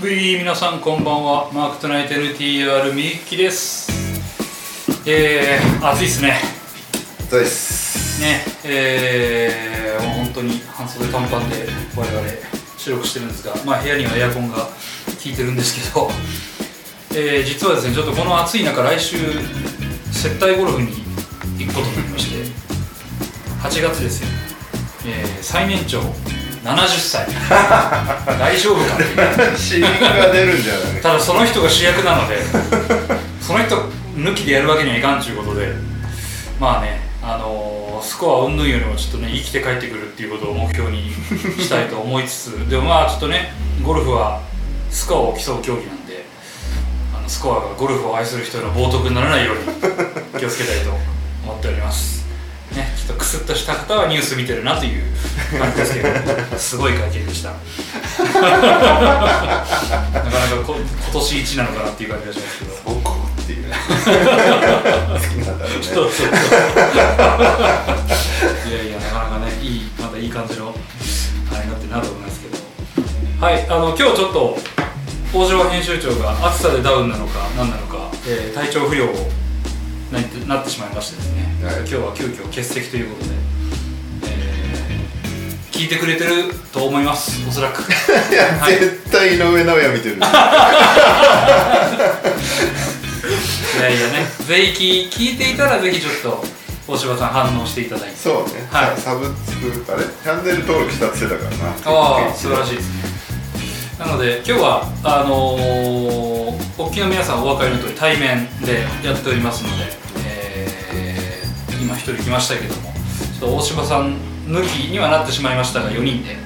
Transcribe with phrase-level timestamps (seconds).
[0.00, 1.50] ブイ皆さんこんばんは。
[1.52, 3.90] マークトナイト NTR みゆきです。
[5.04, 6.38] えー、暑いですね。
[7.28, 8.22] そうです。
[8.22, 11.66] ねえー、もう本当に半袖短パンで
[11.96, 12.28] 我々
[12.76, 14.70] 収録してるんですがまあ部屋にはエアコンが効
[15.26, 16.08] いてるんですけど
[17.20, 19.16] えー、実はですねちょっとこの暑い中来週
[20.12, 20.88] 接待ゴルフに
[21.58, 22.68] 行くことになりまして
[23.60, 24.47] 8月ですよ、
[25.06, 26.00] えー、最年長
[26.64, 27.26] 70歳。
[28.38, 29.02] 大丈夫かって
[29.42, 29.82] いうシーン
[30.18, 31.02] が出るんじゃない？
[31.02, 32.38] ただその人が主役なので
[33.40, 33.76] その人
[34.16, 35.68] 抜きでやるわけにはいかんということで
[36.60, 41.10] まあねあのースコア云々よりもちょっとね生きて帰ってくるっていうことを目標に
[41.58, 44.40] したいと思いつつ でもまあちょっとねゴルフは
[44.90, 46.24] スコアを競う競技なんで
[47.16, 50.90] あのスコアがゴルフを愛する人の冒涜にならないように気をつけたいと
[51.44, 52.24] 思っております
[52.76, 55.02] ねちょっとクスッとした方はニュース見てるなという
[55.58, 56.08] 感じですけど
[56.58, 57.50] すごい会見でした。
[57.50, 57.56] な
[58.26, 58.48] かな
[60.20, 62.70] かこ今年一なのかなっていう感じがしますけど。
[62.76, 64.06] そこっていう 好き
[65.46, 65.82] なんだろうね。
[65.82, 66.28] そうそうそう。
[68.68, 70.74] いやいやなかなかねいいまたいい感じの
[71.52, 73.46] あれになってるなと思いますけど。
[73.46, 74.58] はいあの今日ちょっと
[75.32, 79.30] 大城編集長が暑さでダウンなのか何なのか、えー体調不良を
[80.12, 81.76] なってなってしまいましてですね、はい。
[81.80, 83.30] 今日は急遽欠席ということで、
[84.24, 84.78] えー
[85.78, 87.46] 聞いてくれてると思います。
[87.48, 87.82] おそらく。
[87.86, 88.72] いや、はい。
[88.72, 90.16] 絶対井上尚弥見てる。
[90.18, 90.20] い
[93.80, 94.26] やいやね。
[94.48, 96.44] ぜひ聞いていたらぜひちょっと
[96.88, 98.16] 大柴さん反応していただいて。
[98.16, 99.00] そうね、はい。
[99.00, 99.32] サブス
[99.84, 101.40] クあれチャンネル登録したってたから。
[101.42, 101.46] な
[101.84, 102.76] ああ素晴らしい。
[102.76, 103.08] ですね
[104.00, 105.60] なので今日はあのー、
[106.78, 110.07] おっきの皆さんお分かりの通り対面でやっておりますので、えー
[111.88, 114.14] 今一人来ましたけどもちょっと大柴さん
[114.46, 116.36] 抜きにはなってしまいましたが4人で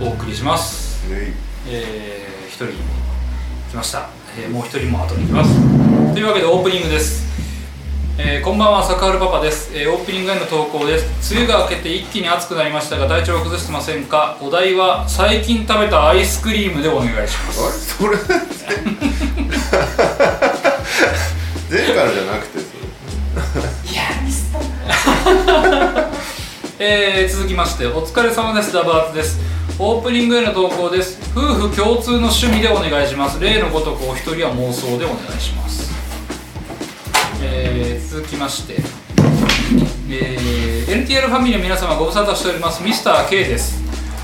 [0.00, 1.06] お送りします。
[1.10, 1.34] ね
[1.68, 2.66] えー、1人
[3.70, 4.08] 来ました、
[4.38, 5.50] えーもう1人も後に来ます。
[6.14, 7.26] というわけでオープニングです、
[8.16, 11.34] えーこんばんは坂原パパです、えーオープニングへの投稿です。
[11.34, 14.38] 梅雨が明けて一気に暑くなりましたが体調を崩してませんか？
[14.40, 18.02] お題は最近食べたアイスクリームでお願いします。
[18.02, 18.16] あれ？
[18.16, 18.40] それ？
[21.70, 22.60] 前回のじゃなくて。
[22.60, 22.69] そ
[26.78, 28.72] えー続きましてお疲れ様です。
[28.72, 29.38] ダバーツです。
[29.78, 31.18] オープニングへの投稿です。
[31.34, 33.38] 夫婦共通の趣味でお願いします。
[33.40, 35.90] 例のごとくお一人は妄想でお願いします。
[37.42, 38.74] えー続きまして
[40.10, 42.82] えー NTR ファミリーの皆様ご無沙汰しております。
[42.82, 43.78] ミスター K です。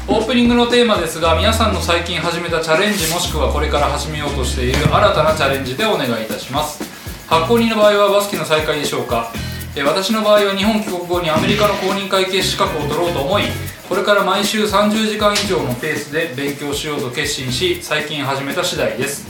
[0.09, 6.83] オープニングのテーマですが皆さんの最近始めたチャレンジもしくはこれから始めようとしている新たなチャレンジでお願いいたします。
[7.29, 9.31] 発行人の場合はバスケの再開でしょうか？
[9.77, 13.43] えー私の場合は日本帰国後にアメリカの公認会計資格を取ろうと思い
[13.89, 19.29] これから毎週30時間以上のペースで勉強しようと決心し最近始めた次第です。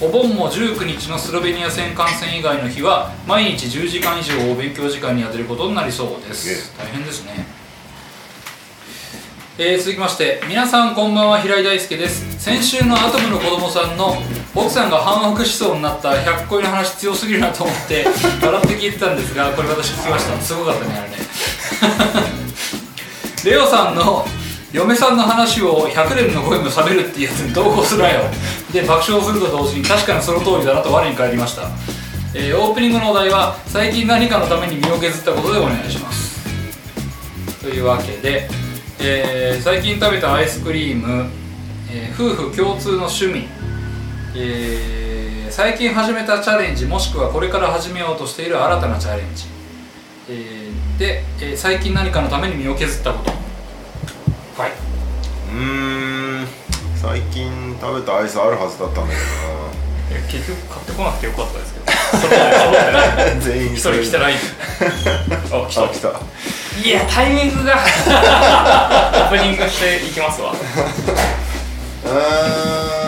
[0.00, 6.76] お盆も19日のスロベニア戦観戦以外の日は毎日10時間以上を勉強時間に充てることになりそうです。
[6.78, 7.46] 大変ですね。
[9.58, 12.38] えー続きまして皆さんこんばんは平井大輔です。
[12.38, 14.14] 先週のアトムの子供さんの
[14.56, 18.06] 奥さんが反復しそうになった100個の話強すぎるなと思って
[18.42, 20.40] 笑って聞いてたんですがこれ私聞きました。
[20.40, 21.16] すごかったねあれね。
[23.44, 24.26] レオさんの
[24.72, 28.22] 嫁さんの話を100年の声も冷めるっていうやつに同行するなよ。
[28.72, 31.62] で爆笑すると同時に確かにその通りだなと我に返りました、
[32.34, 36.40] えーオープニングのお題は最近何かのために身を削ったことでお願いします。
[37.62, 38.48] というわけで、
[39.00, 41.30] えー最近食べたアイスクリーム、
[41.90, 43.48] えー夫婦共通の趣味、
[44.38, 49.46] えー最近始めたチャレンジもしくはこれから始めようとしている新たなチャレンジ、
[50.28, 53.30] えーで、えー最近何かのために身を削ったこと。
[54.60, 54.72] はい。
[55.52, 56.46] うーん。
[56.96, 59.14] 最近食べたアイスあるはずだったんだ
[60.30, 61.86] 結局買ってこなくてよかったですけど。
[63.40, 64.34] 全員一人来てない。
[64.36, 65.84] あ来た。
[65.84, 66.08] あ来た。
[66.84, 67.76] いやタイミングが。
[69.30, 70.52] オープニングしていきますわ。
[70.52, 73.05] うー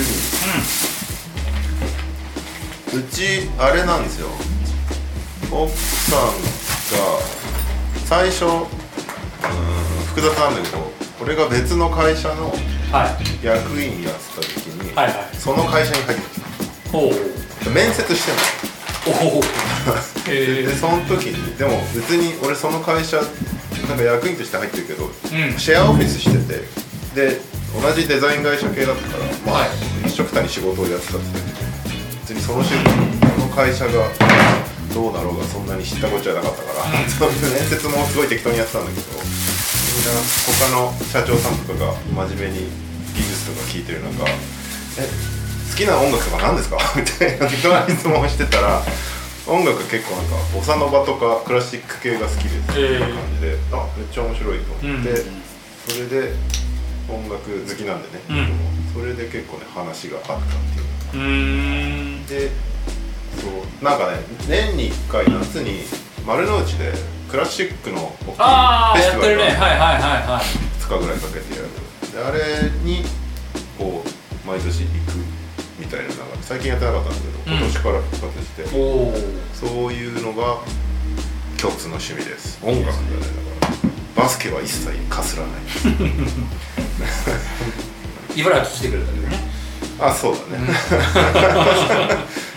[0.00, 0.12] 共通
[0.46, 1.84] の趣
[2.94, 4.28] 味うちあれなんですよ。
[5.52, 6.26] 奥さんが
[8.06, 8.64] 最初うーん
[10.08, 10.90] 複雑なんだけど
[11.22, 12.52] 俺が別の会社の
[12.92, 13.06] は
[13.42, 13.46] い。
[13.46, 15.36] 役員やってた時に、はいはい。
[15.36, 16.24] その会社に入って
[16.88, 17.64] きほう。
[17.64, 19.20] た面接してんの。
[19.22, 19.42] おお
[20.30, 23.18] へでその時にでも別に俺その会社
[23.88, 25.58] なんか役員として入ってるけど、うん。
[25.58, 26.64] シェアオフィスしてて
[27.14, 27.40] で
[27.72, 29.66] 同じデザイン会社系だったから
[30.06, 31.26] 一緒くたに仕事をやってたって
[32.26, 32.90] 別にその仕事
[33.34, 33.92] その会社が
[34.94, 40.10] どうだろうがそんなに知ったこっちゃなかったから、 その面接もすごい適当にやってたんだけどみんな
[40.58, 41.94] 他の社長さんとかが
[42.26, 42.66] 真面目に
[43.14, 44.26] 技術とか聞いてる中
[44.98, 45.08] 「え
[45.70, 46.78] 好きな音楽とか何ですか?
[46.96, 48.82] 」みたいな適当な質問をしてたら
[49.46, 55.42] 音楽結構なんかボサノバとかクラシック系が好きですっていう感じで、あめっちゃ面白いと思って、うん。
[55.88, 56.32] それで
[57.10, 58.48] 音楽好きなんでね、うん。
[58.94, 60.38] それで結構ね話があったっ
[61.12, 61.22] ていう。
[61.22, 62.26] うーん。
[62.26, 62.50] で
[63.40, 64.18] そうなんかね
[64.48, 65.84] 年に1回夏に
[66.26, 66.92] 丸の内で
[67.30, 69.44] クラシックの大きいフェスやってるね。
[69.46, 70.44] ティバルがはいはいはいはい。
[70.80, 71.68] 2日ぐらいかけてやる。
[72.12, 73.04] であれに
[73.78, 74.90] こう毎年行く
[75.78, 77.58] みたいなのが最近やってなかったんだけど、うん。
[77.58, 78.64] 今年から復活して
[79.54, 80.58] そういうのが
[81.60, 82.58] 共通の趣味です。
[82.62, 83.76] 音楽だねだか
[84.16, 85.52] らバスケは一切かすらない
[88.36, 89.38] 茨城来てくれたけどね。
[90.00, 90.66] あそうだね。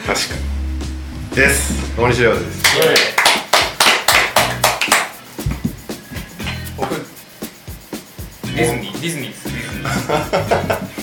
[0.08, 0.36] 確か
[1.32, 1.36] に。
[1.36, 1.74] です。
[1.98, 2.64] 大西亮です。
[6.78, 6.90] 僕
[8.56, 9.02] ディズニー。
[9.02, 9.44] ディズニーです。
[9.44, 10.94] ディズニー。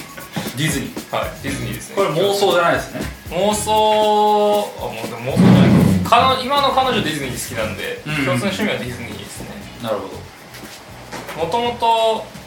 [0.56, 1.16] ディズニー。
[1.16, 1.96] はいディズニーですね。
[1.96, 3.00] これ妄想じゃないですね。
[3.30, 6.04] 妄想あもうでも妄想じゃない。
[6.04, 8.24] か彼女今の彼女ディズニー好きなんで、うん。
[8.24, 9.48] 共通の趣味はディズニーですね。
[9.82, 11.44] なるほど。
[11.44, 12.39] もともと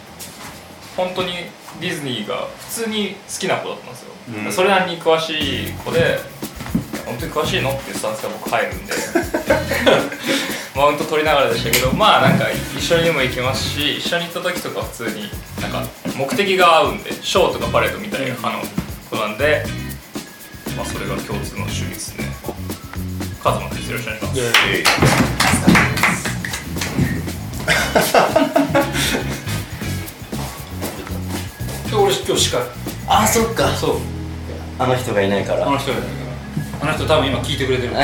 [0.95, 1.33] 本当に
[1.81, 4.13] ディズニーが普通に好きな子だったんですよ、
[4.45, 4.51] うん。
[4.51, 6.19] それなりに詳しい子で
[7.05, 8.93] 本当に詳しいのっていうスタンスが僕入るんで。
[10.75, 12.45] マウント取りながらでしたけどまあなんか
[12.75, 15.29] 一緒にも行きますし一緒に行った時とか普通に
[15.61, 15.83] なんか
[16.15, 18.63] 目的が合うんでショーとかパレードみたいな派の
[19.11, 19.63] 子なんで、
[20.75, 22.33] まあ、それが共通の趣味ですね。
[23.43, 24.83] カズマですよろしくお願いし
[27.93, 28.59] ます
[31.93, 32.61] えいで俺今日司会
[33.07, 33.69] あそっか。
[33.75, 33.97] そう。
[34.79, 35.67] あの人がいないから。
[35.67, 36.09] あの人がいるか
[36.81, 36.89] ら。
[36.89, 37.93] あの人多分今聞いてくれてる。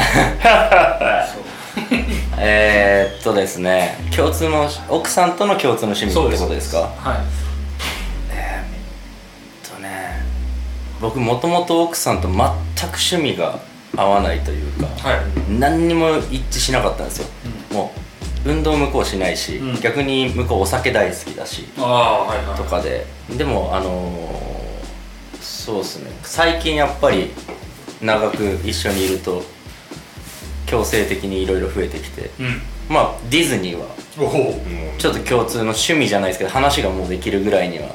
[2.37, 3.97] えー、っとですね。
[4.15, 6.79] 共通の奥さんとの共通の趣味ってことですか？
[6.97, 7.17] はい。
[8.31, 10.23] えーっとね。
[11.01, 12.41] 僕もともと奥さんと全く
[12.97, 13.59] 趣味が
[13.97, 15.19] 合わないというかはい。
[15.49, 17.27] 何にも一致しなかったんですよ、
[17.71, 17.99] もう
[18.45, 19.81] 運動向こうしないし、うん。
[19.81, 21.63] 逆に向こうお酒大好きだし
[22.57, 23.05] とかで。
[23.37, 26.11] でもあのーそうですね。
[26.23, 27.31] 最近やっぱり
[28.01, 29.43] 長く一緒にいると
[30.65, 32.31] 強制的にいろいろ増えてきて。
[32.39, 32.61] うん。
[32.89, 33.85] まあディズニーは
[34.97, 37.89] ちょっと共通の趣味じゃないですけど話がもうできるぐらいには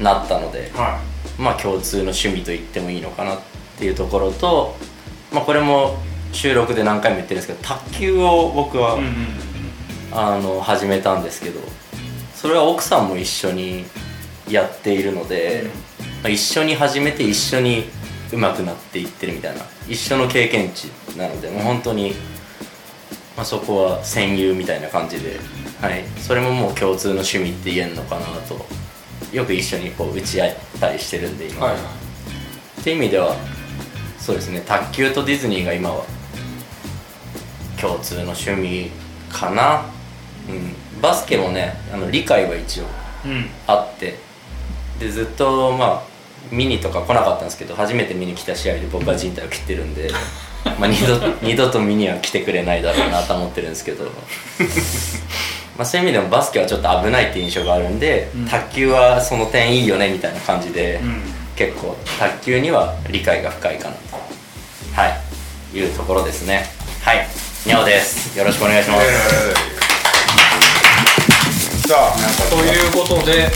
[0.00, 1.00] なったのでは
[1.38, 3.40] まあ共通の趣味と言ってもいいのかなっ
[3.78, 4.76] ていうところと
[5.32, 5.96] まあこれも
[6.36, 9.12] 収録で何回も言ってるんですけど卓球を僕は、いうんうん。
[10.12, 11.60] あの始めたんですけど
[12.34, 13.84] それは奥さんも一緒に
[14.48, 15.64] やっているので、
[16.22, 17.84] まあ一緒に始めて一緒に
[18.32, 20.88] 上手くなっていってるみたいな一緒の経験値
[21.18, 22.12] なのでもう本当に、
[23.36, 25.38] まあ、そこは戦友みたいな感じで、
[25.80, 28.64] はい、それももう共通の趣味って言えんのかなと
[29.32, 31.82] よく一緒にこう打ち合ったりしてるんで今、はいはい。
[32.80, 33.34] っていう意味では
[34.18, 36.04] そうですね卓球とディズニーが今は
[37.80, 38.90] 共通の趣味
[39.30, 39.84] かな。
[40.48, 41.00] うん。
[41.00, 42.84] バスケもねあの理解は一応
[43.24, 43.46] うん。
[43.66, 44.18] あって。
[44.98, 46.02] でずっとまあ
[46.50, 50.10] 見にとか来なかったんですけど初めて見に来た試合で僕は人体を切ってるんで
[50.78, 54.04] まあ二度二度と見には来てくれないだろうなと思ってるんですけど。
[55.76, 58.48] まあそういう意味でもバスケはちょっと危ないって印象があるんで、うん。
[58.48, 61.20] 卓球はその点いいよねみたいな感じで、うん。
[61.54, 64.00] 結構卓球には理解が深いかなと。
[64.94, 65.76] はい。
[65.76, 66.66] いうところですね。
[67.02, 68.38] はいにゃおです。
[68.38, 69.10] よろしくお願いします、
[71.90, 73.50] さあということで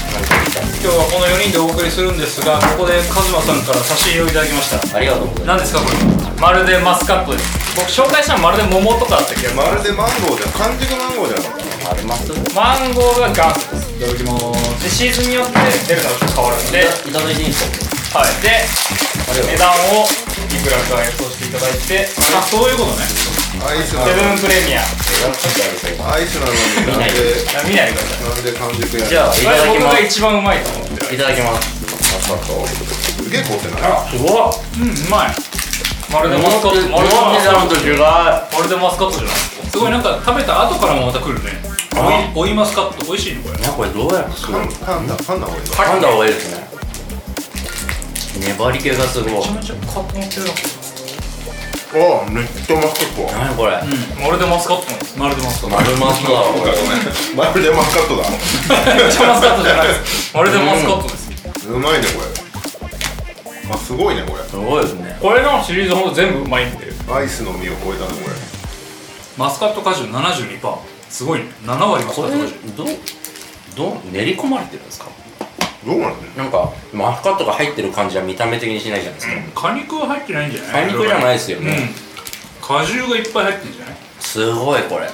[0.83, 4.83] 今日はこの4人でお送りするんですがここでカズマさんから差し入れをいただきました。
[4.99, 5.95] ありがとうございま何ですかこれ？
[6.43, 7.79] まるでマスカットです。
[7.79, 10.59] 僕紹介したのまるで桃とかだった気がするまるでマンゴーじゃん。
[10.59, 12.35] 完熟マンゴーじゃなかったすあります。
[12.51, 13.95] マンゴーが元祖です。
[13.95, 14.83] いただきます。
[14.83, 15.55] でシーズンによって
[15.87, 17.63] 出るのがちょっと変わるんで、いただいていいです
[18.11, 18.27] か？
[18.27, 20.11] はい、でありがとう値段を
[20.51, 22.07] いくらか予想していただいて。
[22.07, 23.07] セあそういうことね。
[23.61, 24.83] アイスなブンプレミア。
[24.83, 26.59] アイスなのに
[26.99, 27.35] なんで。
[27.55, 28.31] あ見ないでください。
[28.31, 31.07] なんで完熟やじゃあいただき僕がます一番うまいと思って。
[31.07, 31.71] るいただきます。
[32.31, 32.67] まさか。
[32.67, 34.11] すげえ凍ってない。
[34.11, 35.35] すごいうんうまい。
[36.11, 39.35] まるでマスカットまるでマスカットまるでマスカットじゃない？
[39.71, 41.63] すごいなんか食べた後からもまた来るね。
[42.35, 43.59] おいおいマスカット美味しいのこれ。
[43.61, 46.70] いやこれどうやって作るの噛んだ噛んだ方がいいぞ噛んだ方がいいですね
[48.39, 49.33] 粘り気がすごい。
[49.33, 50.53] めちゃめちゃカット持ってるな。
[51.91, 51.97] あ
[52.31, 53.73] めっちゃマスカット何これ？
[54.23, 55.19] まるでマスカットなんです。
[55.19, 55.77] まるでマスカット。
[55.77, 56.71] 丸マスだわこれ
[57.35, 58.31] まるでマスカットだ。
[58.31, 60.31] めっちゃマスカットじゃないです。
[60.37, 61.69] まるでマスカットです。
[61.69, 63.75] うまいねこれ。
[63.75, 64.45] あすごいねこれ。
[64.45, 65.19] すごいですね。
[65.21, 66.93] これのシリーズほんと全部うまいんで。
[67.11, 68.37] アイスの実を超えたのこれ。
[69.37, 71.47] マスカット果汁72%すごいね。
[71.65, 72.77] 7割マスカこれット果汁。
[72.77, 72.87] どう
[73.77, 75.07] どう練り込まれてるんですか？
[75.87, 76.33] どうなんだよ。
[76.37, 80.87] なんかマスカットが入ってる感じは見た目的にしないじゃないですか、果肉は入ってないんじゃない？
[80.89, 81.71] 果肉じゃないですよね。
[82.61, 82.67] うん。
[82.67, 83.97] 果汁がいっぱい入ってるんじゃない？
[84.21, 85.09] すごいこれ。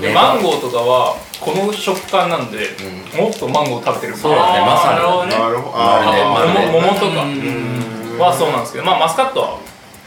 [0.00, 2.68] でマンゴーとかはこの食感なんで、
[3.16, 4.98] もっとマンゴー食べてるそうだねまさに。
[4.98, 5.78] なるほど
[6.72, 7.22] 桃桃とか。
[7.24, 8.18] うん。
[8.18, 9.58] はそうなんですけどまあマスカットは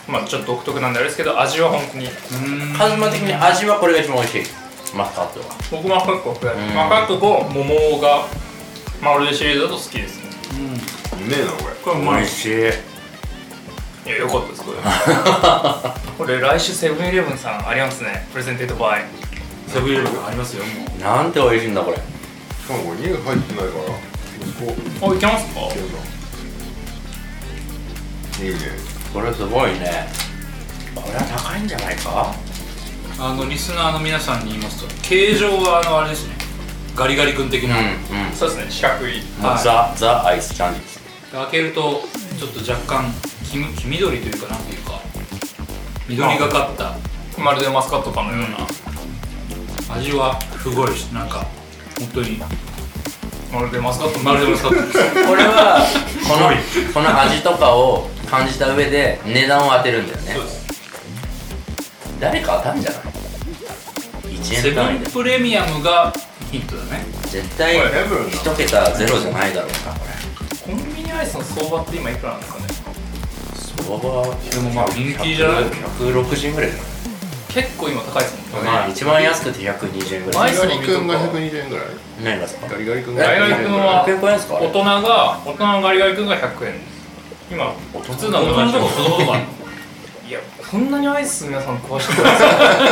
[0.07, 2.05] まあちょっと独特なんであれですけど味は本当に。
[2.05, 2.77] うん。
[2.77, 4.43] カズマ的に味はこれが一番美味しい。
[4.95, 5.45] マスカットは。
[5.71, 8.27] 僕マスカットマスカットと桃が
[9.03, 10.29] まるでシリーズだと好きですね。
[11.13, 11.75] うめえなこれ。
[11.83, 12.51] これうまいしい。
[12.51, 14.77] いやよかったですこれ。
[16.17, 18.27] これ来週セブンイレブンさんありますね。
[18.31, 19.05] プレゼンテッドバイ
[19.67, 21.01] セブンイレブンありますよもう。
[21.01, 21.97] なんて美味しいんだこれ。
[21.97, 22.01] し
[22.67, 25.09] かもこれ乳入ってないから。
[25.09, 25.59] あいけますか？
[28.41, 28.59] いいね。
[29.13, 30.07] これすごいね。
[30.95, 32.33] これは高いんじゃないか？
[33.19, 36.35] あのリスナーの皆さんに言いますと形状はあのあれですね
[36.95, 37.95] ガリガリ君的な、うんうん。
[38.33, 39.21] そうですね四角い。
[39.41, 39.63] はい。
[39.63, 41.01] ザ・ザ・アイスキャンディーです。
[41.31, 42.01] 開けると
[42.37, 43.11] ちょっと若干
[43.51, 45.01] 黄み黄緑というかなんていうか
[46.07, 46.95] 緑がかった。
[47.41, 51.47] まるでマスカットかのような、味はすごいしなんか
[51.97, 52.39] 本当に。
[53.51, 54.99] まるでマスカットまるでマスカットです。
[55.27, 55.85] これは
[56.27, 56.51] この
[56.93, 60.33] この味とかを感じた上で値段を当てるんだよね。
[60.35, 60.63] そうです。
[62.19, 63.01] 誰か当たんじゃない
[64.35, 65.07] ？1セブ円単位で。
[65.07, 66.13] ンプレミアムが
[66.53, 67.03] ヒントだね。
[67.33, 67.77] 絶対
[68.29, 70.05] 一桁ゼロじゃないだろうなこ
[70.67, 72.67] コンビニアイスの相場って今いくらなんですかね？
[72.67, 76.79] れ相場はでもまあ人気じゃない？160円ぐらいじゃ
[77.49, 80.43] 結構今高いですもんね、ないまあ一番安くて120円ぐらい。
[80.43, 81.85] アイスガリガリ君が120円ぐらい？
[82.23, 82.67] 何がですか？
[82.69, 83.23] ガリガリ君が。
[83.25, 84.67] ガリガリ君は100円ですかあれ？
[84.67, 86.93] 大人が大人のガリガリ君が100円です。
[87.49, 89.39] 今普通の大人とか子供とか。
[90.25, 90.39] いや
[90.71, 92.37] こんなにアイス皆さん詳しくない。
[92.37, 92.37] で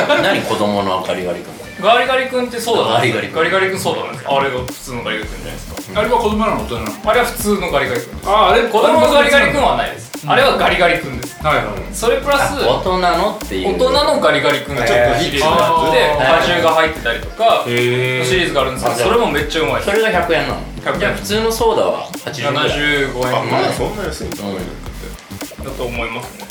[0.01, 1.60] すか何子供のガリガリ君？
[1.79, 3.35] ガリガリ君ってそうだガリガリ君。
[3.37, 7.09] ガリガリ君そうだあれが普通のガリガリ君じゃないですか、あれは子供なの大人なの。
[7.09, 11.39] あれは普通のガリガリ君ああれ子供のガリガリ君はないです、あれはガリガリ君です。
[11.41, 11.95] はいはい。
[11.95, 13.73] それプラス大人のっていう。
[13.75, 16.37] 大人のガリガリ君がちょっとシリーズがあってへー。
[16.37, 20.99] 果汁が入ってたりとかシリーズがあるんですけどそれもめっちゃうまいそれが100円なの？100円。
[20.99, 22.53] じゃあ普通のソーダは？80円。
[22.53, 23.13] ぐらい75円。
[23.13, 24.37] ぐらいあまだそんな安いんだ。
[24.37, 26.45] だと思いますね。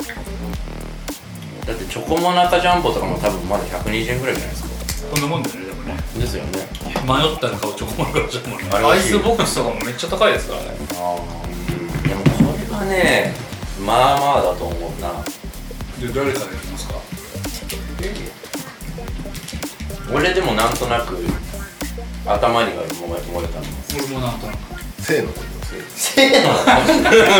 [1.67, 4.71] だってチョコモナカジャンボとかも多分まだ120円ぐらいじゃないですか
[5.11, 5.97] こんなもんだよねでもね。
[6.19, 6.51] ですよね。
[7.05, 10.63] 迷ったら買うチョコモナカじゃんもんねあれアイスボックスとかもめっちゃ高いですから。
[10.63, 13.35] ねああでもこれはね
[13.85, 15.11] まあまあだと思うな。
[15.99, 16.95] で誰からやりますか？
[20.13, 21.17] 俺でもなんとなく
[22.27, 24.59] 頭にが思い思い浮かんで俺もなんとなく。
[25.03, 25.33] せーの。
[25.95, 26.43] せー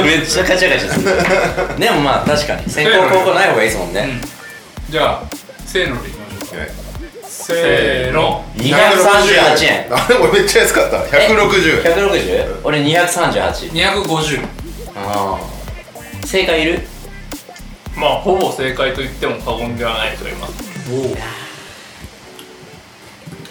[0.01, 0.05] の？
[0.05, 1.05] めっちゃカチャカチャする。
[1.79, 2.69] でもまあ確かに。
[2.71, 4.01] 先攻後攻ない方がいいですもんね。
[4.89, 4.93] うん。
[4.93, 5.23] じゃあ
[5.67, 6.57] せーのでいきましょうか。
[6.59, 6.71] はい
[7.55, 8.45] せーの。
[8.57, 9.87] 238円。
[9.91, 10.97] あれ俺めっちゃ安かった。
[10.99, 11.95] 160円。
[12.09, 12.61] 160?
[12.65, 14.45] 俺238 250
[14.97, 16.81] ああ正解いる？
[17.97, 20.55] まあほぼ正解と言っても過言ではないと思います。
[20.93, 21.17] おお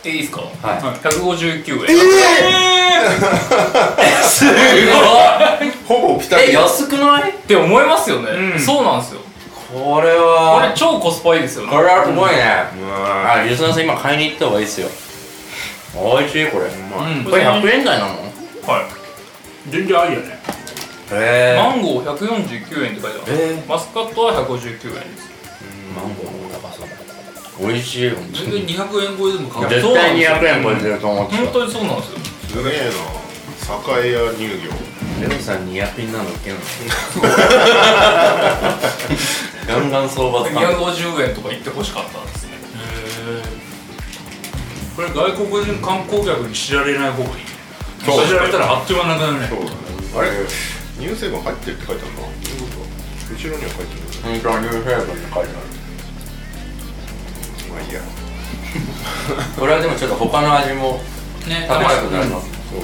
[0.06, 0.42] えいいですか？
[0.42, 0.80] はい。
[0.80, 1.98] 159円。
[4.24, 4.56] すごい。
[5.88, 7.32] ほぼピタリえ安くない？
[7.32, 8.60] って思いますよね、うん。
[8.60, 9.22] そうなんですよ
[9.72, 11.66] これこれは超コスパいいですよ。
[11.66, 12.44] ねこれはすごいね。
[12.82, 14.90] うわあリスナーさん今買いに行った方がいいですよ。
[15.94, 16.66] 美味しいこれ。
[16.66, 17.26] うまいうん。
[17.26, 18.14] これ100円台なの？
[18.66, 18.86] はい。
[19.70, 20.40] 全然ありやね。
[21.12, 23.64] へマンゴー149円って書いてある、え。
[23.68, 24.76] マスカットは159円で
[25.22, 25.30] す。
[25.96, 26.84] マンゴーの高さ
[27.60, 32.20] 美味しい本当全然に200円超えでも買う絶対200円超えてると思ってた本当にそうなんですよ。
[32.64, 32.96] すげえな
[34.02, 34.54] 栄屋乳業
[35.28, 36.60] レオさん200円なのいけんの
[39.70, 42.58] ガンガン相場使う250円とか言ってほしかったんですね。
[44.96, 47.36] これ外国人観光客に知られない方がいい。
[47.36, 47.42] ね
[48.06, 48.26] そう。
[48.28, 49.48] 知られたらあっという間なくなるね。
[49.48, 49.60] そう。
[49.60, 49.72] だね
[50.18, 50.30] あれ？
[51.00, 52.22] 乳成分入ってるって書いてあるな
[53.30, 55.48] 後ろには書いてる本当はニューフェーブンって書いてある。
[57.70, 58.02] まあいいや。
[59.58, 61.00] これはでもちょっと他の味も
[61.48, 62.82] ね楽しくなりますそう。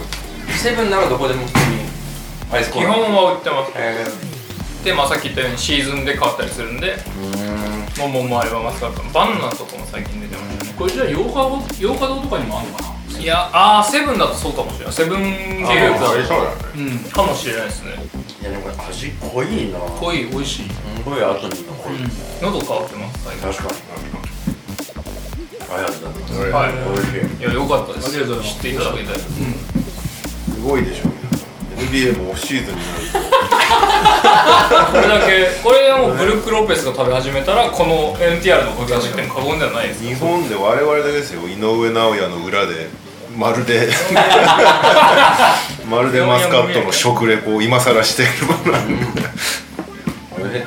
[0.58, 1.90] セブンならどこでも普通に
[2.52, 2.94] アイスコ基ーラ。
[2.94, 3.72] 本は売ってます。
[3.76, 4.06] え
[4.86, 10.74] でまあさっき言ったようにシーズンで変わったりするんでー、うーん桃もあればマスカットもバナナとかも最近出てましたね。
[10.78, 13.20] これじゃあ洋華堂洋華堂とかにもあるのかな？
[13.20, 14.94] いやあーセブンだとそうかもしれない。
[14.94, 16.06] セブングループ。
[16.06, 16.52] あありそうだだ。
[16.52, 17.94] ねうんとかもしれないですね。
[18.42, 19.80] いやでもこれ味濃いな。
[19.80, 20.70] 濃い美味しい。
[20.70, 21.98] すごい後に残る、
[22.44, 23.48] 喉乾ってます最近。
[23.50, 23.80] 確かに。
[25.66, 26.34] ありがとうございます。
[26.36, 26.52] はい。
[26.52, 27.42] はい美味しい。
[27.42, 28.08] いや良かったです。
[28.08, 28.56] ありがとうございます。
[28.56, 31.10] 知っていただけたいすごいでしょ
[31.78, 32.82] NBA もオフシーズンに。
[32.82, 33.36] なると
[34.92, 41.42] これだけこれはもうブルック・ロペスが食べ始めたらこの NTR の声がしても過言ではないです日本で我々だけですよ。
[41.48, 42.90] 井上尚弥の裏で
[43.36, 43.90] まるで
[45.90, 50.66] まるでマスカットの食レポを今更しているものなんで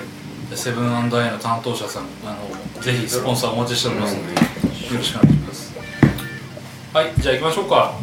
[0.55, 2.37] セブンアイの担当者さんあ
[2.77, 5.73] のぜひスポンサーお待ちしておりますので、よろしくお願いします。
[6.93, 7.95] はいじゃあ行きましょうか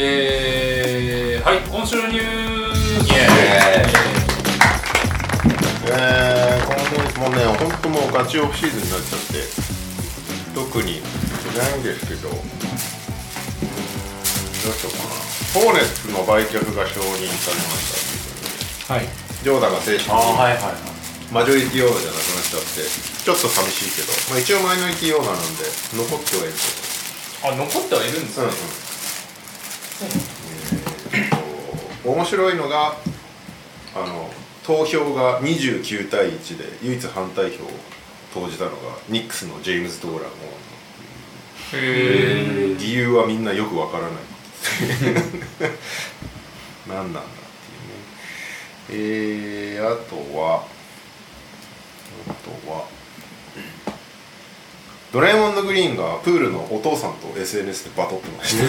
[0.00, 2.22] えー、はい今週のニュー
[3.02, 3.10] ス。
[5.90, 6.70] えー、こ
[7.18, 9.42] のもうね本当もうガチオフシーズンになっちゃって
[10.54, 11.02] 特に
[11.58, 12.46] ないんですけどうーんど
[14.70, 15.10] うしようかな。
[15.66, 18.38] ホーネッツの売却が承認されましたっていうこ
[18.86, 19.02] とで。
[19.02, 19.10] はい。
[19.42, 25.66] ジョーダンが正式にはいはいマジョリティオーナーじゃなくなっちゃってちょっと寂しいけど、まあ、一応マイノリティオーナーなんで
[25.98, 26.62] 残ってはいるけ
[27.50, 28.54] あ残ってはいるんですど、ね。
[28.54, 28.87] うんうん
[30.02, 30.08] えー
[32.02, 32.96] と面白いのが
[33.94, 34.28] あの
[34.64, 37.68] 投票が29対1で唯一反対票を
[38.32, 38.76] 投じたのが
[39.08, 40.22] ニックスのジェームズ・ドーラン
[41.72, 44.12] へえ理由はみんなよくわからない。
[46.88, 47.24] 何なんだっ
[48.88, 49.10] ていうね。
[49.76, 50.66] えー、あとは
[52.28, 52.86] あとは
[55.12, 58.64] ドラえもんのグリーンがプールのお父さんと SNS でバトってました。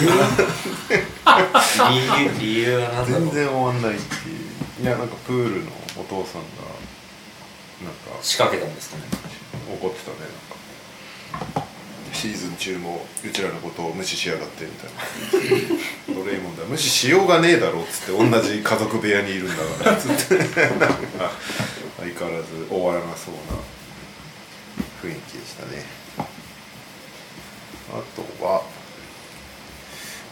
[1.90, 2.02] 理由
[2.40, 4.32] 理由は何だろう全然終わんないってい
[4.80, 4.82] う。
[4.82, 6.46] いやなんかプールのお父さんが
[7.84, 9.02] なんか仕掛けたんですかね。
[9.70, 10.28] 怒ってたねなん
[11.62, 11.68] か。
[12.12, 14.90] シーズン中もうちらのことを無視しやがってみたい
[16.14, 16.20] な。
[16.22, 19.96] ドレイモンドは無視しようがねえだろっつって同じ家族部屋にいるんだから。
[19.96, 20.58] つってなんか
[21.98, 23.40] 相変わらず終わらなそうな
[25.02, 25.84] 雰囲気でしたね。
[25.99, 25.99] あ
[28.14, 28.62] とは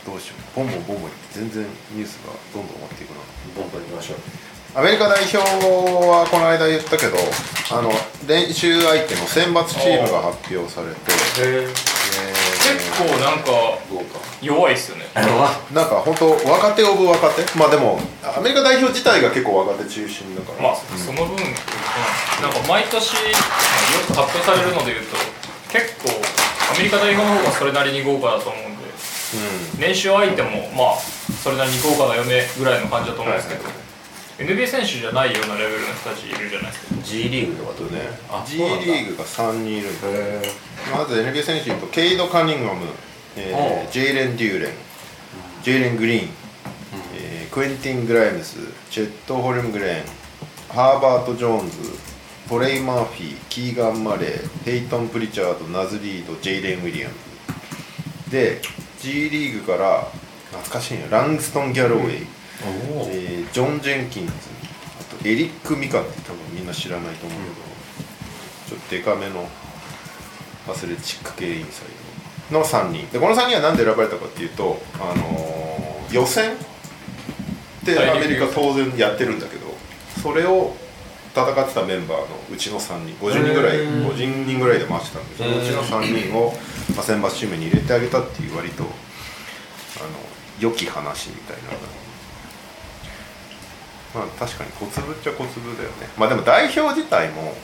[0.07, 0.57] どうしよう。
[0.57, 3.17] ボンボンボンボンって全然ニュースがどんどん終わっていくな。
[3.57, 4.19] ボンボン行きましょう。
[4.75, 7.17] アメリカ代表はこの間言ったけど
[7.73, 7.91] あの
[8.29, 13.81] 練習相手の選抜チームが発表されて、結構なんか
[14.43, 15.07] 弱いっすよね。
[15.73, 17.59] なんか本当若手オブ若手。
[17.59, 23.19] まあでもアメリカ代表自体が結構若手中心だから、まあその分なんか毎年よ
[24.07, 25.17] く発表されるのでいうと
[25.73, 26.11] 結構
[26.73, 28.85] アメリカ代表の方がそれなりに豪華だと思うんで
[29.79, 30.97] う練習相手もまあ
[31.43, 33.73] それなりに豪華な嫁ぐらいの感じだと思うんですけど、はい
[34.39, 37.03] NBA 選手じゃないようなレベルの人たちいるじゃないですか。
[37.03, 38.03] G リーグとかんとね？
[38.31, 40.43] あ G リーグが3人いるんでへ
[40.93, 42.87] まず NBA 選手とケイド・カニンガム、
[43.37, 44.73] えージェイレン・デューレン
[45.65, 46.29] ジェイレン・グリーン、
[47.17, 48.59] えークエンティン・グライムス
[48.91, 50.05] チェット・ホルムグレーン
[50.73, 51.77] ハーバート・ジョーンズ
[52.49, 57.15] トレイ・マーフィーキーガン・マレーペイトン・プリチャードナズ・リードジェイレン・ウィリアム
[58.25, 58.31] ズ。
[58.31, 58.63] で
[59.01, 60.09] G リーグから
[60.51, 62.27] 懐かしいねラングストン・ギャロウェイ、
[63.11, 64.33] えージョン・ジェンキンズ。
[64.33, 67.55] あとエリック・ミカって多分みんな知らないと思うけど、
[68.71, 69.47] ちょっとデカめの
[70.71, 71.89] アスレチック系インサイ
[72.51, 73.07] ドの3人。
[73.11, 76.57] でこの3人は何で選ばれたかっていうと、あのー予選っ
[77.85, 79.67] てアメリカ当然やってるんだけど
[80.23, 80.75] それを
[81.45, 84.07] 戦ってたメンバーのうちの3人50人ぐらいへー。
[84.09, 86.53] 50人ぐらいで回してたんでそのうちの3人を、
[86.95, 88.91] まあ、選抜チームに入れてあげたっていう割とあの
[90.61, 91.63] 良き話みたいな。
[94.15, 96.09] まあ確かに小粒っちゃ小粒だよね。
[96.17, 97.55] まあでも代表自体も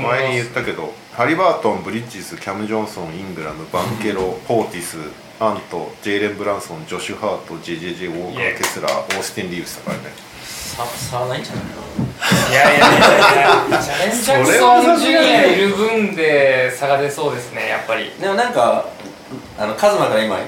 [0.00, 4.98] 前に言ったけどハリバートンブリッジスキャム・ジョンソンイングラムバンケロ ポーティス
[5.40, 10.02] アントジェイレン・ブランソンジョシュ・ハート JJJ ウォーカーケスラーオースティン・リーブスだからね。
[10.44, 11.64] さ差はないんじゃない
[12.50, 12.98] いやいやいや
[13.70, 13.82] いや。
[13.82, 18.10] ジャレン・ジャクソンジュニアいる分で差が出そうですねやっぱり。
[18.20, 18.86] でもなんか
[19.58, 20.38] あのカズマから今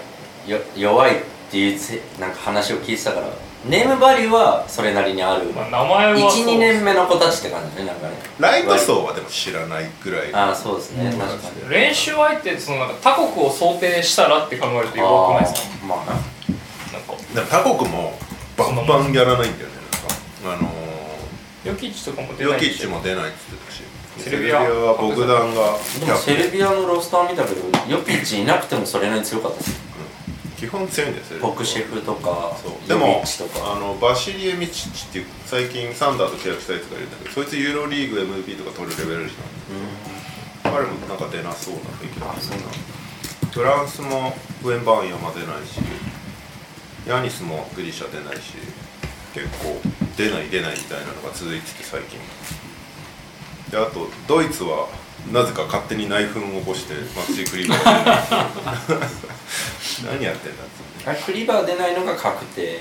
[0.47, 3.27] よ弱いっていうせなんか話を聞いてたから
[3.65, 5.45] ネームバリューはそれなりにある。
[5.53, 10.35] まあ名前はそう12年目の子たちって感じねなんかねライト層はでも知らないぐらい。
[10.35, 11.19] ああそうですね、うん。
[11.19, 11.71] 確かに。
[11.71, 15.87] 練習相手ってそのなんか他国を想定したらって考えると弱くないですか？
[15.87, 16.13] まあな。
[16.13, 17.15] なんか。
[17.33, 18.19] でも他国も
[18.57, 19.77] バンバンやらないんだよね
[20.43, 20.59] なんか。
[20.59, 20.82] あの
[21.65, 23.83] ヨキッチとかもー、出ないヨキッチも出ないって言ってたし。
[24.19, 24.61] セルビア。
[24.61, 29.81] はボグダンがでもセルビアのロースター見たけどヨピッチいなくてもそれなりに強かったですよ
[30.59, 32.73] 基本強いんですよポクシェフとかそう。
[32.87, 33.73] でヨビもッチとか。
[33.75, 40.73] あのバシリエミチッチっていう最近サンダーと契約したやつがいるんだけどそいつユーロリーグ MVP とか取るレベルじゃん。
[40.73, 42.71] 彼もなんか出なそうな雰囲気だあそうなの
[43.53, 45.81] フランスもウェンバーンヤマ出ないし
[47.07, 48.55] ヤニスもグリシャ出ないし
[49.35, 49.81] 結構
[50.17, 52.19] 出ない出ないみたいなのが続いてて最近。
[53.71, 54.89] であとドイツは
[55.33, 58.01] なぜか勝手に内紛を起こしてマッチクリバーが出
[60.05, 62.81] ない何やってんだっつってあクリバー出ないのが確定。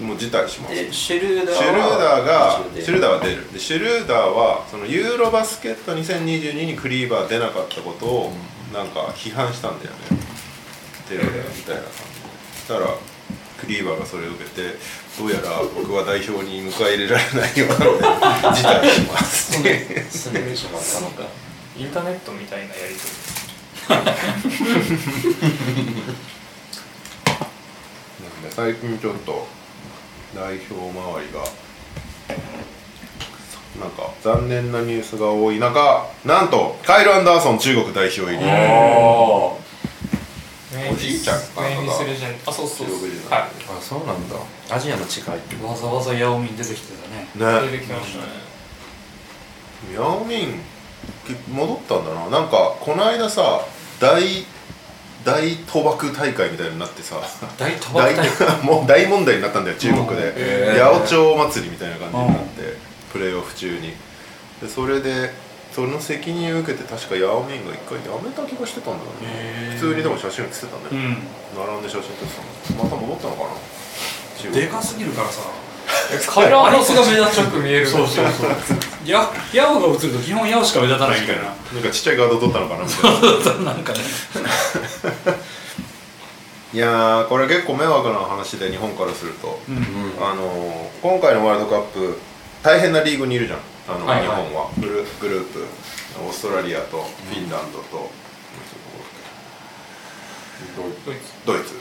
[0.00, 0.74] もう辞退します。
[0.74, 3.52] でシュルーダーはシュルーダーがシュルーダーは出る。
[3.52, 8.32] でシュルーダーはそのユーロバスケット2022にクリーバー出なかったことを
[8.72, 9.98] なんか批判したんだよね。
[11.06, 11.32] テレビみ
[11.64, 12.00] たいな感じで。
[12.54, 12.86] そしたら
[13.60, 14.78] クリーバーがそれを受けて
[15.18, 18.04] どうやら僕は代表に迎え入れられないようなので
[18.56, 21.28] 辞退しますすねしまったのか
[21.76, 23.00] インターネットみたいなやり取
[23.90, 24.00] り
[28.22, 29.46] なんで最近ちょっと
[30.34, 31.40] 代表周りが
[33.80, 38.38] なんか残念なニュースが多い中なんとカイル・アンダーソン中国代表入り
[40.72, 42.86] おおじいちゃんかメインフィスレジェンドあそうそう。
[42.86, 43.04] はで
[43.68, 44.36] あそうなんだ。
[44.70, 47.26] アジアの違いってわざわざヤオミン出てきてたね。
[47.34, 47.68] ね。
[47.68, 48.24] い出てきましたね。
[49.94, 50.60] ヤオミン
[51.52, 52.28] 戻ったんだな。
[52.28, 53.60] なんかこの間さ
[53.98, 54.22] 大
[55.24, 57.20] 大賭博大会みたいになってさ。
[57.58, 60.78] 大賭大博大会 もう大問題になったんだよ中国で。
[60.80, 62.76] 八百長祭りみたいな感じになって
[63.12, 63.92] プレーオフ中に。
[64.62, 65.32] でそれで
[65.72, 69.76] その責任を受けて確かヤオミンが一回辞めた気がしてたんだよね。
[69.78, 71.18] 普通にでも写真写ってたね、うん。
[71.66, 72.84] 並んで写真撮ってたの。
[72.84, 73.50] また戻ったのかな。
[74.52, 75.42] でかすぎるからさ。
[76.94, 78.48] が目立ちよく見えるそうそうそう。
[79.06, 81.42] ヤヤオが映ると基本ヤオしか目立たないみたいな。
[81.44, 82.84] なんかちっちゃいガード取ったのかな。
[82.84, 83.08] みた
[83.52, 83.98] いななんかね。
[86.72, 89.76] いやーこれ結構迷惑な話で日本からすると、うん。
[90.20, 92.18] あのー今回のワールドカップ
[92.62, 93.58] 大変なリーグにいるじゃん。
[93.88, 94.46] あの、はいはい。
[94.46, 94.70] 日本は。
[94.78, 95.66] グルグループ。
[96.18, 98.10] オーストラリアとフィンランドと、
[101.06, 101.32] ドイツ。
[101.46, 101.80] ドイツ。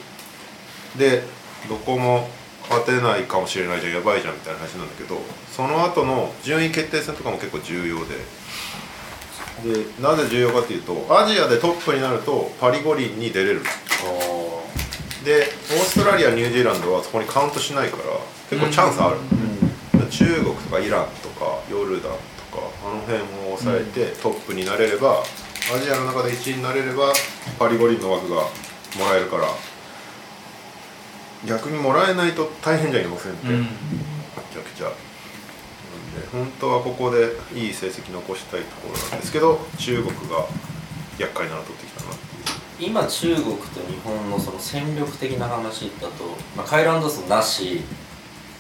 [0.98, 1.24] で
[1.68, 2.30] どこも
[2.70, 5.18] 勝てないかもしれないじゃんやばいじゃんみたいな話なんだけど
[5.52, 8.16] その後の順位決定戦とかも結構重要で。
[9.60, 13.62] でなぜ重要かっていうとアジアでトップになるとパリ五輪に出れる。
[15.26, 18.04] でオーストラリアニュージーランドはそこにカウントしないから
[18.50, 19.18] 結構チャンスある、
[20.10, 22.12] 中国とかイランとかヨルダン
[22.52, 23.20] とかあの辺
[23.52, 25.24] を抑えてトップになれれば
[25.76, 27.14] アジアの中で1位になれれば
[27.58, 28.42] パリ五輪の枠が
[28.98, 29.48] もらえるから
[31.46, 33.62] 逆にもらえないと大変じゃありませんって、うん。
[33.62, 34.88] めちゃくちゃ。
[34.90, 34.94] で
[36.32, 40.46] 本当はここでいい成績残したいところなんですけど中国が
[41.18, 42.90] 厄介なの取ってきたなっていう。
[42.92, 46.24] 今中国と日本のその戦力的な話だと、
[46.56, 47.82] まあ、カイル・アンダーソンなし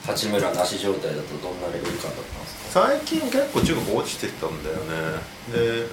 [0.06, 2.88] 八村なし状態だとどんなレベル感だったんですか？
[2.88, 5.20] 最近結構中国落ちてたんだよね。
[5.52, 5.88] で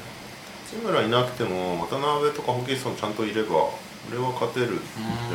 [0.73, 3.71] 八村いなくても渡辺とかホキンソンちゃんといれば
[4.09, 4.83] 俺は勝てるんじ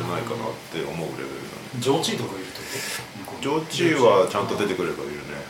[0.00, 1.80] ゃないかなって思うレベルだね。
[1.80, 2.60] ジョーチーとかいると？
[3.40, 5.40] ジョーチーはちゃんと出てくればいるね。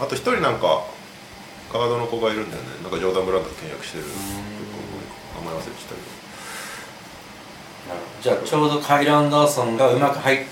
[0.00, 0.84] あと一人なんか
[1.72, 2.68] ガードの子がいるんだよね。
[2.82, 6.11] なんかジョーダン・ブランドと契約してる名前忘れてたけど
[8.22, 10.46] じゃあちょうどカイル・アンダーソンがうまく入フ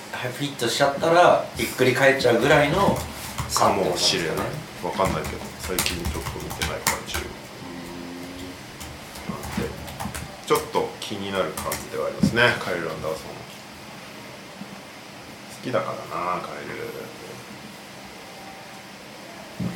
[0.44, 2.98] ィットしちゃったらひっくり返っちゃうぐらいの
[3.54, 4.36] かもしれない。
[4.36, 4.42] ね
[4.82, 7.28] わかんないけど最近ちょっと見てないから中国
[9.28, 9.68] なんで
[10.46, 12.42] ちょっと気になる感じではありますね。
[12.58, 13.22] カイル・アンダーソン。
[15.60, 15.96] 好きだから
[16.36, 16.64] なカイ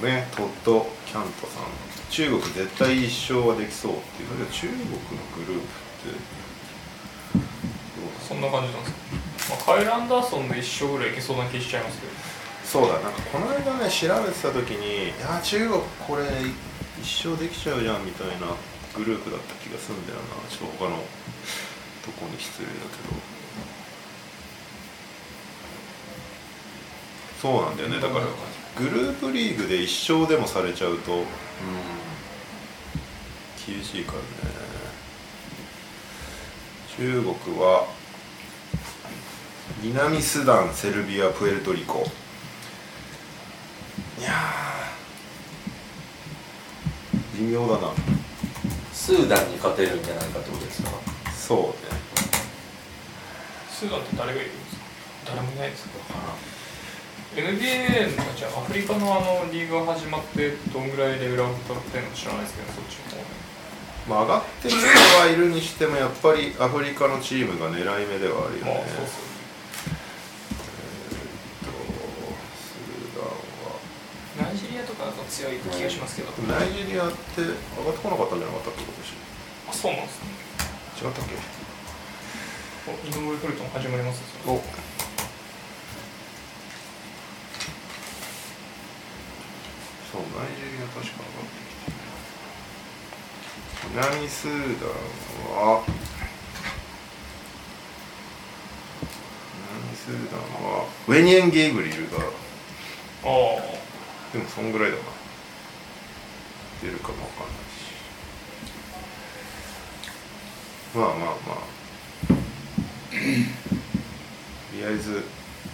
[0.03, 0.09] ル。
[0.09, 1.64] ねトッド・キャントさん。
[2.11, 4.87] 中国絶対一勝はできそうっていうだけど中国の
[5.37, 6.19] グループって
[8.35, 12.12] そんな感じなんですか、まあ、カイル・アンダーソンで一勝ぐらいいけそうな気しちゃいますけど。
[12.66, 13.11] そうだな。
[13.11, 16.27] んかこの間ね調べてた時にいや中国これ
[17.01, 18.51] 一生できちゃうじゃんみたいな
[18.97, 20.42] グループだった気がするんだよな。
[20.51, 20.97] ちょっと他の
[22.03, 23.14] とこに失礼だけど。
[27.40, 28.01] そうなんだよね。
[28.01, 28.27] だから
[28.75, 31.25] グループリーグで一勝でもされちゃうとうん
[33.64, 34.55] 厳しいからね。
[36.97, 37.88] 中国は
[39.83, 42.07] 南スダンセルビアプエルトリコ。
[44.18, 47.46] いやー。
[47.46, 47.92] 微妙だな。
[48.92, 50.90] スーダンに勝てるんじゃないかってことですか？
[51.33, 51.98] そうね。
[53.70, 54.83] スーダンって誰がいるんですか？
[55.27, 55.90] 誰もいないですか
[57.37, 63.24] ？NBA のじゃあアフリカのあのリーグが始まってどんぐらいレベルアップってるの知らないですけどそっちの方ね。
[64.09, 64.87] まあ上がってる人
[65.18, 68.70] はいるにしてもやっぱりアフリカのチームが狙い目ではあるよね。
[68.70, 69.24] まあそうっすよ
[69.90, 71.72] えーっと
[72.55, 78.94] スーダンはナイジェリアとかだと強い気がしますけど、ナイジェリアって上がってこなかったんじゃなかったっけ今
[79.68, 80.31] あそうなんですね。
[80.94, 81.35] 年違ったっけ？
[82.87, 84.27] お井上フルトン始まりますよ。
[84.47, 84.62] お。
[90.12, 91.99] そうナイジェリア確か上がってきて
[93.90, 94.90] 南スーダン
[95.59, 95.83] は。
[99.83, 100.87] 南ス通弾は。
[101.09, 102.23] ウェニエン・ゲイグリルがあ。
[104.33, 105.03] でもそんぐらいだな
[106.83, 107.85] 出るかもわかんないし。
[110.95, 111.75] まあまあまあ。
[113.15, 115.23] とりあえず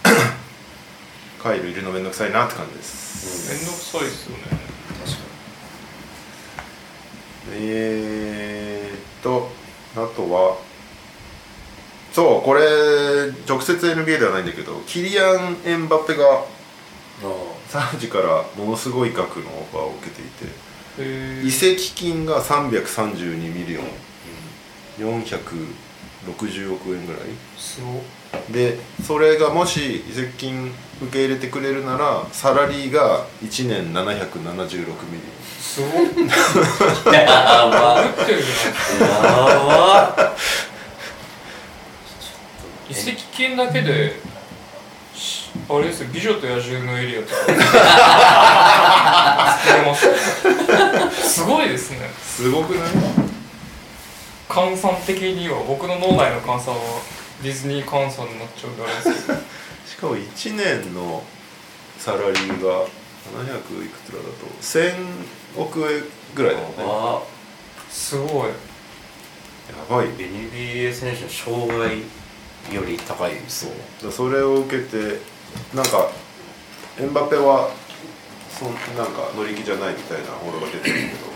[1.42, 4.44] カイルいるのめんどくさいなって感じです、あめんどくさいですよね。
[5.04, 5.18] 確か
[7.52, 9.50] えーっと
[9.96, 10.58] あとは
[12.12, 16.44] そうこれ直接 NBA ではないんだけどキリアン・エンバペが
[17.68, 20.44] サウジからものすごい額のオファーを受けていて。
[20.44, 20.69] へ
[21.44, 23.84] 移籍金が332 million。
[24.98, 27.22] 460億円ぐらい。
[27.56, 28.02] すごっ。
[28.50, 30.72] でそれがもし移籍金
[31.02, 35.22] 受け入れてくれるならサラリーが1年776ミリ
[35.60, 35.90] すごっ。
[37.08, 37.26] あ や
[37.68, 38.02] ば
[39.00, 39.10] や
[40.14, 40.34] ば
[42.88, 44.29] 移籍金だけでし
[45.68, 47.34] あれですよ美女と野獣のエリアとか。
[49.64, 50.06] 作れます。
[51.32, 52.10] すごいですね。
[52.24, 52.88] すごくない？
[54.48, 56.80] 換算的には僕の脳内の換算は
[57.42, 59.38] ディズニー換算になっちゃうんであれですけど。
[59.86, 61.22] しかも1年の
[61.98, 62.86] サラリーが700
[63.84, 64.30] いくつらだと
[64.62, 64.94] 1000
[65.56, 66.70] 億円ぐらいだもん
[67.20, 67.26] ね。
[67.90, 68.48] すごい。
[68.48, 68.54] や
[69.88, 70.06] ばい。
[70.08, 71.98] NBA 選手の障害
[72.74, 73.70] より高いそう。
[74.06, 75.20] だそれを受けて
[75.74, 76.10] なんか
[76.98, 77.70] エンバペは
[78.58, 81.30] そんなんか乗り気じゃないみたいな報道が出てるけど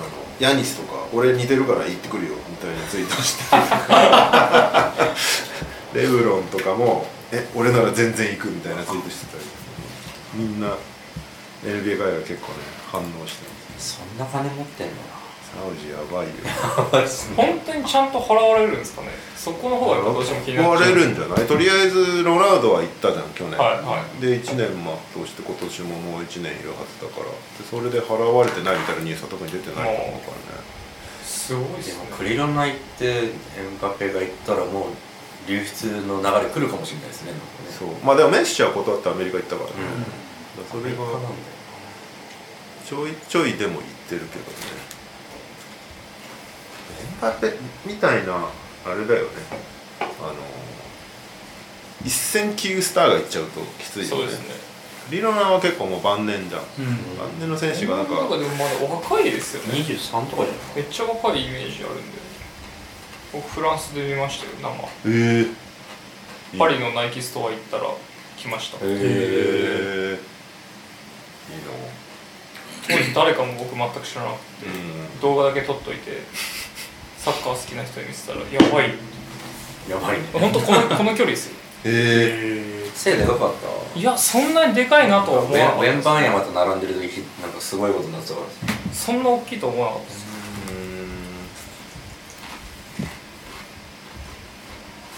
[0.00, 3.36] あのヤニスとか俺似てるから行ってくるよみたいなツイートし
[5.92, 9.44] てレブロンとかもえ俺なら全然行くみたいなツイートしてたり。
[10.34, 10.76] みんな
[11.64, 12.58] NBA 界は結構ね
[12.90, 13.96] 反応してます。
[13.98, 14.92] そんな金持ってんの
[15.50, 16.32] サウジやばいよ。
[17.36, 19.08] 本当にちゃんと払われるんですかね？
[19.36, 20.92] そこの方がやっぱどうしても気になっちゃう。
[20.92, 21.46] 壊れるんじゃない？
[21.46, 24.20] とりあえずロナウドは行ったじゃん去年、はいはい。
[24.22, 24.70] で1年
[25.14, 27.26] 全うして今年ももう1年いるはずだから。
[27.26, 27.34] で
[27.68, 30.62] それで払われてないみたいなニュースは特に出てないと思うからね。
[31.24, 33.32] すごいでですもねクリロナ行ってエ
[33.66, 37.32] ンバペが行ったらもう流出の流れ来るかもしれないですね
[37.76, 37.88] そう。
[38.06, 39.74] まあでもメッシは断ってアメリカ行ったからね、
[40.56, 40.64] うん。
[40.64, 40.98] だからそれが
[42.86, 44.99] ちょいちょいでも行ってるけどね
[46.90, 47.54] エンバペ
[47.86, 48.34] みたいな
[48.86, 49.30] あれだよね。
[50.00, 50.34] あの
[52.04, 54.08] 一戦級スターが行っちゃうときついよね。
[54.10, 54.54] そうですね。
[55.10, 56.62] リロナは結構もう晩年じゃん。
[56.62, 57.18] うん。
[57.18, 59.80] 晩年の選手がなんかなんかでもまだお若いですよね。
[59.80, 62.20] 23とかじゃめっちゃ若いイメージあるんで。
[63.32, 64.72] 僕フランスで見ましたよ
[65.04, 65.10] 生。
[65.10, 65.46] え
[66.54, 66.58] え。
[66.58, 67.84] パリのナイキストア行ったら
[68.36, 68.84] 来ました。
[68.84, 70.18] へへええ。
[71.52, 71.70] いいな。
[72.88, 75.20] 当時誰かも僕全く知らなくてうん。
[75.20, 76.22] 動画だけ撮っといて
[77.22, 78.94] サッカー好きな人に見せたらやばい。
[79.88, 80.18] やばい。
[80.18, 81.54] ね本当この この距離ですよ。
[81.84, 83.52] へえ背でかかっ
[83.94, 83.98] た。
[83.98, 85.86] いやそんなにでかいなとは思わなかった。
[85.86, 88.46] 円盤山と並んでる時なんかすごいことになってたから
[88.94, 90.24] そんな大きいと思わなかったです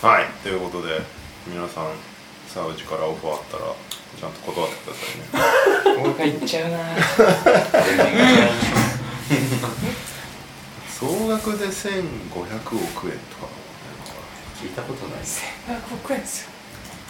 [0.06, 1.00] はいということで
[1.46, 1.86] 皆さん
[2.52, 3.62] サウジからオファーあったら
[4.20, 6.02] ちゃんと断ってくださいね。
[6.02, 6.78] 俺が行っちゃうな
[11.02, 13.48] 総額で1500億円とか
[14.62, 15.18] 聞いたことない。
[15.18, 16.50] です100億円ですよ。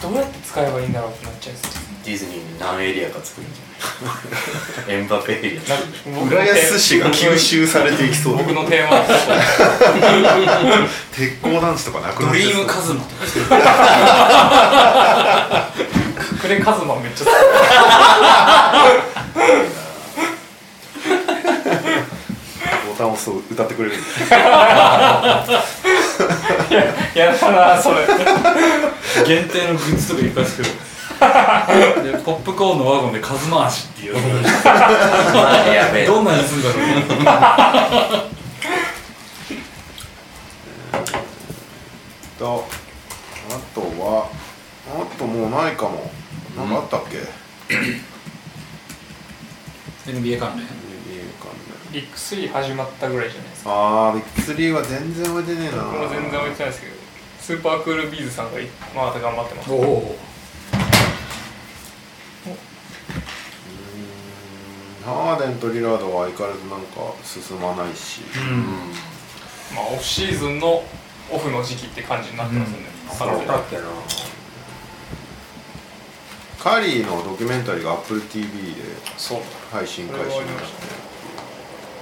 [0.01, 4.99] どうやって使えばいいんだろうってなっちゃうんですよディズニーに何エリアか作るんじゃない？
[4.99, 6.23] エンバペエリア。
[6.25, 9.05] 浦安市が吸収されていきそうだ僕のテーマ
[11.15, 12.53] 鉄鋼団地とかなくなドリって。
[12.53, 13.23] そうームカズマとか。
[16.43, 17.25] 隠れカズマめっちゃ
[22.87, 24.05] ボタンを押すと歌ってくれるんで
[27.19, 28.07] やだなそれ。
[29.25, 30.69] 限定のグッズとかいっぱい作る。
[32.11, 34.15] でポップコーンのワゴンでカズマ足っていう。
[35.73, 36.05] やべえ。
[36.05, 36.77] どんなにすんだろう。
[42.39, 42.65] と
[43.49, 44.29] あとは
[44.87, 46.09] あともうないかも。
[46.57, 47.17] なんかあったっけ、
[50.11, 50.92] NBA 関連？
[51.93, 53.69] ビッグ3始まったぐらいじゃないですか。
[53.71, 55.83] あービッグスリーは全然置いてねえな。
[55.83, 56.93] 僕も全然置いてないですけど
[57.39, 59.71] スーパークールビーズさんがいまた頑張ってます。
[59.71, 59.77] おお。
[59.77, 59.89] うー
[65.01, 65.03] ん。
[65.05, 68.63] ハーデンとリラードは相変わらずなんか進まないし、うん。
[69.75, 70.83] まあオフシーズンの
[71.31, 73.27] オフの時期って感じになってますよね、そう。
[73.27, 73.83] 完全にだっけな
[76.57, 78.81] カリーのドキュメンタリーが AppleTV で
[79.15, 79.41] そう。
[79.71, 80.63] 配信開始になって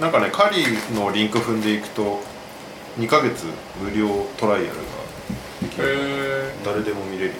[0.02, 2.18] なんかねカリーのリンク踏んでいくと
[2.98, 3.46] 2ヶ月
[3.80, 4.74] 無料トライアルが
[5.62, 5.84] できる。
[5.86, 7.28] へえだ誰でも見れる。
[7.30, 7.34] よ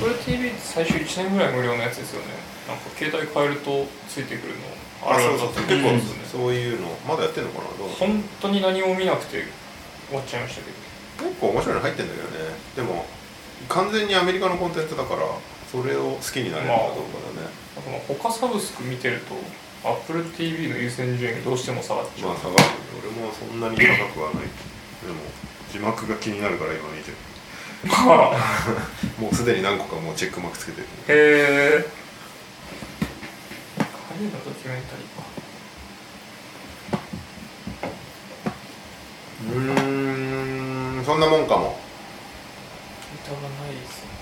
[0.00, 2.34] これ TV 最初1年ぐらい無料のやつですよね。
[2.66, 5.14] なんか携帯変えるとついてくるの。
[5.14, 5.90] あるあるだった結構
[6.26, 9.46] そういうのまだやってんのかなどう本当に何も見なくて
[10.08, 10.70] 終わっちゃいましたけ
[11.22, 11.30] ど。
[11.30, 12.50] 結構面白いの入ってんだけどね。
[12.74, 13.06] でも
[13.68, 15.22] 完全にアメリカのコンテンツだから
[15.70, 17.48] それを好きになれるかどうかだね、
[17.86, 19.36] まあ他サブスク見てると
[19.82, 22.64] AppleTV の優先順位がどうしても下がっちゃう、まあ下がる。
[23.02, 23.82] 俺もそんなに高
[24.14, 24.44] くはない。
[24.44, 25.20] でも
[25.70, 27.16] 字幕が気になるから今見てる。
[27.84, 28.36] まあ。
[29.20, 30.86] もうすでに何個かもうチェックマークつけてる。
[30.86, 31.86] へえ。
[34.08, 35.22] 彼のドキュメンタリーか。
[39.44, 41.78] うーんそんなもんかも。
[43.24, 44.12] 歌がないですね。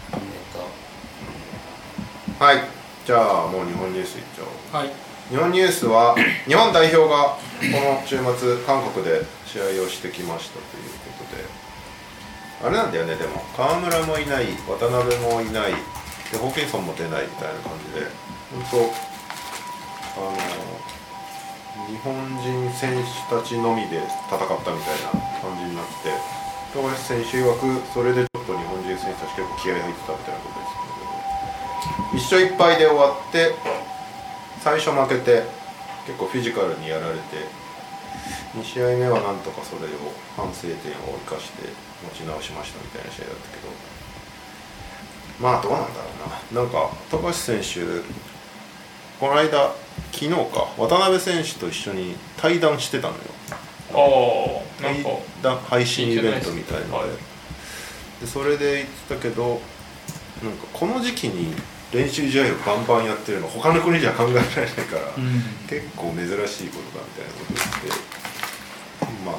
[2.39, 2.81] はい。
[3.05, 4.45] じゃあもう日本ニュースいっちゃ
[4.75, 6.19] おうはい日本ニュースは
[6.51, 7.39] 日本代表がこ
[7.79, 11.47] の週末韓国で試合をしてきましたということで。
[12.67, 13.39] あれなんだよねでも。
[13.57, 15.79] 河村もいない渡辺もいない。
[16.35, 18.11] でホーキンソンも出ないみたいな感じで。
[18.51, 18.91] 本当
[20.19, 22.11] あの日本
[22.43, 26.11] 人選手たちのみで戦ったみたいな感じになって
[26.75, 30.91] 富樫選手曰くそれでちょっと日本人選手たち結構気合い入ってたみたいなことですけど。
[32.19, 33.55] 一勝一敗で終わって
[34.63, 35.43] 最初負けて
[36.07, 37.21] 結構フィジカルにやられて
[38.55, 41.69] 2試合目はなんとかそれを反省点を生かして
[42.05, 43.91] 持ち直しましたみたいな試合だったけど。
[45.41, 46.11] まあどうなんだろ
[46.53, 46.63] うな。
[46.63, 48.03] なんか富樫選手
[49.19, 49.73] この間
[50.13, 53.21] 昨日か渡辺選手と一緒に対談してたのよ。
[53.93, 57.09] ああなんか対談配信イベントみたいので,、はい
[58.21, 59.61] でそれで言ってたけど
[60.43, 61.55] なんかこの時期に
[61.93, 65.13] 練習試合をバンバンやってるの他の国じゃ考えられないから、
[65.69, 69.37] 結構珍しいことだみたいなこと言ってまあ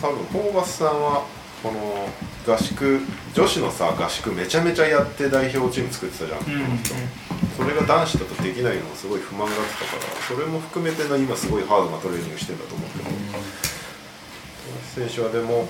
[0.00, 1.24] 多分ホーバスさんは
[1.62, 2.08] この
[2.46, 3.00] 合宿
[3.32, 6.78] 女子のさ合宿めちゃめちゃやって代表チーム作ってたじゃん、うん
[7.54, 13.10] それが男子だとできないのもすごい不満があってたからそれも含めての今すごいハードなトレーニングしてんだと思うけど、
[15.06, 15.68] 選手はでも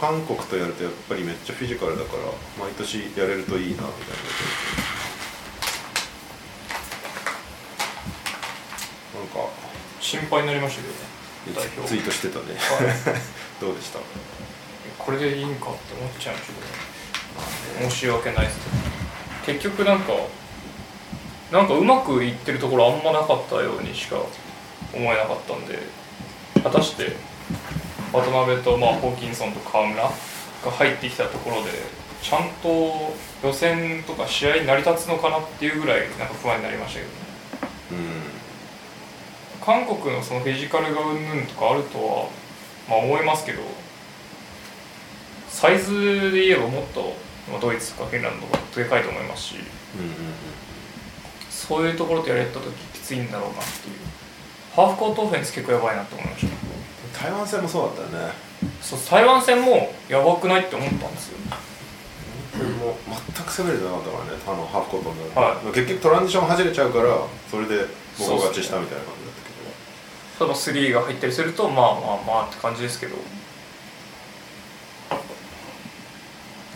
[0.00, 2.24] 韓国とやるとやっぱりめっちゃフィジカルだから
[2.58, 4.24] 毎年やれるといいなみたいな
[9.24, 9.48] なんか
[10.00, 11.00] 心配になりましたけどね。
[11.56, 11.88] 代表。
[11.88, 13.20] ツイートしてたね、はい。
[13.60, 13.98] どうでした？
[14.98, 16.52] これでいいんかって思っちゃいました
[17.80, 18.58] けど申し訳ないです
[19.44, 19.58] けど。
[19.58, 20.12] 結局なんか
[21.52, 24.16] なんかうまくいってるところあんまなかったようにしか
[24.92, 25.78] 思えなかったんで。
[26.62, 27.14] 果たして
[28.10, 30.10] 渡辺と、まあ、ホーキンソンと河村が
[30.78, 31.70] 入ってきたところで
[32.22, 37.14] ちゃんと予選とか試合に成り立つのかなっていうぐらいなんか不安になりましたけどね。
[37.90, 38.22] うん
[39.64, 42.28] 韓国のそのフィジカルがうんぬんとかあるとは、
[42.88, 43.62] まあ、思いますけど
[45.48, 47.14] サイズで言えばもっと、
[47.50, 49.54] まあ、ドイツとかフィンランドがでかいと思いますし
[49.96, 50.10] うんうん
[51.50, 53.96] そういうところとやれた時きついんだろうなっていう。
[54.76, 57.24] ハーフコートオフェンス結構やばいなって思いました。
[57.24, 58.32] 台湾戦もそうだったよね。
[58.82, 61.38] そう台湾戦もやばくないって思ったんですよ。
[62.58, 62.96] も
[63.34, 67.18] 全く攻めれてなかったからねあのハーフコートになると、は結局トランジション外れちゃうから
[67.50, 67.86] それで
[68.18, 69.23] 僕勝ちしたみたいな感じ
[70.38, 73.16] そのスリーが入ったりするとまあまあまあって感じですけど。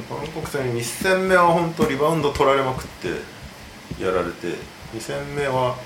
[0.08, 3.08] 韓国戦1戦目は本当リバウンド取られまくって
[4.02, 4.54] やられて
[4.94, 5.76] 2戦目は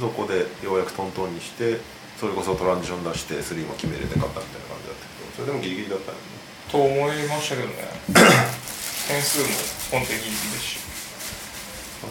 [0.00, 1.78] そこでようやくトントンにして
[2.18, 6.22] それこそトランジション出してスリーも決めれて勝ったみたいな感じだったけどそれでもギリギリだったよね。
[6.70, 7.74] と思いましたけどね。
[9.06, 9.38] 点数
[9.92, 10.93] も本当にギリギリですし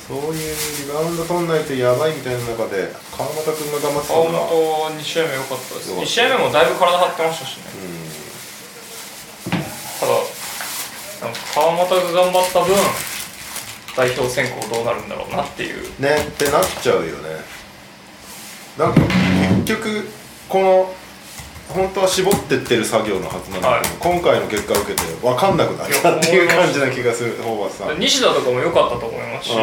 [0.08, 6.10] そういうリバウンド取んないとやばいみたいな中で川又君が頑張ってたあのが本当2試合目良かったです良かった。
[6.10, 7.64] 1試合目もだいぶ体張ってましたしね。
[10.00, 12.76] ただなんか川又が頑張った分
[13.96, 15.86] 代表選考どうなるんだろうなっていう。
[15.86, 17.30] うんねってなっちゃうよね。
[18.78, 19.02] なんか
[19.66, 20.10] 結局
[20.50, 20.94] この
[21.74, 28.00] 本当は絞ってってる作業のはずなんだけど、今回の結果を受けて分かんなくなったっていう感じな気がするホーバスさん。
[28.00, 29.56] 西田とかも良かったと思いますし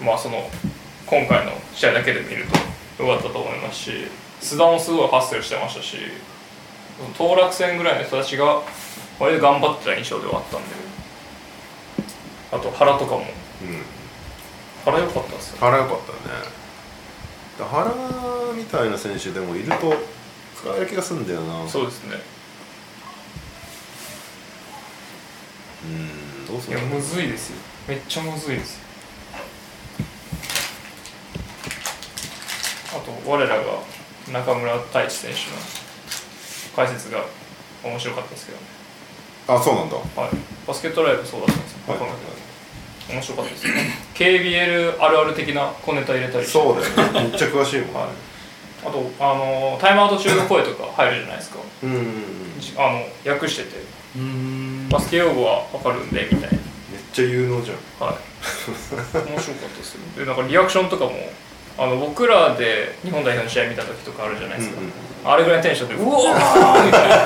[0.00, 0.48] うまあその
[1.06, 2.46] 今回の試合だけで見る
[2.96, 3.90] と良かったと思いますし
[4.40, 5.96] 須田もすごいハッスルしてましたし
[7.18, 8.62] 当落戦ぐらいの人たちが
[9.18, 10.92] 割と頑張ってた印象ではあったんで
[12.52, 13.18] あと原とかも。
[13.18, 13.26] んうん。
[14.84, 15.56] 原良かったですよ。
[15.60, 16.62] 原良かったね。
[17.58, 17.90] だ原
[18.54, 19.94] みたいな選手でもいると
[20.62, 21.68] 使える気がするんだよな。
[21.68, 22.16] そうですね。
[25.84, 27.56] うんどうするいやむずいですよ。
[27.88, 28.82] めっちゃむずいですよ。
[32.94, 33.64] あと我らが
[34.32, 35.56] 中村太一選手の
[36.76, 37.24] 解説が
[37.82, 38.64] 面白かったですけどね。
[39.48, 39.96] あそうなんだ。
[39.96, 40.30] はい、
[40.68, 41.98] バスケットライブそうだったんですよ、はい。
[43.12, 43.72] 面白かったですね。
[44.14, 46.52] KBL あるある的な小ネタ入れたりして。
[46.52, 47.22] そうだよね。
[47.24, 48.31] めっちゃ詳しいもん、はい
[48.84, 51.58] あとあのタイムアウト中の声とか入るじゃないですか。
[51.82, 51.90] うん。
[51.90, 52.14] うんうんめっ
[52.60, 52.90] じあ
[53.26, 53.76] の訳してて。
[54.16, 54.88] うーん。
[54.88, 56.50] バスケ用語は分かるんでみたい
[57.12, 57.76] ちゃ有能じゃん。
[58.00, 58.16] なはい。
[59.30, 60.00] 面白かったですよ。
[60.18, 61.12] でなんかリアクションとかも
[61.78, 64.92] あの僕らで日本代表の試合見た時とかあるじゃないですか、うんうん。
[65.32, 67.16] あれぐらいのテンションで「うおー!」みたいな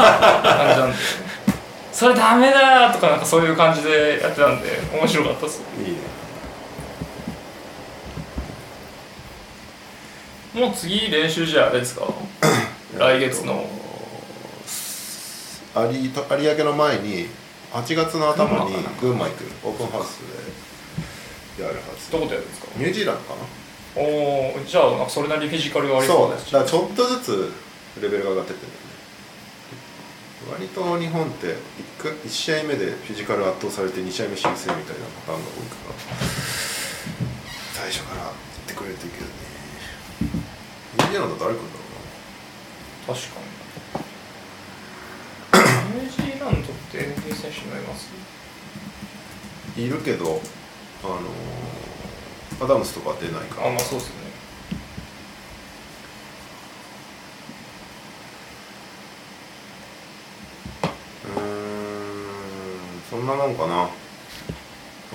[0.42, 0.96] 感じなんで
[1.92, 5.98] 「それダメだ!」とかなんかそういう感じでやってたんで面白かったですいいね
[10.57, 12.09] もう次練習じゃあれですか？
[12.98, 13.68] 来月の。
[15.76, 17.26] 有有明の前に
[17.72, 19.44] 8月の頭に群馬行く。
[19.64, 20.20] オープンハウス
[21.59, 22.11] でやるはず。
[22.11, 22.68] どこでやるんですか？
[22.78, 23.42] ニュージーランドかな。
[24.02, 27.52] おおじゃあそれなりにフィジカルがありそそううですだからちょっとずつ
[28.00, 30.64] レベルが上がってってるんだよね。
[30.64, 31.57] 割と日本って
[32.00, 35.94] 1, 1試合目でフィジカル圧倒されて2試合目修正みたいなパターンが多いから
[37.74, 38.32] 最初から行っ
[38.68, 39.36] てくれるといいけどね
[40.21, 41.79] ニュージーランド誰来るんだ
[43.09, 43.47] ろ確かに。
[46.01, 48.11] ニュージーランドって NBA 選手もいます？
[49.77, 50.41] うないるけど
[51.05, 51.23] あのー
[52.59, 53.67] アダムスとか出ないから。
[53.69, 54.21] あまあそうですよね。
[61.41, 61.43] ん
[63.11, 63.89] そんなもんかな。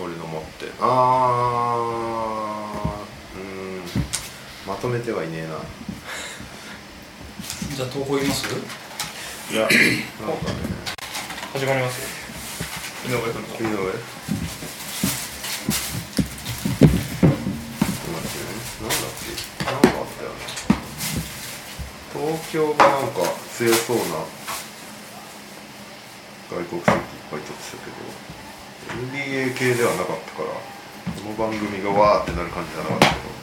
[0.03, 0.65] 俺の持って。
[0.79, 1.79] あー。
[1.79, 2.70] うーん
[4.71, 5.55] まとめてはいねえな。
[7.75, 8.45] じゃあ投稿言います？
[9.51, 9.63] いや。
[9.63, 9.69] なん。
[9.69, 10.05] かね
[11.51, 12.07] 始まりますよ。
[13.19, 13.57] 井上君と。
[13.57, 13.93] 次の上なんだっ
[19.59, 19.65] け？
[19.65, 20.37] なんかあったよね。
[22.13, 23.19] 東京がなんか
[23.57, 24.03] 強そうな
[26.49, 26.97] 外国籍いっ
[27.29, 27.95] ぱい取ってたけど
[29.17, 30.55] NBA 系ではなかったからこ
[31.29, 33.21] の番組がわーってなる感じじゃなかったけど。
[33.21, 33.40] まあ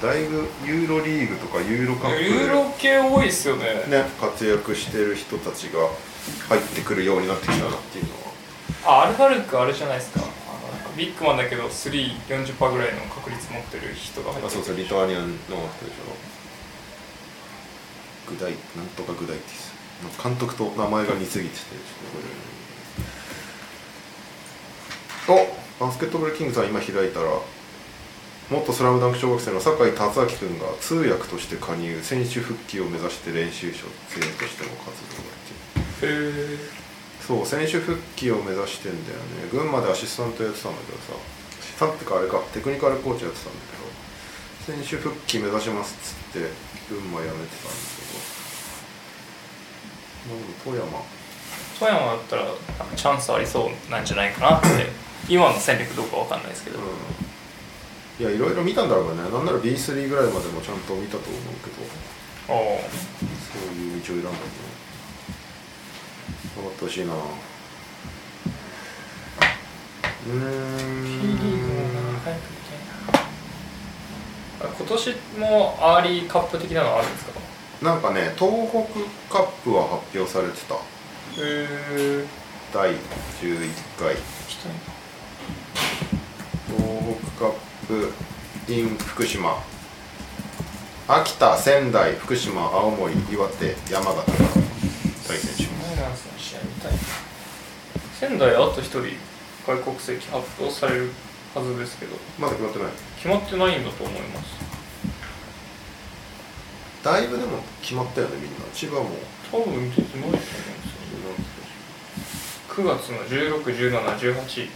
[0.00, 3.84] だいぶユーロリーグとかユーロカップでユーロ系多いですよね。
[3.88, 5.80] ね、活躍してる人たちが
[6.48, 8.20] 入ってくるようになってきたなっていうのは。
[9.02, 10.20] あアルファルクあれじゃないですか。
[10.20, 10.28] あの
[10.72, 15.50] なんかビッグマンだけど340%ぐらいの確率持ってる人が入ってあそうそうリトアニアンの人
[15.84, 16.04] でしょ。
[18.30, 19.74] グダイなんとかグダイティス。
[20.22, 21.70] 監督と名前が似すぎててちょっ
[25.26, 25.48] とこれ。
[25.82, 27.26] おバスケットボールキングさん今開いたら
[28.50, 33.88] 元スラムダンク小学生の酒井達明君が通訳として加入選手復帰を目指して練習生と
[34.46, 36.84] しても活動をやってへえ
[37.26, 39.48] そう選手復帰を目指してんだよね。
[39.50, 41.14] 群馬でアシスタントやってたんだけどさ。
[41.16, 43.60] アシスタントってかあれかテクニカルコーチやってたんだ
[44.68, 46.50] けど選手復帰目指しますっつって
[46.92, 48.04] 群馬辞めてたんだけ
[50.28, 50.36] ど。
[50.64, 50.84] 富山。
[51.80, 52.44] 富山だったら
[52.94, 54.68] チャンスありそうなんじゃないかなって
[55.26, 56.84] 今の戦力どうかわかんないですけど、うん
[58.20, 59.22] いやいろいろ見たんだろうね。
[59.22, 61.82] なんなら B3 ぐらいまでもちゃんと見たと思うけど。
[62.48, 62.54] ああ。
[62.54, 64.44] そういう道を選んだんだね
[66.56, 67.12] 頑張ってほしいな。
[67.14, 71.04] うーん。
[71.04, 71.74] B リーグも
[72.12, 72.78] な早く行きたい
[73.12, 73.26] な。
[74.60, 77.32] あ今年もアーリーカップ的なのあるんですか？
[77.82, 78.78] なんかね東北
[79.28, 80.76] カップは発表されてた。
[80.76, 80.78] へ
[81.40, 82.24] え
[82.72, 82.96] 第11
[83.98, 84.14] 回。
[86.68, 86.78] 東
[87.18, 87.58] 北カップ
[88.68, 89.62] in 福島。
[91.06, 94.14] 秋田仙台福島青森岩手山形。
[94.14, 94.24] が
[95.28, 95.84] 対戦しま
[96.16, 96.26] す。
[98.18, 99.02] 仙台あと一人
[99.66, 101.10] 外国籍発表される
[101.54, 102.16] はずですけど。
[102.38, 102.88] まだ決まってない。
[103.16, 104.46] 決まってないんだと思います。
[107.02, 108.60] だいぶでも決まったよねみんな。
[108.72, 109.10] 千葉も。
[109.52, 110.54] 多分出てないと思うんですよ。
[112.70, 113.22] 9月の
[113.62, 114.70] 161718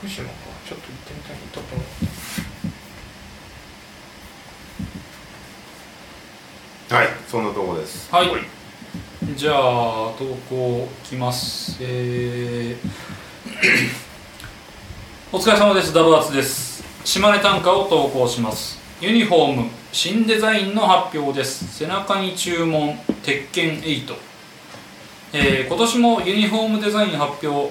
[0.00, 0.30] 福島か
[0.66, 1.66] ちょっと行ってみたい行ったこ
[6.88, 8.10] とないはいそんなとこです。
[8.12, 8.28] はい。
[9.36, 9.56] じゃあ
[10.18, 11.76] 投稿きます。
[11.80, 12.88] えー
[15.32, 15.92] お疲れ様です。
[15.94, 16.82] ダブアツです。
[17.04, 18.80] 島根短歌を投稿します。
[19.00, 21.76] ユニフォーム新デザインの発表です。
[21.78, 24.16] 背中に注文鉄拳8、
[25.34, 27.70] えー今年もユニフォームデザイン発表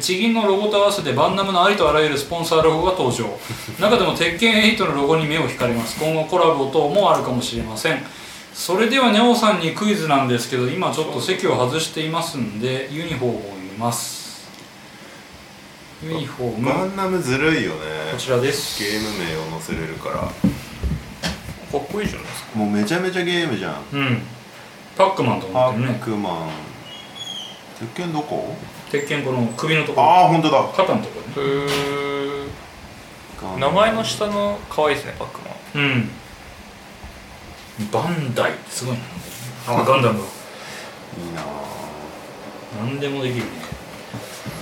[0.00, 3.38] 地銀のロゴと合わせてバンナムのありとあらゆるスポンサーロゴが登場。
[3.78, 5.96] 中でも鉄拳8のロゴに目を引かれます。
[6.00, 8.04] 今後コラボ等もあるかもしれません。
[8.52, 14.48] それではにゃおさんにクイズなんですけど今ちょっと席を外していますんでユニフォームを見ます。
[16.02, 16.68] ユニフォーム。
[16.68, 17.76] ガンナムずるいよね。
[18.12, 18.82] こちらです。
[18.82, 20.16] ゲーム名を載せれるから。
[20.16, 20.28] か
[21.78, 22.58] っこいいじゃないですか。
[22.58, 23.74] もうめちゃめちゃゲームじゃん。
[23.92, 24.22] うん。
[24.96, 25.98] パックマンとパ思ってるね。
[26.00, 26.48] ックマン。
[27.78, 28.56] 鉄拳どこ？
[29.00, 30.06] 鉄拳この首のところ。
[30.06, 30.62] ああ本当だ。
[30.76, 31.48] 肩のところね。
[31.52, 33.58] へー。
[33.58, 35.40] 名前の下の可愛いですねパック
[35.74, 35.84] マン。
[35.84, 36.10] うん。
[37.90, 39.02] バンダイってすごいな。
[39.68, 40.18] あガンダム。
[40.20, 40.24] いい
[41.34, 41.42] な
[42.80, 43.50] 何でもできるね。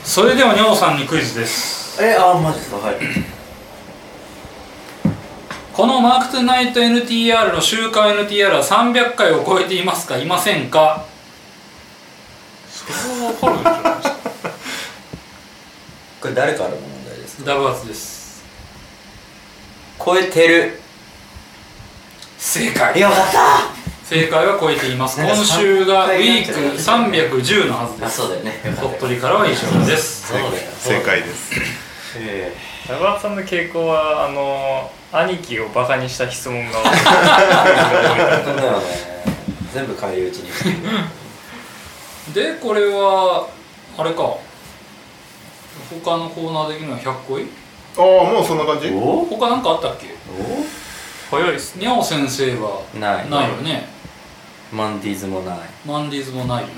[0.02, 2.02] それではにょうさんにクイズです。
[2.02, 2.76] えあマジですか？
[2.78, 2.96] はい。
[5.72, 10.18] このマークトゥナイト NTR の週間 NTR は300回を超えていますか？
[10.18, 11.04] いませんか？
[12.68, 12.94] それ
[13.26, 14.13] は分かるんじゃないですか？
[16.24, 17.52] これ誰からの問題ですか？
[17.52, 18.42] ダブアツです。
[20.02, 20.80] 超えてる。
[22.38, 22.98] 正解。
[22.98, 24.06] よかった。
[24.06, 25.20] 正解は超えています。
[25.20, 28.22] 今週がウ300ィーク310のはずです。
[28.22, 28.54] あそうだよね。
[28.80, 30.28] 鳥取からは以上です。
[30.28, 31.52] そうだよ正解です。
[32.16, 32.56] え
[32.88, 36.82] 長畑さんの傾向はあの兄貴をバカにした質問がえ
[38.44, 38.84] 本当だよね。
[39.74, 40.70] 全部返り討ちにして
[42.32, 42.54] る。
[42.54, 43.46] でこれは
[43.98, 44.38] あれか
[46.04, 47.46] 他のコーナー的には100個い？
[47.96, 48.88] ああもうそんな感じ？
[48.94, 49.24] お？
[49.30, 50.08] 他なんかあったっけ？
[51.30, 51.76] 早いです。
[51.76, 53.30] ねにゃお先生はない。
[53.30, 53.86] ないよね？
[54.72, 55.58] マンディーズもない。
[55.86, 56.74] マンディーズもないよね。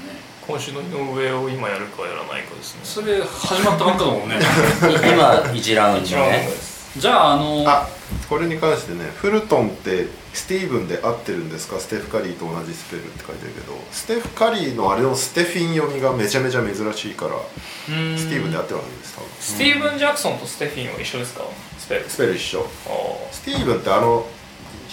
[0.47, 2.81] 今週の井上を今やるかやらないかですね。
[2.85, 4.37] それ始まったばっかだもんね。
[4.81, 6.47] 今1ラウンドね。
[6.47, 7.87] ですじゃああのあ
[8.29, 11.79] これに関してねフルトンってスティーブンで合ってるんですか？
[11.79, 13.75] ステフ・カリーと同じスペルって書いてるけど。
[13.91, 17.33] ステフ・カリーのあれのステフィン読みがめちゃめちゃ珍しいから
[18.19, 19.29] スティーブンで合ってるはずです多分。
[19.41, 21.45] スティーブン・ジャクソンとステフィンは一緒ですか？
[21.79, 22.09] スペル。
[22.09, 22.61] スペル一緒。
[22.61, 22.65] あ
[23.33, 24.27] スティーブンってあの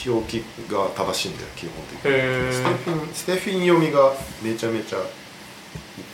[0.05, 2.11] 表記が正しいんだよ基本的に。
[2.11, 4.99] へステフィンステフィン読みがめちゃめちゃ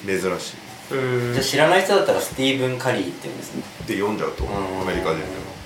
[0.05, 0.55] 珍しい。
[0.91, 3.63] えじゃあ知らない人だったらスティーブン・カリーって言うんですね。
[3.83, 4.47] って読んじゃうとん。
[4.81, 5.59] アメリカ人でも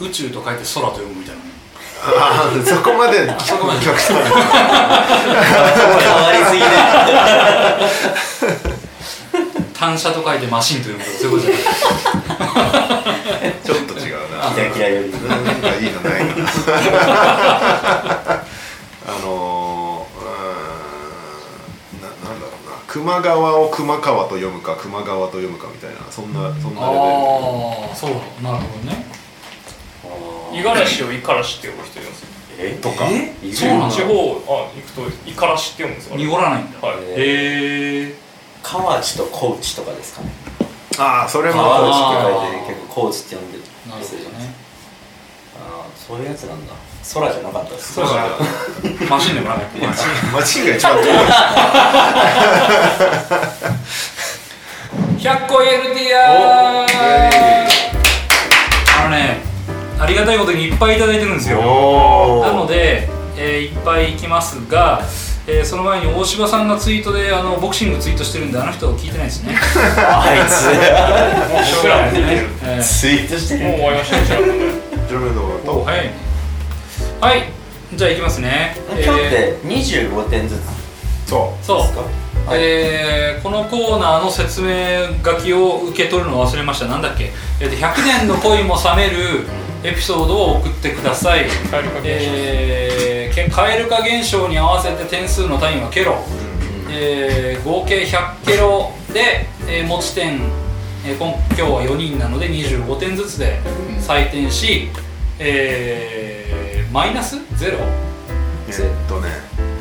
[0.00, 1.42] 宇宙と書いて空と読むみたいな。
[1.42, 1.50] ね
[2.08, 3.80] ああそこまで そこまで。
[3.80, 4.22] 極端変わ
[6.32, 6.66] りすぎね
[9.72, 13.54] 単車と書いてマシンと読むとかそういうことじゃない。
[13.64, 14.50] ちょっと違うな。
[14.54, 16.44] キラキラよりなんかいいのないかな。
[19.08, 22.76] あのー、うーんななんだろうな。
[22.86, 27.00] 熊川を熊川と読むか熊川と読むかみたいなそんなそんなレベル。
[27.00, 28.10] ああそう
[28.42, 29.15] なるほどね
[30.52, 32.20] 五十嵐を五十嵐って呼ぶ人います。
[32.22, 32.28] よ
[32.58, 32.78] え？
[32.80, 33.06] とか。
[33.10, 33.34] え？
[33.42, 33.94] いるそうなんだ。
[33.94, 34.08] 地方
[34.48, 36.96] あ行くと五十嵐って読むんですよ濁らないんだはい。
[36.98, 37.02] へ
[38.08, 38.14] え
[38.62, 40.30] 河内と高知とかですかね。
[40.98, 44.54] ああそれ河も内あーって書いて結構高知って呼んでるなるほどね。
[45.60, 46.72] ああそういうやつなんだ。
[47.14, 47.92] 空じゃなかったです。
[47.94, 48.36] そうじゃ
[49.08, 49.86] マシンでもなかった。
[50.36, 50.66] マチン。
[50.66, 50.96] が一番。
[50.96, 51.06] 遠い
[55.18, 55.68] 100個ね
[59.98, 61.58] ありがたいことにいっぱいいただいてるんですよ。
[61.60, 65.00] おなので、えーいっぱいいきますが、
[65.46, 69.56] えーその前に大柴さんがツイートであのボクシングツイートしてるんであの人聞いてないですね。
[69.98, 70.64] あいつ。
[70.66, 72.82] もう僕らも見てるえー。
[72.82, 73.60] ツイートしてる。
[73.64, 74.38] もう終わりましたねじゃあ
[75.08, 76.04] ジョメドおと早い。
[76.04, 76.14] ね
[77.20, 77.44] はい。
[77.94, 78.76] じゃあいきますね。
[79.04, 80.56] 今日って25点ず
[81.26, 81.30] つ？
[81.30, 81.78] そそう。
[81.82, 82.02] ですか？
[82.52, 86.86] えーこのコーナーの説明書きを受け取るのを忘れました。
[86.86, 89.46] なんだっけ、えーと100年の恋も冷める
[89.88, 96.16] エピソードを送ってください、蛙化現象えーけ蛙化現象に合わせて点数の単位はケロ、
[96.90, 100.40] えー合計100ケロで、えー持ち点、
[101.06, 103.60] えー今今日は4人なので25点ずつで
[104.00, 104.88] 採点し、
[105.38, 107.36] えーマイナス？
[107.56, 107.78] ゼロ？
[108.68, 109.28] えっとね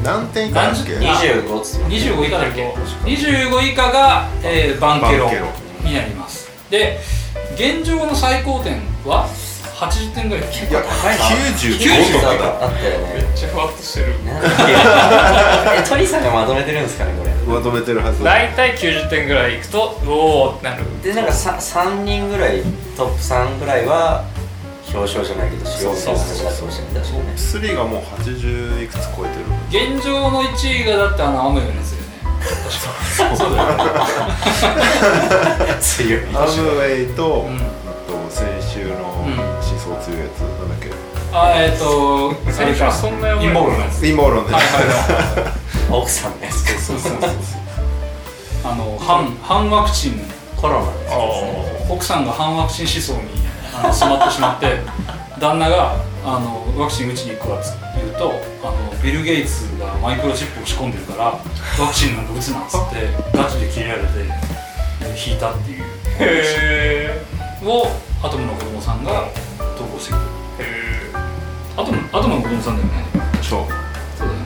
[0.04, 0.94] 何点以下だっけ？
[1.00, 1.78] 何十？25っつ。
[1.78, 2.74] って25以下だっけ
[3.06, 5.32] ？25以下が、えーバンケロ。
[5.84, 6.48] になります。
[6.70, 7.00] で
[7.56, 9.28] 現状の最高点は？
[9.76, 11.26] 80点ぐらいいや高いな。
[11.26, 12.88] 95とかだあった。
[12.88, 14.16] よねめっちゃふわっとしてる。
[14.26, 17.32] え鳥さんがまとめてるんですかねこれ。
[17.58, 18.24] まとめてるはず。
[18.24, 20.84] 大体90点ぐらいいくとうおーってなる。
[21.04, 22.62] でなんか 3, 三人ぐらい
[22.96, 24.24] トップ3ぐらいは
[24.94, 26.88] 表彰じゃないけどしようみたいな話があってましたね。
[26.96, 29.36] 確かね3がもう80いくつ超えて
[29.84, 29.96] る。
[29.96, 32.06] 現状の1位がだってあの雨のやつだよね。
[32.46, 33.84] 確 かそうだよね。
[35.82, 36.22] 強い。
[36.34, 37.58] アムウェイと,、うん。
[37.58, 37.64] と
[38.30, 38.65] 先週
[41.38, 44.00] あえっ、ー、と最初はそんなやばい陰謀論のやつ。
[44.00, 45.92] 陰謀論ね、はいはいはい。
[45.92, 46.64] 奥さんのやつ。
[46.80, 47.32] そうそうそうそう
[48.64, 50.22] あの反反ワクチン
[50.56, 51.86] コロナですね。
[51.90, 53.20] 奥さんが反ワクチン思想に
[53.84, 54.80] あの染まってしまって
[55.38, 58.34] 旦那があのワクチン打ちに行くわっつって言うと
[58.64, 58.74] あの
[59.04, 64.08] ビル・ゲイツがマイクロチップを仕込んでるからワクチンなんか打つなっつってガチで切れられて
[65.02, 65.84] え引いたっていう。
[66.18, 67.22] へ
[67.66, 67.88] を
[68.24, 69.26] アトムの子供さんが
[69.78, 70.16] 投稿してく
[70.60, 70.95] れる
[71.78, 73.06] アトムアトムの子供さんだよね。
[73.42, 73.66] そう。
[74.18, 74.46] そうだよね。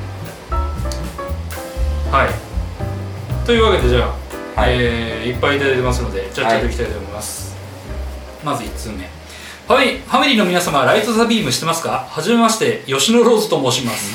[2.12, 3.46] はい。
[3.46, 4.12] というわけでじゃ
[4.58, 4.74] あ、はい。
[4.78, 6.70] えーいっぱいいただいてますのでじゃあちゃっとい。
[6.72, 7.56] きたいと思います、
[8.44, 9.08] まず1通目。
[9.68, 12.08] ファミファミリーの皆様 Light the beam してますか？
[12.10, 14.12] はじめまして吉野ローズと申します。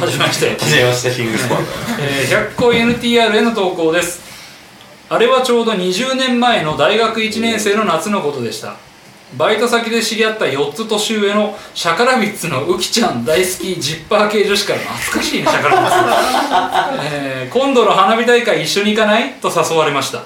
[0.00, 0.50] はじめまして。
[0.56, 1.64] 初めましてキングスファンだ
[2.00, 4.20] えー100個 NTR への投稿です。
[5.10, 8.74] あれはちょうど20年前の大学1年生の夏のことでした
[9.36, 13.24] バイト先で知り合った4つ年上のシャカラビッツのウキちゃん。
[13.24, 20.22] 大好きジッパー系女子から懐かしいねシャカラビッツ、えー今度の花火大会一緒に行かないと誘われました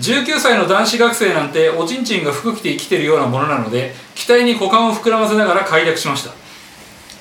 [0.00, 1.50] 19歳の男子学生なん。
[1.50, 2.04] ておちん。
[2.04, 2.24] ちん。
[2.24, 6.32] が服着て生きてるようなものなので期待に股間を膨らませながら快諾しました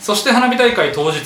[0.01, 1.19] そして花火大会当日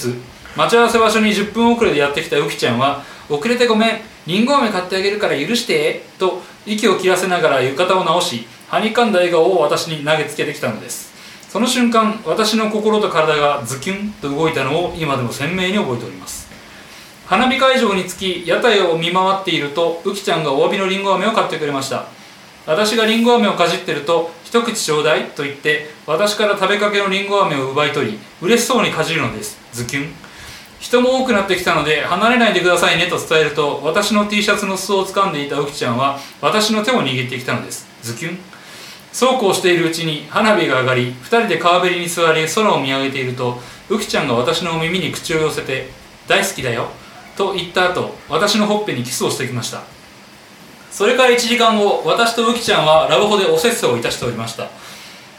[0.55, 2.80] 待ち合わせ場所に10分遅れでやってきたウキちゃん。
[2.80, 4.01] は「遅れてごめん。
[4.28, 4.45] りん。
[4.45, 11.11] ご飴買ってあげるから許して」と息を切らせながら浴衣を直しはにかんだ笑顔を私に投げつけてきたのです。
[11.49, 16.47] その瞬間私の心と体がズキュンと動いたのを今でも鮮明に覚えております。
[17.26, 22.05] 花火会場に着き屋台を見回っているとウキちゃんがお詫びのりんご飴を買ってくれました。
[22.67, 29.57] 私がりんご飴をかじってると「一口ちょうだい」と言って私から食べかけのりんご飴を奪い取り嬉しそうにかじるのです。
[29.74, 30.13] ズキュン。
[30.80, 37.88] 人も多くなってきたので離れないでくださいねと伝えると私の T シャツの裾を掴んでいたウキちゃんは私の手を握ってきたのです。
[38.03, 38.59] ズキュン。
[39.12, 45.89] そうこうしているうちに花火が上がり2人で川べりに座り空を見上げているとウキちゃんが私の耳に口を寄せて
[46.28, 46.89] 「大好きだよ」
[47.36, 49.82] と言った後私のほっぺにキスをしてきました。
[50.91, 54.68] それから1時間後私とウキちゃんはラブホでおせっせをいたしておりました。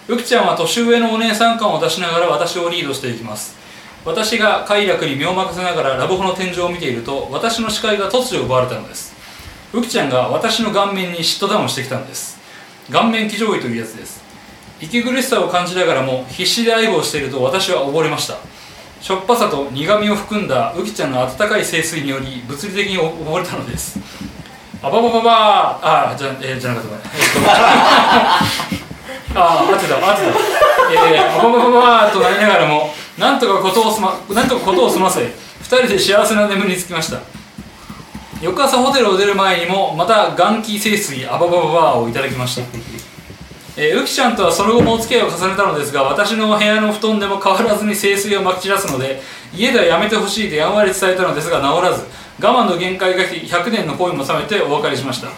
[0.09, 3.57] ウキちゃんは年上のお姉さん感を出しながら私をリードしていきます。
[4.05, 9.15] 私が快楽に身を任せながらラブホの天井を見ていると私の視界が突如奪われたのです。
[9.73, 12.40] ウキちゃんが私の顔面に嫉妬ダウンしてきたのです。
[12.91, 14.21] 顔面騎乗位というやつです。
[14.81, 18.37] 息苦しさを感じながらも必死で愛護をしていると私は溺れました。
[19.01, 23.99] しょっぱさと苦みを含んだウキちゃんの温かい清水により物理的に溺れたのです。
[24.83, 26.13] あばばばばー。
[26.13, 27.05] あじゃ,、えーじゃなかったごめん。
[27.05, 27.41] えっと
[29.41, 30.29] あー合ってた合ってた。
[30.93, 35.21] えー、あばばばばとなりながらもなんとかことをすまなんとかことを済ませ
[35.61, 37.19] 二人で幸せな眠りにつきました。
[38.41, 42.63] 翌朝ホテルを出る前にもまた元気清水あばばばばーをいただきました。
[43.77, 49.21] えー、ウキちゃんとはその後もお付き合いを重ねたのですが私の部屋の布団でも変わらずに清水をまき散らすので
[49.55, 52.05] 家ではやめてほしいとやんわり伝えたのですが治らず
[52.43, 55.29] 我慢の限界が来100年の恋も冷めてお別れしました。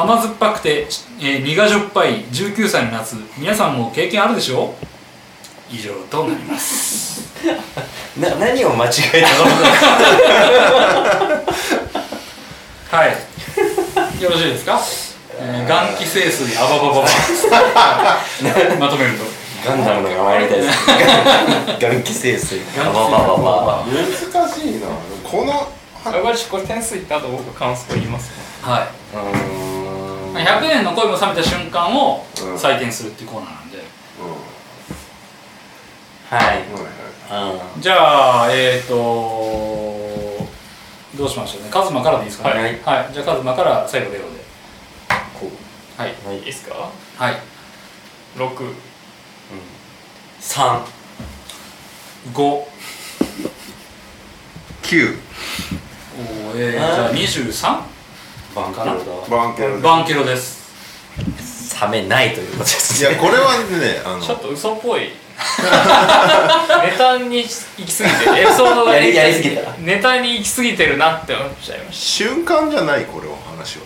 [0.00, 0.86] 甘酸っぱくて、
[1.20, 4.74] えー苦じょっぱい19歳の夏皆さんも経験あるでしょ
[5.70, 5.74] う？
[5.74, 7.30] 以上となります。
[8.18, 9.28] な 何を間違えた
[11.74, 11.81] の？
[12.92, 14.22] はい。
[14.22, 14.78] よろしいですか、
[15.40, 17.08] えー、元気清水あばばばば
[18.78, 19.24] まとめると。
[19.66, 20.78] ガンダムの名前みたいです。
[21.80, 24.88] 元気清水難しいな。
[25.24, 25.72] この
[26.04, 28.34] あわしこれ点数いった後僕感想言いますね。
[28.60, 30.42] はうーん。
[30.42, 32.56] い100年の恋も冷めた瞬間をうん。
[32.56, 33.78] 採点するっていうコーナーなんで、
[36.28, 36.84] はいうん。
[37.30, 37.46] はい。
[37.46, 37.80] はいうん。
[37.80, 39.91] じゃあえっ、ー、と
[41.16, 41.68] どうしましょうね。
[41.70, 42.80] カズマからでいいですかね。
[42.84, 43.12] はい。
[43.12, 44.26] じゃあカズマから最後レオで。
[45.98, 46.38] はい。
[46.38, 46.42] い。
[46.42, 46.74] いですか？
[47.18, 47.36] はい。
[48.36, 48.74] 6
[50.40, 50.80] 3
[52.32, 52.64] 5
[54.82, 55.18] 9
[56.14, 57.82] おーえー、じゃあ 23?
[58.54, 60.62] バンケロバンケロバンケロです。
[61.80, 64.20] だ冷めないということですいやこれはねあの。
[64.20, 65.10] ちょっと嘘っぽい
[66.82, 67.54] ネタに行き
[67.98, 69.72] 過ぎてエピソードがやりやりすぎた。
[69.78, 73.84] ネタに行き過ぎてるなって思っちゃいまし瞬間じゃないこれは話は。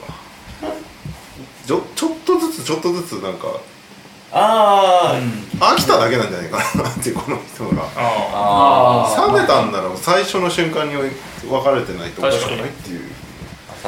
[1.66, 3.49] ちょちょっとずつちょっとずつなんか
[4.32, 5.49] ああ、うん。
[5.61, 7.84] 飽きただけなんじゃないかなってこの人が。
[9.32, 11.05] 冷めたんなら最初の瞬間に別
[11.70, 13.03] れてないとおかしくないっていう。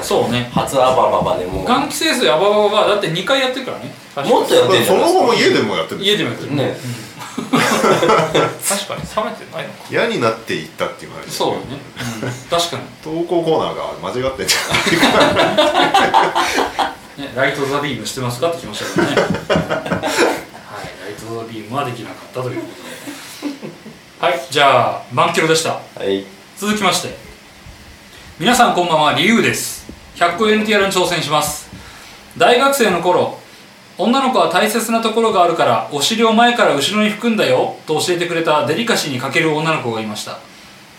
[0.00, 0.48] そうね。
[0.54, 1.64] 初アバババでも。
[1.64, 3.92] 元気清水アババババだって2回やってるからね。
[4.16, 5.14] あもっとやってんじそゃないですか？
[5.14, 6.16] の後も家でもやってるんですよ。
[6.16, 6.56] 家でもやってる。
[6.56, 7.07] ね
[7.50, 9.78] 確かに冷めてないのか。
[9.90, 11.66] 嫌になっていったっていう話そうだね、
[12.22, 12.82] うん、確かに。
[13.02, 15.56] 投稿コーナーが間違ってんじゃない
[16.78, 19.16] かね、ライト・ザ・ビームしてますかってきましたけどね。
[19.16, 19.26] はい
[21.02, 22.88] ライト・ザ・ビームはできなかったということで。
[24.20, 25.80] はいじゃあマンキロでした。
[25.96, 26.24] はい。
[26.56, 27.16] 続きまして。
[28.38, 29.88] 皆さんこんばんはリュウです。
[30.16, 31.68] 100個 NTR に挑戦します。
[32.36, 33.38] 大学生の頃
[33.98, 40.38] 女の子は大切なところがあるからお尻を前から後ろに拭くんだよと教えてくれたデリカシーに欠ける女の子がいました。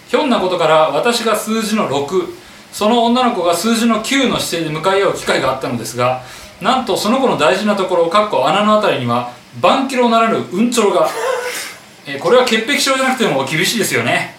[0.09, 2.33] ひょんなことから私が数字の6
[2.71, 6.23] その女の子が数字の9の姿勢で向かい合う機会があったのですが
[6.61, 9.31] なんとその子の大事なところかっこ穴のあたりには
[9.61, 11.09] バンキロならぬうんちょろが、
[12.05, 14.35] えこれは潔癖症じゃなくても厳しいですよね。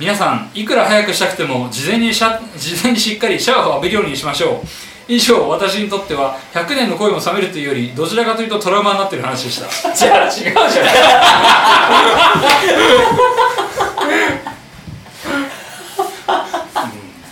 [0.00, 4.91] 皆さんいくら早くしたくても事前にシャ事前にしっかりシャワーを浴びるようにしましょう。
[5.08, 9.94] 以上私にとっては100年の恋も冷めるというよりどちらかというとトラウマになってる話でした。
[9.94, 10.52] じゃあ違うじゃん。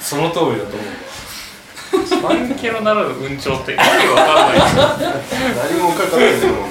[0.00, 1.00] その通りだと思う。
[2.22, 4.58] マンケロならぬ運調って意味わかんない。
[5.70, 6.70] 何もかかってないもん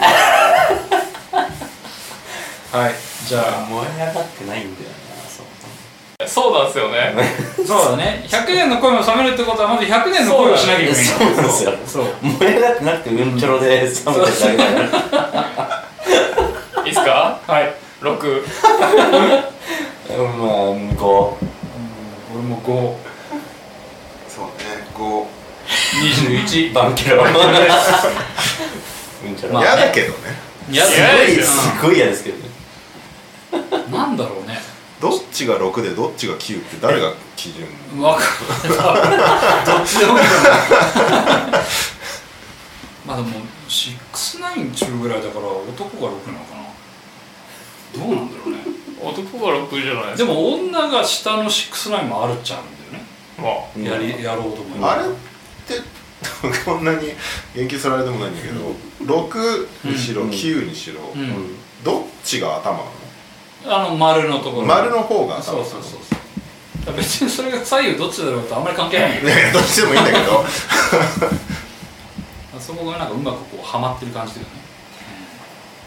[2.71, 2.95] はい
[3.25, 3.65] じゃあ。
[3.69, 5.08] 燃え上がってないんだよな
[6.27, 7.15] そうなんですよね。
[7.65, 8.25] そうだね。
[8.27, 11.05] 100年の恋も冷めるってことはまず100年の恋をしなきゃいけない。
[11.05, 11.73] そうなんですよ。
[11.87, 12.05] そう。
[12.21, 13.95] 燃え上がってなくてうんちょろで冷めてる
[14.25, 15.83] だけだか
[16.75, 17.39] らいいっすか？
[17.47, 17.73] はい。
[18.01, 18.43] 6
[20.09, 21.37] うんまあこ
[22.33, 24.51] 俺も5そうね
[24.93, 25.25] こ
[26.03, 27.29] 21うバンケロう
[29.29, 30.07] んちょろまあう嫌だけど。
[30.09, 30.17] ね
[30.69, 32.43] いやす嫌ごいですごい嫌ですけどね。
[33.87, 34.61] うんなんだろうね
[35.01, 37.67] どっちが6でどっちが9って誰が基準？
[38.01, 38.21] わか
[38.63, 38.69] る
[39.65, 40.31] どっちでもいいんだ
[43.05, 43.29] まあでも
[43.67, 46.59] 69中ぐらいだから男が6なのかな。
[47.97, 48.57] どうなんだろうね。
[49.01, 50.03] 男が6じゃない。
[50.05, 53.07] でですかも女が下の69もあるっちゃあるんだよね。
[53.37, 53.51] まあ。
[53.75, 54.91] うんやりやろうと思えば。
[54.93, 55.07] あれっ
[55.65, 55.81] て
[56.65, 57.13] こんなに
[57.55, 58.75] 言及するあれでもないんだけど
[59.05, 60.29] 6にしろうん。
[60.29, 61.21] 9にしろうん。
[61.21, 62.83] うんどっちが頭な
[63.65, 64.61] あの丸のところ。
[64.61, 65.99] の丸の方が頭そうそうそう
[66.85, 66.95] そう。
[66.95, 69.11] 別にそれが左右どっちだろうとあんまり関係ない。
[69.19, 70.43] んどっちでもいいんだけど。
[72.53, 74.53] どそこがなんかうまくこうはまってる感じだよね、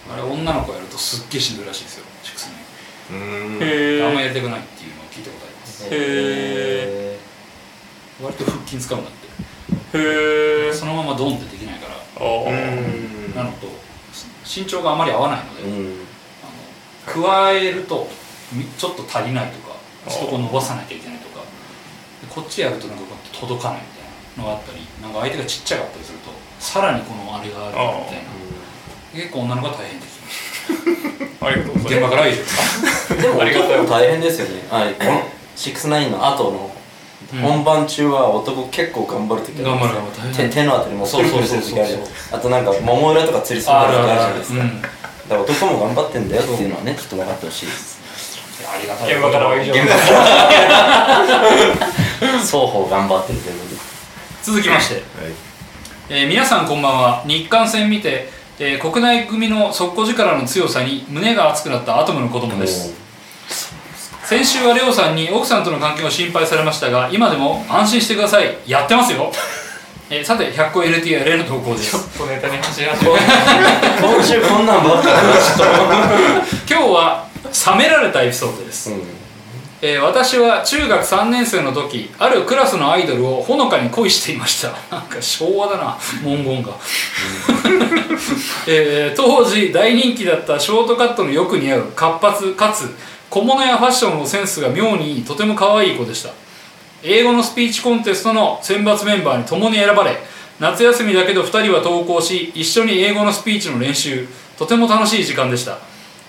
[0.08, 0.14] うん。
[0.14, 3.62] あれ女の子やるとすっげえしんどいらしいですよ69うーん。
[3.62, 5.86] へえあんまやりたくないっていうのを聞いたことあります。
[5.90, 7.18] へ
[8.22, 9.98] 割と腹筋使うんだって。
[9.98, 11.92] へえそのままドンってできないから。
[13.34, 13.66] なのと
[14.44, 15.62] 身長があまり合わないので、
[17.06, 18.08] 加えると
[18.52, 19.76] みちょっと足りないとか
[20.08, 21.40] そこ伸ばさなきゃいけないとか
[22.20, 24.04] でこっちやるとなんかこう届かないみたい
[24.38, 28.42] なのがあったりなんか相手がちっちゃかったりするとさらにこのあれがあるみたいな。
[29.14, 30.22] 結構女の子は大変です
[31.42, 33.70] ありがとうござい現場まからはいいですでも ありがたい。
[33.72, 34.62] 男も大変ですよね。
[34.70, 34.94] はい。
[34.94, 35.22] この
[35.56, 36.70] 69の後の
[37.42, 41.82] 本番中は男結構頑張る時ある頑張る頑張る手手のあたりもそうそうそうそう。
[42.30, 44.60] あとなんか桃裏とか釣りする時あるじゃないですか。
[44.60, 44.82] うん
[45.32, 47.66] だから男も頑張ってんだよっていうのはねちょっと分かってほしい。
[47.66, 48.00] です
[48.68, 49.12] ありがたい。
[49.12, 49.72] 現場からは以上。
[49.72, 50.00] 現場か
[52.20, 52.38] ら。
[52.38, 53.80] 双方頑張ってるということで。
[54.42, 55.02] 続きまして、はい。
[56.10, 57.24] えー皆さんこんばんは。
[57.26, 58.28] 日韓戦見て、
[58.58, 62.94] えー国内組の速攻力の強さに胸が熱くなったアトムの子供です。
[64.24, 68.56] 先週はレオさんに奥さんとの関係を心配されましたが今でも安心してください。
[68.66, 69.32] やってますよ、
[70.14, 71.92] えーさて100個 LTR への投稿です。
[71.92, 75.14] ちょっとネタに走り始め今週こんなんばっかり
[76.70, 77.26] 今日は
[77.74, 79.02] 冷められたエピソードです、とうん。
[79.80, 84.74] えー私は中学3年生の時あるクラスのアイドルをほのかに恋していました。
[84.94, 86.72] なんか昭和だな文言が、
[88.68, 92.94] えー当時大人気だったショートカットのよく似合う活発かつ
[93.30, 96.28] 小物やファッションのセンスが妙にいいとても可愛い子でした
[97.04, 100.18] 英語のスピーチコンテストの選抜メンバーに共に選ばれ
[100.60, 105.78] 夏休みだけど2人は登校し一緒に英語のスピーチの練習とても楽しい時間でした。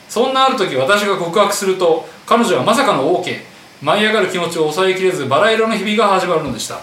[0.10, 3.42] そんなある時私が告白すると彼女はまさかの OK
[3.82, 6.80] 舞い上がる気持ちを抑えきれずバラ色の日々が始まるのでした。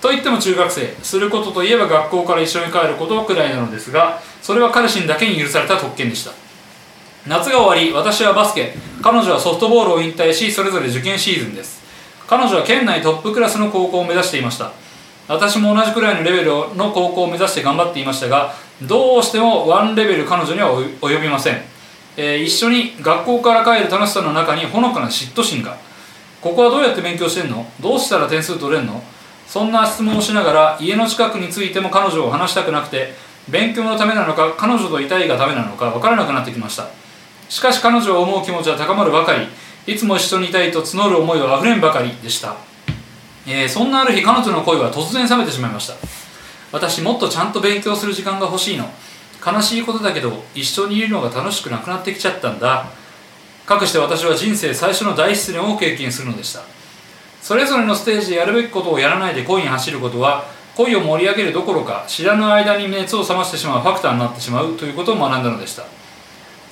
[0.00, 6.32] と言っても中学生することといえば学校から一緒に帰ることくらいなのですがそれは彼氏にだけに許された特権でした。
[7.26, 11.85] 夏が終わり私はバスケ彼女はソフトボールを引退しそれぞれ受験シーズンです。
[12.28, 14.72] 彼女は県内トップクラスの高校を目指していました。
[15.28, 21.62] 私も同じくらいのレベルの高校を目指して頑張っていましたがどうしてもワンレベル彼女には及びません、
[22.16, 25.76] えー一緒に学校から帰る楽しさの中にほのかな嫉妬心が。
[26.40, 27.66] ここはどうやって勉強してんの？
[27.80, 29.02] どうしたら点数取れんの？
[29.48, 33.14] そんな質問をしながら家の近くについても彼女を話したくなくて
[33.48, 36.86] 勉強のためなのか彼女といたいがためなのか分からなくなってきました。
[37.48, 39.46] しかし彼女を思う気持ちは高まるばかり。
[39.86, 42.56] いつも一緒にいたいと募る思いは溢れんばかりでした、
[43.46, 45.94] えーそんなある日彼女の恋は突然冷めてしまいました。
[46.72, 48.90] 私もっとちゃんと勉強する時間が欲しいの。
[49.44, 52.86] 悲しいことだけど一緒にいるのが楽しくなくなってきちゃったんだ。
[53.64, 56.62] かくして私は人生最初の大失恋を経験するのでした。
[57.40, 65.84] それぞれのステージでやるべきことをやらないで恋に走ることは恋を盛り上げるどころか知らぬ間に熱を冷ましてしまうファクターになってしまうということを学んだのでした。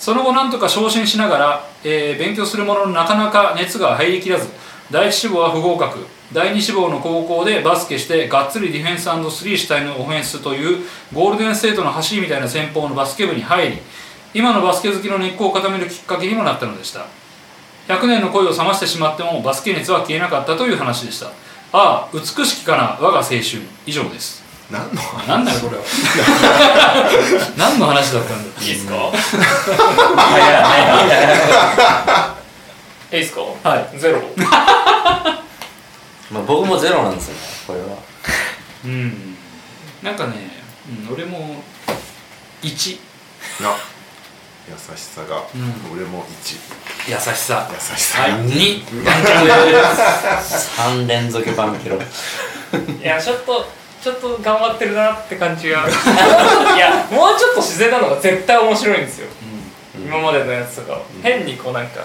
[0.04, 4.50] その後なんとか昇進しながら、えー勉強するもののなかなか熱が入りきらず
[4.90, 10.84] 第一志望は不合格第二志望の高校でバスケしてがっつりディフェンススリー主体のオフェンスという
[11.14, 13.78] ゴールデンステートの走りみたいな戦法のバスケ部に入り
[14.34, 17.06] 今のバスケ好きの根っこを固めるきっかけにもなったのでした。
[17.88, 21.28] 100年の恋を冷ましてしまってもバスケ熱は消えなかったという話でした。
[21.28, 21.32] あ
[21.72, 23.40] あ美しきかな我が青春。
[23.86, 24.43] 以上です。
[24.70, 25.26] 何の話？
[25.28, 25.82] 何だよこれは。
[27.56, 28.94] 何の話だったんだいいですか？
[33.12, 33.40] いいですか？
[33.68, 33.98] はい。
[33.98, 34.20] ゼロ？
[36.30, 37.86] まあ、僕もゼロなんですよねこれは。
[38.86, 39.36] うん。
[40.02, 40.50] なんかね、
[41.08, 41.62] うん、俺も
[42.62, 42.98] 1
[43.60, 43.70] な
[44.66, 45.74] 優しさが、うん。
[45.94, 46.56] 俺も1
[47.12, 47.68] 優しさ。
[47.70, 48.22] 優しさ。
[48.22, 48.30] はい。
[48.32, 49.74] が、2バンケロで
[50.42, 50.70] す。
[50.80, 51.96] 3連続バンケロ。
[51.96, 52.00] い
[53.04, 53.66] やちょっと
[54.04, 55.80] ちょっと頑張ってるなって感じが。
[55.88, 59.28] いやもうちょっと自然なのが絶対面白いんですよ、
[59.96, 62.04] 今までのやつとかを変にこうなんか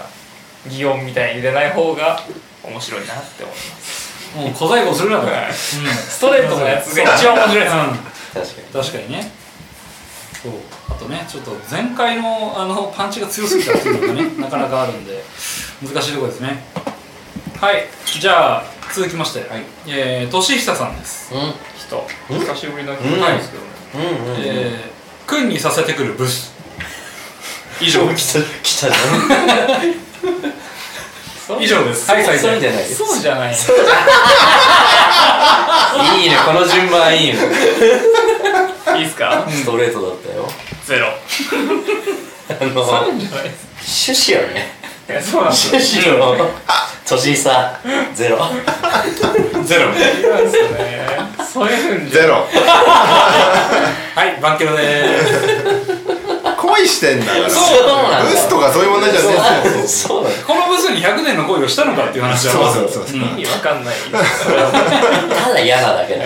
[0.66, 2.22] 擬音みたいに入れない方が
[2.62, 4.10] 面白いなって思います。
[4.34, 7.76] もう小細工するなと、うん、はいストレートのやつが一番面白いです。
[7.76, 7.88] ようん。
[7.90, 8.82] 確かに。
[8.82, 9.32] 確かにね。
[10.42, 10.52] そう。
[10.88, 15.22] あとねちょっと前回のあのパンチが強すぎたっていうのがね なかなかあるんで
[15.86, 16.64] 難しいところですね。
[17.60, 17.86] はい。
[18.06, 19.64] じゃあ続きまして、はい。
[19.86, 21.52] えー、俊久さんです、うん
[21.90, 22.06] 人。
[22.30, 22.40] うん。
[22.40, 26.52] 久しぶりなんですけどね、うんうんうん、えー、君にさせてくるブス。
[27.80, 28.96] 以上来た来たじ
[31.46, 32.10] そう以上です。
[32.10, 32.78] ゃん はい再そう生じゃない。
[32.78, 33.54] ですそうじゃない。
[36.22, 37.38] いいねこの順番いいね。
[38.96, 39.44] いいですか？
[39.48, 40.48] ストレートだったよ。
[40.86, 41.08] ゼロ。
[41.08, 44.12] あのそうじゃないです。
[44.12, 44.74] 趣旨よね
[45.08, 45.40] なんですよ。
[45.40, 45.76] 趣
[46.10, 46.50] 旨の
[47.06, 47.78] 年差
[48.14, 48.38] ゼロ。
[49.64, 49.84] ゼロ。
[49.86, 52.34] 違うんですよねそういうんじゃゼロ。
[52.34, 55.30] はいバンケロでーす。
[56.56, 57.50] 恋してんだから。
[57.50, 58.30] そうなんだ。
[58.30, 59.26] ブスとかそういう問題じゃね
[59.82, 60.30] えそうだ。
[60.30, 62.78] ねこのブスに100年の恋をしたのかっていう話はまず。
[62.80, 63.22] そうそうそうう。
[63.22, 63.38] ん。
[63.40, 63.94] 意味わかんない。
[65.42, 66.24] ただ嫌なだけだ。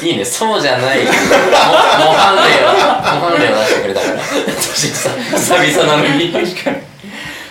[0.00, 0.24] いいね。
[0.24, 1.00] そうじゃない。
[1.04, 1.12] 模模
[2.16, 2.72] 範例を
[3.20, 4.22] 模範例を出してくれたから。
[4.22, 6.76] 久々なのに確かに。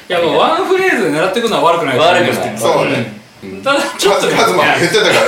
[0.10, 2.58] いやもうワンフレーズで狙っていくのは悪くないと思うんですけど。
[2.58, 2.93] そうね。
[2.93, 3.26] うん
[3.64, 4.36] ただちょっとね。
[4.36, 5.20] カズマ言ってたからね。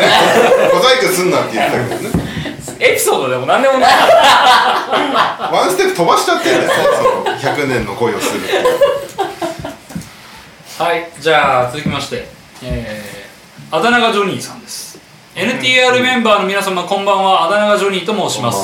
[0.71, 2.29] 小細工すんなって言ってたけどね。
[2.79, 3.91] エピソードでも何でもない。
[5.51, 6.71] ワンステップ飛ばしちゃってんだよ。
[6.73, 8.41] その100年の恋をする
[10.77, 12.25] はいじゃあ続きまして
[12.63, 14.97] えー、あだ名がジョニーさんです。
[15.35, 17.43] NTR メンバーの皆様こんばんは。
[17.45, 18.59] あだ名がジョニーと申します、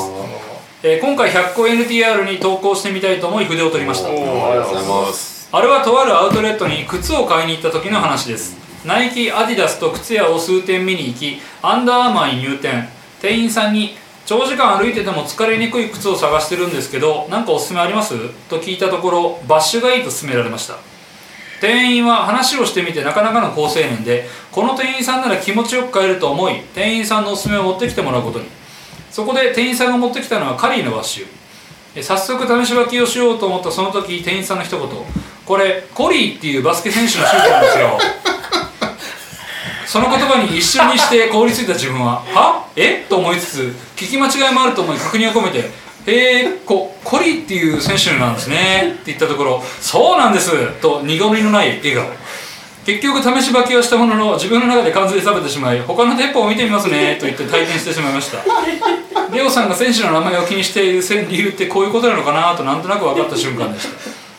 [0.83, 4.09] えー今回100個 NTR に投稿してみたいと思い筆を取りました。
[4.09, 5.49] おーありがとうございます。
[5.51, 12.87] あれはとあるアウトレットに靴を買いに行った時の話ですナイキアディダスと靴屋を数店見に行きアンダーアーマーに入店。
[13.19, 13.95] 店員さんに
[14.27, 18.13] 長時間歩いてても疲れにくい靴を探してるんですけど何かおすすめあります？
[18.47, 20.75] と聞いたところバッシュがいいと勧められました。
[21.61, 28.45] 店員は話をしてみてなかなかの好青年でこの店員さんなら気持ちよく買えると思い店員さんのおすすめを持ってきてもらうことに。
[29.09, 32.03] そこで店員さんが持ってきたのはカリーのバッシュ。
[32.03, 34.87] 早速試し履きをしようと思ったその時店員さんの一言。
[35.45, 37.97] これコリーっていうバスケ選手のシュートなんですよ。
[39.87, 42.65] その言葉に一瞬にして凍りついた自分は「は？
[42.75, 43.05] え？
[43.07, 45.69] と思いつつ聞き間違いもあると思い確認を込めて
[46.05, 52.05] 「へえこコリーっていう選手なんですね」って言ったところ「そうなんです」と苦みのない笑顔。
[52.85, 57.17] 結局試し履きをしたものの自分の中で完全に冷めてしまい他の店舗を見てみますね。
[57.19, 58.37] と言って体験してしまいました。
[59.33, 62.55] レオさんが選手の名前を気にしている理由ってこういうことなのかな？
[62.55, 63.93] となんとなく分かった瞬間でした。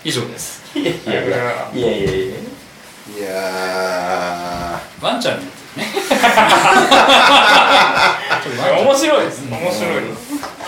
[0.05, 0.63] 以上です。
[0.77, 1.71] いやいやいや。
[1.75, 2.29] いやい
[3.21, 3.33] や
[5.01, 5.53] ワンちゃんにね。
[8.83, 9.43] 面白いです。
[9.51, 9.91] 面白い。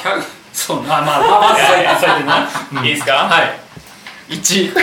[0.02, 0.22] 100
[0.52, 1.20] そうあまあまあ
[1.52, 3.12] まず最低最低な、 うんいいですか？
[3.14, 3.60] はい。
[4.34, 4.80] 1優しさが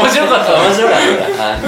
[0.00, 0.98] 面白かった面白かっ
[1.36, 1.44] た。
[1.44, 1.62] あの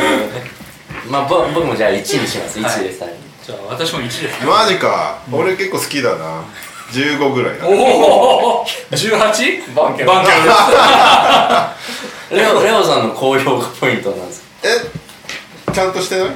[1.08, 2.58] まあぼ僕もじゃあ1にします。
[2.58, 3.14] 1で最後
[3.46, 4.24] じゃあ私も1です。
[4.40, 5.18] ーマジか。
[5.30, 6.42] 俺結構好きだな。
[6.92, 7.66] 15ぐらいだ。
[7.66, 7.70] お
[8.62, 8.66] お。
[8.90, 9.74] 18?
[9.74, 10.12] バンケロ。
[10.12, 10.56] バンケロです。
[12.36, 14.46] レオレオさんの高評価ポイントなんですか？
[14.64, 14.68] え
[15.72, 16.28] ちゃんとしてない？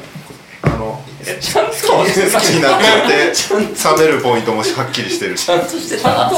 [0.62, 1.72] あのえちゃんと？
[1.72, 3.32] 好きになっちゃって
[4.02, 5.46] 冷めるポイントもはっきりしてるし。
[5.46, 6.30] ちゃんとしてた？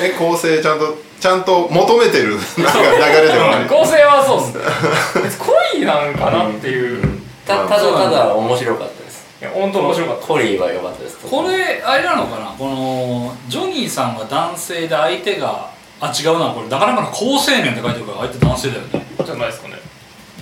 [0.00, 2.36] え構成ちゃんとちゃんと求めてる？
[2.36, 4.58] なんか流れではある 構成はそうっす。
[4.58, 7.20] ね恋なんかなっていう。
[7.46, 9.24] たただただ面白かったです。
[9.40, 10.26] いや本当面白かった。
[10.26, 12.46] コリーは良かったですこれあれなのかな？
[12.58, 15.70] このジョニーさんは男性で相手が
[16.00, 19.06] あ違うなこれなかなかの好青年って書いてるから相手男性だよね。
[19.24, 19.74] じゃないですかね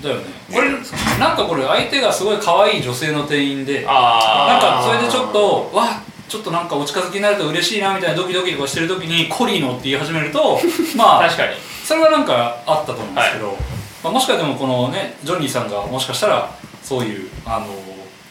[0.05, 0.25] だよね。
[0.53, 0.71] これ
[1.19, 10.59] なんかこれ相手がすごい可愛い女性の店員でなんあかそれでちょっとわちょっとなんかお近づきになると嬉しいなみたいなドキドキとかしてる時にコリーのって言い始めると
[10.97, 11.55] まあ確かに。
[11.85, 13.59] それはなんかあったと思うんですけど、
[14.03, 16.51] まあ、もしかでもこのねジョニーさんがもしかしたら
[16.83, 17.67] そういうあの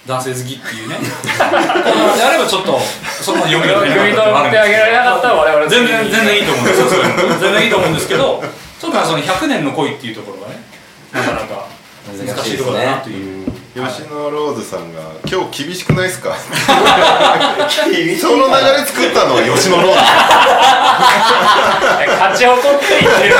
[0.08, 2.80] 男性好きっていうね であればちょっと
[3.22, 6.88] そこまで読み読み取ってあげられなかったら我々全然全然いいと思うんですよ
[7.40, 8.44] 全然いいと思うんですけど
[8.82, 10.63] ちょっとまあその100年の恋っていうところがね
[11.14, 11.68] なかなか
[12.18, 13.52] 難しいところだなという。
[13.74, 20.00] 吉野ローズさんが「今日厳しくないですか?」 その流れ作ったのは吉野ローズ。
[22.12, 23.36] 勝ち誇って言ってる。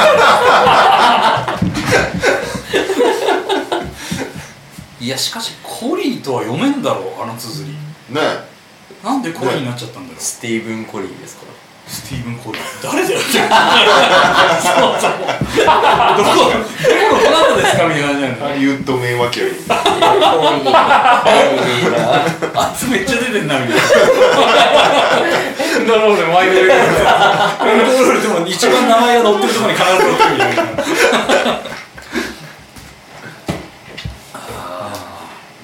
[5.02, 7.74] いやしかしコリーとは読めんだろうあの綴り。
[8.16, 8.22] ね。
[9.04, 10.22] なんでコリーになっちゃったんだろう。
[10.22, 11.44] スティーブン・コリーですか？
[11.46, 11.53] ら
[11.88, 13.28] スティーブン・コリー誰だよって。
[13.30, 15.12] そうそう。
[16.18, 16.60] どこどこの
[17.24, 19.76] どなたですかみたいな感じなんハリウッド名脇役コリーコ
[20.64, 21.98] リーな
[22.56, 23.84] あいつめっちゃ出てんなみたいな。
[25.80, 26.34] エンドロールント
[28.04, 30.64] ロールでも一番名前が載ってるところに必ず載ってるみたいな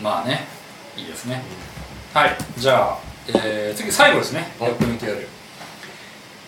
[0.02, 0.48] まあね。
[0.96, 1.44] いいですね。
[2.14, 2.38] はい。
[2.58, 2.98] じゃあ、
[3.28, 4.52] えー次最後ですね。
[4.60, 5.28] やってみてやる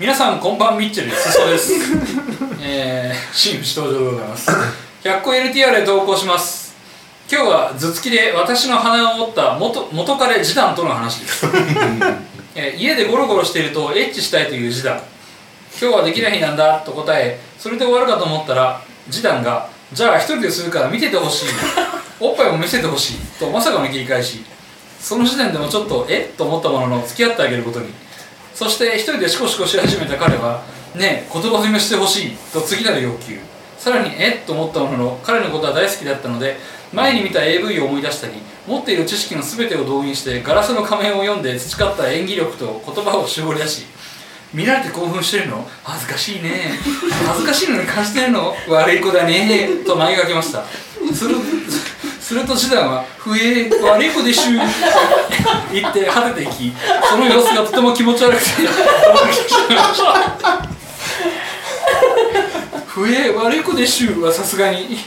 [0.02, 1.32] 皆さんこんばんミッチェルす。
[1.32, 1.74] そです。
[2.60, 4.50] えー、新内登場でございます。
[5.04, 6.74] 100個 LTR で投稿します。
[7.32, 11.46] 今日は頭突きで私の鼻を折った元元彼ジダンとの話です。
[12.56, 15.02] えー家でゴロゴロしているとエッチしたいというジダン
[15.80, 21.50] 今日はできない日なんだと答えそれで終わるかと思ったらジダンがじゃあ一人でするから見ててほしい。
[22.20, 23.18] おっぱいも見せてほしい。
[23.40, 24.44] とまさかの切り返し。
[25.00, 26.32] その時点でもちょっとえ？
[26.34, 27.94] っと思ったものの付き合ってあげることに
[28.54, 30.64] そして一人でシコシコし始めた彼は
[30.96, 33.40] 「ねえ言葉詰めしてほしい」と次なる要求。
[33.80, 36.60] さらにえっと思ったものの彼のことは大好きだったので
[36.94, 38.34] 前に見た AV を思い出したり
[38.68, 43.86] 持っている知識の全てを動員してガラスの仮面を読んで培った演技力と言葉を絞り出し
[44.54, 45.68] 見られて興奮してるの？
[45.84, 46.78] 恥ずかしいね。
[47.26, 48.54] 恥ずかしいのに感じてるの？
[48.68, 49.68] 悪い子だね。
[49.84, 50.64] と投げかけました。
[51.16, 51.38] する
[52.32, 54.64] すると次男は「ふえ悪い子でしゅ」と
[55.74, 56.74] 言って果てていき
[57.10, 58.48] その様子がとても気持ち悪くて。
[62.88, 64.98] ふえ悪い子でしゅはさすがに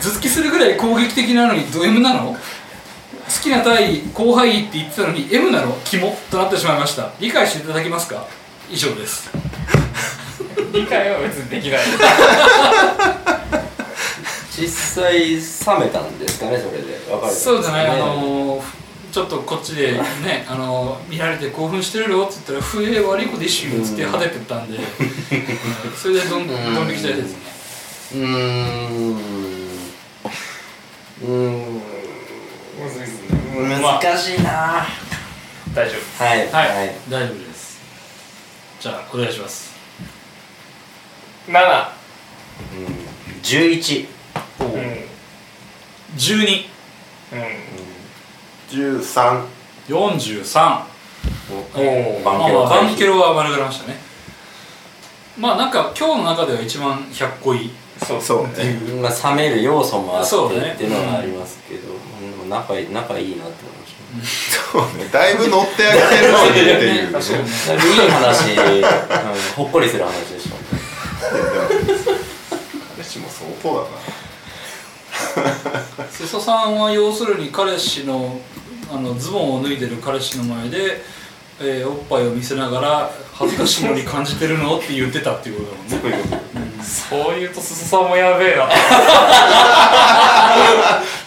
[0.00, 2.32] 頭突きするぐらい攻撃的なのにド M なの？
[2.32, 2.38] 好
[3.40, 5.78] きな体位後輩位って言ってたのに M なの？
[5.84, 7.10] キモとなってしまいました。
[7.20, 8.26] 理解していただけますか？
[8.68, 9.30] 以上です。
[10.72, 11.80] 理解は別にできない。
[14.54, 14.68] 実
[15.02, 16.92] 際冷めたんですかねそれで。
[16.92, 18.82] 別れたんですかねそうじゃない、あのー
[19.12, 24.84] ちょっとこっちでね、 あのー見られて興奮してるよって言ったら「ふえ悪い子でしゅ」っつって派手てったんで、う ん
[25.94, 27.36] それでどんどん引きたいですね。
[28.14, 29.16] うーん。
[31.24, 31.82] うーん
[33.82, 34.86] 難しいな。
[35.74, 36.24] 大丈夫。
[36.24, 36.38] はい。
[36.38, 36.94] はい、はい。
[37.10, 37.78] 大丈夫です。
[38.80, 39.72] じゃあお願いします。
[41.48, 43.42] 7うん。
[43.42, 44.06] 11
[44.66, 44.68] う。
[44.68, 45.04] ん。
[46.16, 46.64] 12
[47.32, 49.00] うん。
[49.00, 49.44] 13
[49.88, 50.84] 43
[51.76, 53.96] おおバンまあまあケロバンケロは免れましたね。
[55.38, 57.70] まあなんか今日の中では一番100個いい。
[58.04, 58.20] そう。
[58.20, 58.46] そう。
[58.46, 60.72] っていねうまあ冷める要素もあってそうね。
[60.74, 61.94] っていうのはありますけど、で
[62.36, 63.92] も仲いい仲いいなって思いまし
[64.72, 65.08] そうね。
[65.10, 67.06] だいぶ乗ってあげてるのにっていう。
[67.06, 68.52] ね確かにねた、ね、いい話、
[69.56, 70.56] うん、ほっこりする話でした
[72.96, 74.11] 彼氏も相当だな
[76.10, 78.40] 瀬戸さんは要するに彼氏の
[78.92, 81.02] あのズボンを脱いでる彼氏の前で、
[81.60, 86.42] えーおっぱいを見せながら恥ずかしいのに感じてるのって言ってたっていうことだもんね。
[86.82, 87.60] そう言うと。
[87.60, 88.68] すすさんもやべえな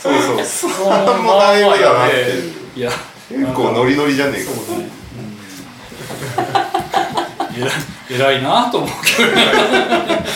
[0.02, 0.46] そうそう。
[0.46, 0.74] それ
[1.18, 2.54] もだいぶだなっていう。
[2.76, 2.92] いや
[3.30, 4.52] 結構ノリノリじゃねえか。
[6.38, 6.65] えら
[8.10, 9.44] 偉 いなと思うけどね。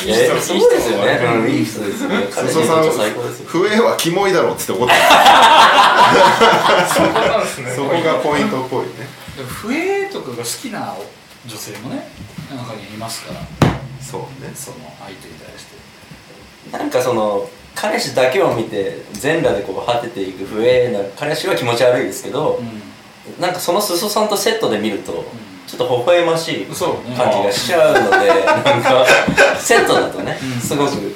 [0.05, 2.27] いい人いい人ですよね、うん、いい人ですよね。
[2.31, 2.45] さん
[3.45, 4.93] 笛はキモいだろっつって怒って
[6.93, 7.69] そこなんですね。
[7.69, 8.89] たそこがポイントっぽいね。
[9.61, 10.95] 笛とかが好きな
[11.45, 12.09] 女性もね
[12.51, 13.41] 中にいますから。
[14.01, 14.51] そうね。
[14.55, 15.65] その相手に対し
[16.71, 16.77] て。
[16.77, 22.61] なんかその彼氏だけを見て全裸でこう果てていく不衛な彼氏は気持ち悪いですけど、
[23.39, 25.25] なんかその裾さんとセットで見ると、
[25.69, 27.15] ちょっと微笑ましいそうね。
[27.15, 29.05] 感じがしちゃうので、 なんか
[29.59, 30.59] セットだとね、うん。
[30.59, 31.13] すごく、うん、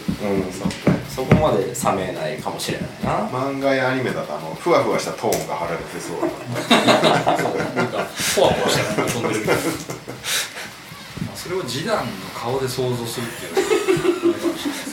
[1.09, 3.27] そこまで冷めないかもしれないな。
[3.29, 9.61] 漫画やアニメだとあのふわふわしたトーンが貼られてそうそうなんかポワポワしたのが飛んでるみたいな。
[11.25, 12.03] まあそれを示談の
[12.39, 13.67] 顔で想像するっていうのは
[14.23, 14.77] あれかもしれない。
[14.77, 14.92] ですよ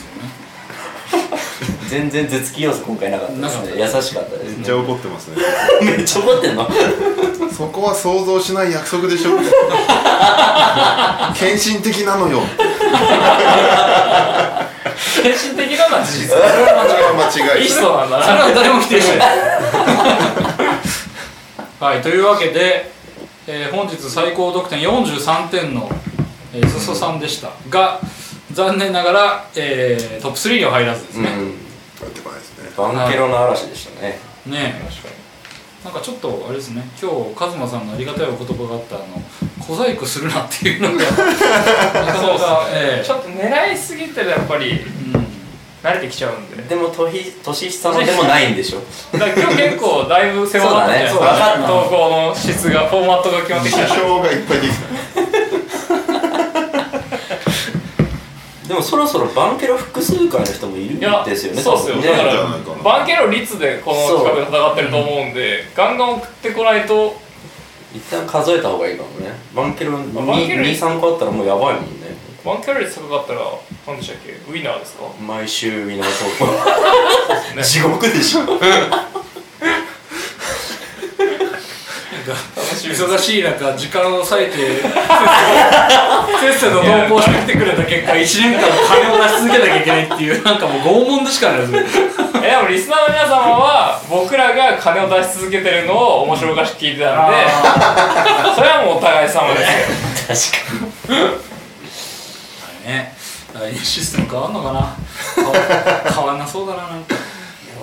[1.91, 3.73] 全然頭突き要素今回なかったですね。
[3.75, 4.55] 優しかったですね。
[4.59, 4.77] めっちゃ。
[4.77, 5.35] 怒ってますね。
[5.83, 6.65] めっちゃ怒ってんの？
[7.51, 9.31] そこは想像しない約束でしょ。
[11.35, 12.39] 献身的なのよ。
[15.21, 16.27] 献身的なのは事実。
[16.29, 17.63] それは間違い。
[17.63, 19.17] いい人なんだそれなは誰も否定しない。
[21.81, 22.89] はいというわけで、
[23.47, 25.91] えー本日最高得点43点の、
[26.53, 27.99] えー、裾さんでしたが
[28.53, 31.53] 残念ながら、えートップ3には入らずですね、うん
[32.01, 32.69] 入ってこないですね。
[32.77, 34.19] バンケロの嵐でしたね。
[34.45, 34.83] ねえ。
[34.89, 35.15] 確かに。
[35.85, 36.83] なんかちょっとあれですね。
[37.01, 39.05] 今日カズマさんのありがたいお言葉があったあの
[39.59, 41.03] 小細工するなっていうのが。
[41.05, 45.27] そうか、 ええちょっと狙いすぎてるやっぱりうん。
[45.83, 46.61] 慣れてきちゃうんで。
[46.61, 49.17] でも年年下のでもないんでしょ？
[49.17, 51.19] だ今日結構だいぶ狭まったじゃないでね。
[51.19, 53.85] か投稿の質がフォーマットが決まってきた。
[53.87, 55.20] 首相がいっぱいできた
[58.71, 67.19] でもそろそろバンケロ複数回の人もいるんいやですよねそうっすよ、ねだからなバンケロ率でこの企画で戦ってると思うんでガンガン送ってこないと。
[67.93, 69.33] 一旦数えた方がいいかもね。
[69.53, 70.03] バンケロバン
[70.47, 72.15] ケロ23個あったらもうやばいもんね。
[72.45, 73.41] バンケロ率高かったら
[73.85, 74.31] 何でしたっけ？
[74.49, 75.03] ウィナーですか？
[75.21, 77.61] 毎週見直そうね。
[77.67, 78.41] 地獄でしょ
[82.33, 84.81] 忙しい中時間を割いて
[86.41, 88.15] せっせと投稿してきてくれた結果1
[88.51, 91.79] 年間金を出し続けなきゃいけないっていうなんかもう拷問でしかないですよ。
[92.43, 97.35] えでもリスナーの皆様は僕らが金を出し続けてるのを面白おかしく聞いてたんで
[98.55, 99.65] それはもうお互い様で
[100.27, 100.57] すよ。
[101.07, 101.15] 確か
[102.85, 102.87] に。
[102.87, 103.13] ね
[103.53, 104.95] 来年システム変わんのかな？
[105.35, 105.51] 変わ
[106.15, 107.15] 変わんなそうだななんか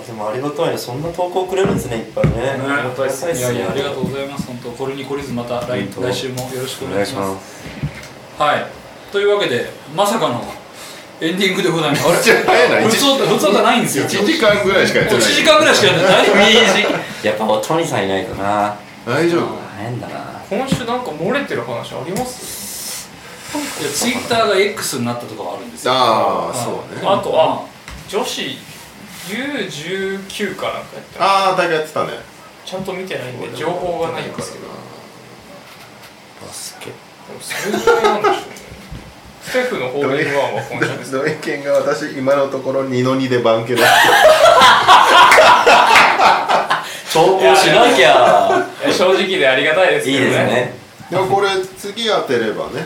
[0.09, 0.77] でもありがたいね。
[0.77, 2.31] そんな投稿くれるんですねいっぱいね。
[2.33, 2.41] ね。
[2.65, 3.37] ありがたいっすね。
[3.37, 4.47] いやいやありがとうございます。
[4.47, 7.61] 本当これに懲りずまた来来週もよろしくおお願いしま願いします。
[8.37, 8.65] すはい。
[9.11, 10.43] というわけでまさかの
[11.21, 12.07] エンディングでございます。
[12.07, 12.89] めっちゃ早いな。
[12.89, 14.05] 普通普通じゃないんですよ。
[14.05, 15.33] 1時間ぐらいしかやって1ない。
[15.33, 16.95] 時間ぐらいしかやってない。
[17.23, 18.75] やっぱトニーさんいないとな。
[19.05, 19.57] 大丈夫。
[19.77, 20.41] 変だな。
[20.49, 23.09] 今週なんか漏れてる話あります？
[23.51, 25.93] いやツイッターが X になったとかはあるんですよ。
[25.93, 27.01] ああそうね。
[27.03, 27.65] あとあ
[28.07, 28.57] 女子
[29.29, 32.13] U19 かなんかやったああ大会やってたね。
[32.65, 34.65] ちゃんと見てないんで情報がないんですけど。
[34.65, 34.71] で
[36.45, 36.89] バスケ。
[36.89, 36.93] も
[37.39, 38.59] それぐらいなんでしょうね。
[39.41, 43.81] ステフのホールインワンは今週ですドイケンが私今のところ2の2でバンケロ
[47.11, 48.67] 投稿しなきゃ。
[48.91, 50.37] 正直でありがたいですいいけどね。
[50.37, 50.73] ですね。
[51.09, 52.85] でもこれ次当てればね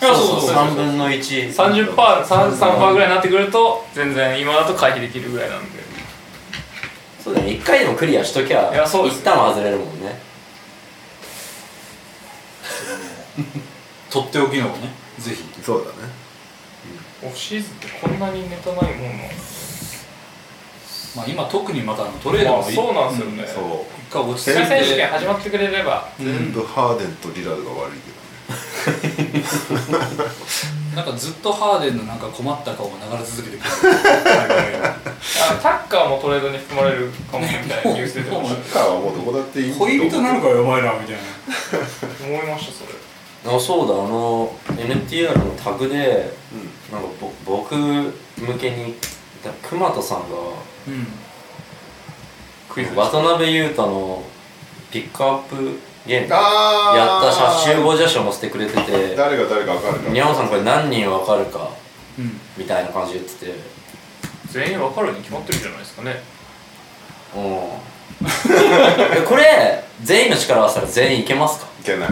[0.00, 0.54] そうそうそう。
[0.54, 5.80] 3分の1 30%、33%ぐらいになってくると全然今だと回避できるぐらいなんで。
[7.22, 7.48] そうだね。
[7.48, 9.20] 1回でもクリアしときゃいやそうです。
[9.20, 10.18] 一旦は外れるもんね。
[14.10, 14.88] とっておきのをね
[15.18, 15.44] ぜひ。
[15.62, 16.10] そうだね。
[17.22, 19.24] オフシーズンってこんなにネタないもんな
[21.14, 23.46] まあ今特にまたあのトレードもまあそうなんですよね。
[23.46, 23.64] そう。
[24.08, 24.66] 一回落ち着いて。
[24.66, 26.08] 選手権始まってくれれば。
[26.18, 28.19] 全部ハーデンとリラードが悪いけ
[30.94, 33.70] なんかずっとハーデンのなんか困った顔が流れ続けてくる。
[35.62, 41.20] タッカーもトレードに含まれるかもみたいなニュース出てましどサッカーはもうどこだっていい恋人なのかよお前らみたいな
[42.18, 48.12] た思いましたそれあそうだあの NTR のタグでうんなんかぼ僕向
[48.58, 48.94] けに
[49.44, 50.36] だ熊田さんが
[50.88, 51.06] うん。
[52.94, 54.22] 渡辺裕太の
[54.92, 56.22] ピックアップゲー。
[56.24, 57.32] ムやあった
[57.64, 59.14] 写集合写真を載せてくれてて。
[59.16, 60.10] 誰が誰か分かるか。
[60.10, 61.70] にゃおさんこれ何人わかるか。
[62.18, 62.40] うん。
[62.56, 63.54] みたいな感じで言ってて。
[64.50, 66.22] 全員分かるに決まってるじゃないですかね。
[67.36, 67.42] うん。
[68.22, 71.66] えこれ全員の力合わせたら全員いけますか？
[71.80, 72.08] いけない。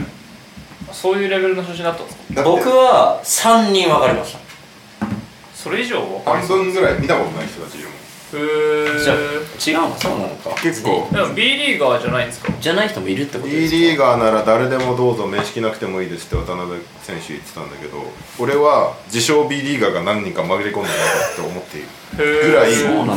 [0.93, 2.43] そういうレベルの写真だったんですか？
[2.45, 4.39] 僕は3人分かりました。
[5.55, 7.98] それ以上分か半分ぐらい見たことない人たちいるもん
[8.31, 9.97] じゃあ違うの？
[9.97, 10.51] そうなのか。
[10.63, 11.09] 結構。
[11.11, 12.53] でも B リーガーじゃないんですか？
[12.61, 13.77] じゃない人もいるってこと B ですか？
[13.77, 18.03] リーガーなら誰でもどうぞ面識なくてもいいですって渡辺選手言ってたんだけど
[18.39, 20.85] 俺は自称 B リーガーが何人か紛れ込んでないか
[21.33, 21.89] って思っている
[22.51, 22.75] ぐらい。
[22.75, 23.17] そうなの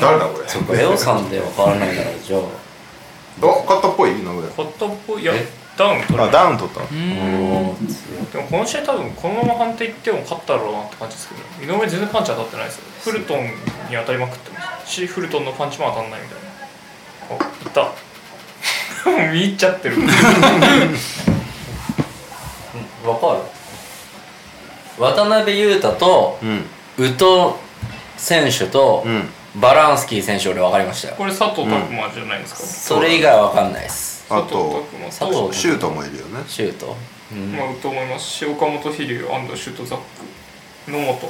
[0.00, 0.48] 誰だこれ？
[0.48, 2.40] そっかレオさんで分からないならじゃあ。
[2.40, 4.10] あ勝ったっぽい？
[4.10, 4.30] 井上。
[4.30, 5.22] ホットっぽい？
[5.22, 5.61] いやえ？
[5.76, 6.98] ダウン取れあダウン取ったううん。
[7.00, 7.76] ん
[8.30, 12.84] でもこの試合多分このまま判定いっても勝ったろうなって感じですけど井上全然パンチ当たってないですよ。
[13.02, 13.50] フルトンに
[13.92, 14.90] 当たりまくってます。
[14.92, 16.38] しフルトンのパンチも当たんないみたい
[17.38, 17.46] な。
[17.46, 17.82] あいった。
[19.10, 19.96] も う見入っちゃってる。
[23.02, 23.40] 分かる。
[24.98, 26.66] 渡辺裕太とうん。
[26.98, 27.24] 宇藤
[28.16, 29.28] 選手とうん。
[29.56, 31.14] バランスキー選手俺分かりましたよ。
[31.18, 36.42] これ佐藤拓磨じゃないですか、それ以外は分かんないですあ佐藤と拓磨佐藤シュートもいるよね。
[36.48, 36.96] シュート。
[37.32, 37.52] うん。
[37.52, 38.24] まあ、と思います。
[38.24, 39.98] し岡本飛龍安藤シュートザッ
[40.86, 41.26] ク野本こ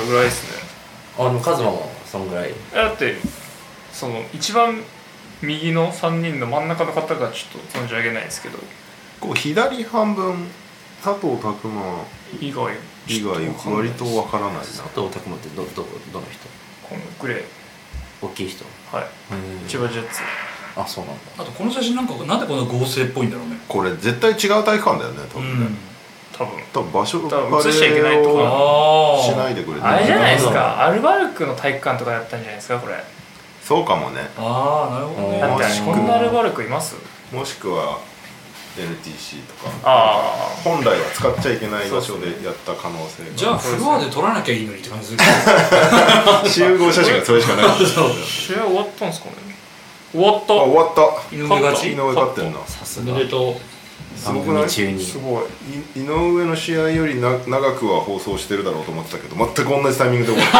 [0.00, 0.62] れぐらいですね。
[1.18, 2.52] あでもカズマもそんぐらい。
[2.74, 3.16] だって
[3.92, 4.82] その一番
[5.42, 8.58] 右の3人の真ん中の方がちょっと存じ上げないですけど。
[9.20, 10.48] こう左半分
[11.02, 12.04] 佐藤拓磨
[12.40, 12.74] 以外
[13.06, 13.34] 以外
[13.66, 14.60] 割とわからないな。
[14.60, 15.82] 佐藤拓磨ってどど
[16.12, 16.48] どの人？
[16.88, 17.44] このグレー。
[18.22, 18.64] 大きい人。
[18.92, 19.06] はい。
[19.68, 20.20] 千葉ジェッツ
[20.76, 21.20] あそうなんだ。
[21.38, 23.58] あとこの写真なんかなんでこんな合成っぽいんだろうね。
[23.68, 25.66] これ絶対違う体育館だよね多分ね、
[26.32, 26.62] 多分。
[26.72, 30.84] 多分場所多分映しちゃいけないとこあしないでくれてあれじゃないですか。
[30.86, 32.94] アルバルクの体育館とかやったんじゃないですかこれ。
[33.62, 34.28] そうかもね。
[34.38, 35.40] ああなるほどね。
[35.40, 36.96] だってもしくはこんなアルバルクいます？
[37.32, 37.98] もしくは
[38.76, 39.70] NTC とか。
[39.84, 43.30] あ本来は使っちゃいけない場所でやった可能性が。
[43.36, 45.18] じゃあフロアで撮らなきゃいいのにって感じする
[46.48, 47.66] 集合写真がそれしかない。
[48.24, 49.49] 試合終わったんですかね
[50.12, 53.12] 終わった終わった井上勝ち井上勝ってんなさすが。
[53.12, 53.54] おめでと
[54.16, 54.82] すごくないす
[55.18, 55.44] ごい。
[55.98, 60.58] い井上の試合よりな長くは放送してるだろうと思ってたけど全く同じタイミングで終わった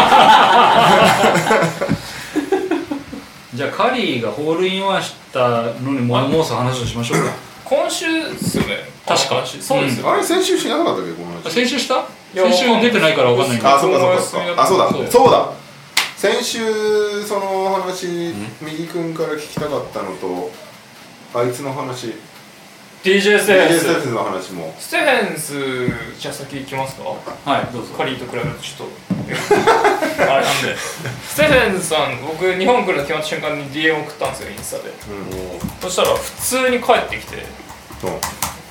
[3.55, 7.33] うじゃあカリーがホールインワンしたのに物申す話をしましょうか。
[7.71, 8.89] 今週ですよね。
[9.07, 9.45] 確か。
[9.45, 11.51] そうですよ、あれ先週しなかったっけこの話。
[11.53, 11.95] 先週した？
[12.35, 13.69] や先週出てないから分かんないけど。
[13.69, 14.21] あそうかそうか。
[14.23, 14.91] そうかあそうだ。
[14.91, 15.07] そう。
[15.11, 15.60] そうだ
[16.21, 20.51] 先週その話右くんから聞きたかったのと
[21.33, 22.13] あいつの話。
[23.03, 23.81] DJ セフェン DJ ス。
[23.85, 24.75] セフェンスの話も。
[24.79, 27.05] ステフェンスじゃあ先行きますか？
[27.51, 27.95] はいどうぞ。
[27.95, 28.89] カリーと比べるとちょっ
[30.19, 30.21] と。
[30.31, 30.77] あれなんで。
[30.77, 34.91] ステフェンスさん僕日本来るの決まった瞬間に DM 送ったんですよインスタで。
[34.91, 35.71] うん。
[35.81, 37.47] そしたら普通に帰ってきて。
[37.99, 38.11] そう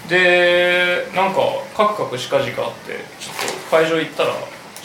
[0.07, 1.41] でなんか
[1.75, 4.35] カクカクしかじかあってちょっと会場行ったら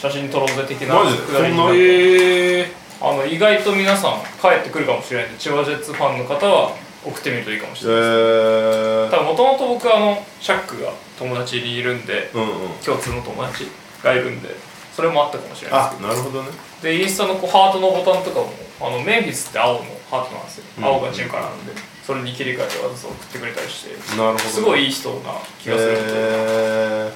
[0.09, 1.17] 写真撮ろうぜ的なマジ？
[1.17, 1.73] でくだりになっそんな？
[1.73, 2.67] てへえ
[3.01, 8.13] あの意外と皆さん帰ってくるかもしれないんで千葉ジェッツファンの方は送ってみるといいかもしえれないです。
[8.13, 9.09] ー。
[9.11, 12.47] ただもともと僕あのシャックが友達にいるんでうんうん。
[12.85, 13.67] 共通の友達
[14.03, 14.49] がいるんで
[14.93, 16.03] それもあったかもしれないです。
[16.03, 16.49] あなるほどね。
[16.81, 18.49] でインスタのこうハートのボタンとかも
[18.81, 19.79] あのメンフィスって青の
[20.09, 21.73] ハートなんですよ、うん青がチームからなんで。
[22.05, 23.95] それに切り替えてわざと送ってくれたりして。
[24.15, 24.39] なるほどね。
[24.41, 27.11] すごいいい人な気がするんで、え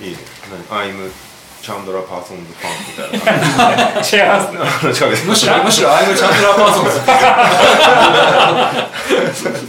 [0.00, 0.18] ー、いいね。
[0.70, 1.27] 何？
[1.60, 3.94] チャンドラ・パーソンズファンみたいな。
[3.94, 4.58] 感じ違いますね
[5.28, 6.90] むしろむしろアイムチャンドラーパーソンズ。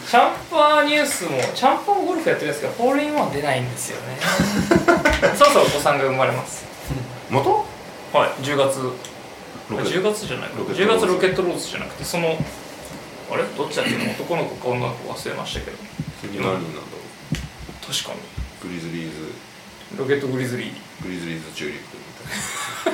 [0.09, 4.17] チャンパーニュースもチャンパーゴルフやってるんですけどホールインワン出ないんですよね。
[5.35, 6.65] そろそろお子さんが生まれます。
[7.29, 7.65] 元
[8.13, 8.93] はい10月ロ
[9.77, 12.37] ケット10月じゃないロケット10月ロケットローズじゃなくてその
[13.31, 13.43] あれ？
[13.57, 13.97] どっちだっけ？
[13.97, 15.77] な男の子か女の子忘れましたけど。
[16.21, 16.87] 次何人なんだろ
[17.85, 18.19] 確かに。
[18.19, 19.33] うグリズリーズ。
[19.97, 22.03] ロケットグリズリーグリズリーズチューリップみ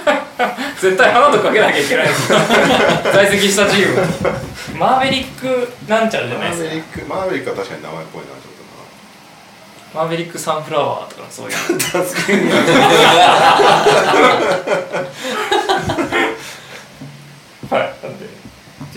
[0.06, 0.22] たいな。
[0.80, 2.08] 絶対花とかけなきゃいけない
[3.14, 4.02] 在籍したチーム。
[4.78, 7.06] マーベリックなんちゃらじゃないですか。
[7.08, 8.38] マーベリックマーベリックは確かに名前っぽいなちょっ
[9.96, 11.56] マーベリックサンフラワーとかそういう。
[17.72, 18.35] はいなんで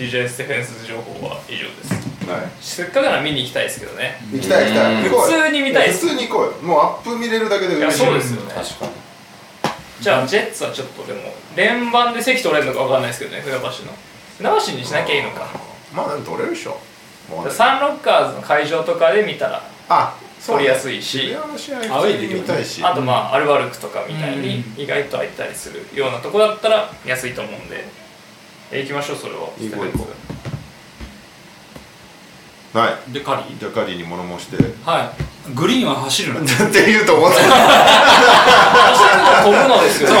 [0.07, 2.25] テフェンス情報は以上です。
[2.25, 2.41] とはい。
[2.61, 4.21] せっかくなら見に行きたいですけどね。
[4.31, 5.03] 行きたい行きたい。
[5.03, 5.39] 行こうよ。
[5.39, 6.05] 普通に見たいです。
[6.07, 6.51] 普通に行こうよ。
[6.61, 8.05] もうアップ見れるだけでいや嬉しい。
[8.05, 8.53] そうですよね。
[8.53, 8.91] 確かに。
[10.01, 11.19] じゃあジェッツはちょっとでも
[11.55, 13.41] 連番で席取れるのか分かんないですけどね。
[13.41, 13.71] 船橋の。
[14.37, 15.47] 船橋にしなきゃいいのか。
[15.93, 16.79] まあでも取れるでしょ。
[17.29, 21.35] もうサンロッカーズの会場とかで見たらあ取りやすいし。
[21.35, 22.81] アウェイできる見たいし。
[22.83, 27.83] あとまあアルバルクとかみたいにう意外と空いたりするようなとこだったら安いと思うんで
[28.71, 29.39] え行きましょうそれは。
[29.59, 30.07] 行こう行こ
[32.71, 33.13] スはい。
[33.13, 33.59] でカリー？
[33.59, 34.57] じゃあカリーに物申して。
[34.85, 35.11] は
[35.49, 35.53] い。
[35.55, 36.41] グリーンは走るな。
[36.41, 37.47] って言うと思って飛
[39.49, 40.15] ぶのですよね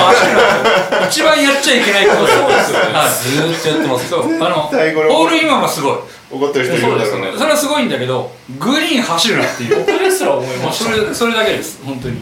[1.07, 3.09] 一番やっちゃいけないことそうですよはい。
[3.09, 4.23] ずーっとやってますそう。
[4.43, 5.97] あのホールインワンはすごい。
[6.31, 7.37] 怒ってる人いるんだろうな。
[7.37, 9.75] それはすごいんだけどグリーン走るなっていう。
[9.85, 10.85] 僕ですら思いました。
[10.85, 11.79] それそれだけです。
[11.85, 12.19] 本当に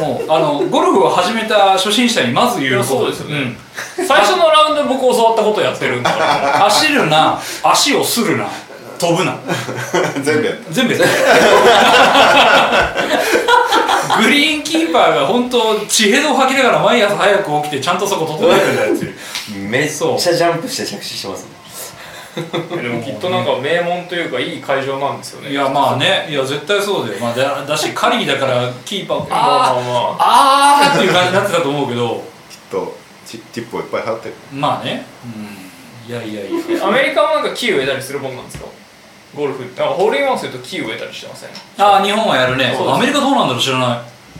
[0.00, 3.54] もうあのゴルフを始めた初心者にまず言うそうですよね。
[3.96, 8.46] 最初のラウンドで僕教わったことやってるんだからうん、 走るな足をするな
[8.98, 9.36] 飛ぶな。
[10.22, 10.72] 全部やった。
[10.72, 11.08] 全部やって
[14.22, 19.14] グリーンキーパーが本当血ヘドを吐きながら毎朝早く起きてちゃんとそこ整えるんだよっていう。
[19.68, 21.59] めっちゃジャンプして着地してますね
[22.34, 25.50] でもきっとなんか名門というかいい会場なんですよね。
[25.50, 26.26] いやまあね。
[26.30, 29.70] いや絶対そうだよ、まあ、だだしカリーだからキーパーまあまあ。
[29.70, 32.22] あーまあーっていう感じになってたと思うけど。
[32.48, 32.96] きっと
[33.26, 34.34] チティップをいっぱい貼ってる。
[34.52, 36.84] まあね、うん、いやいやいや。
[36.84, 38.66] あアメリカもなんかキー植えたりするもんなんですか？
[39.36, 39.80] ゴルフって。
[39.80, 41.50] なんかホールインワンするとキー植えたりしてません？
[41.78, 42.76] ああ日本はやるね。
[42.78, 43.98] アメリカどうなんだろう知らない。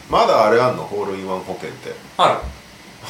[0.08, 0.82] まだあれあんの？
[0.84, 1.92] ホールインワン保険って。
[2.16, 2.38] ある。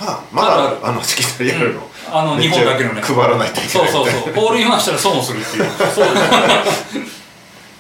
[0.01, 0.77] まだまだある。
[0.77, 3.03] あるあのしきたりやるの、あの日本だけのね。
[3.03, 3.93] 配らないといけそうない。
[3.93, 5.65] そうそうホールインワンしたら損をするっていう。
[5.95, 6.07] そう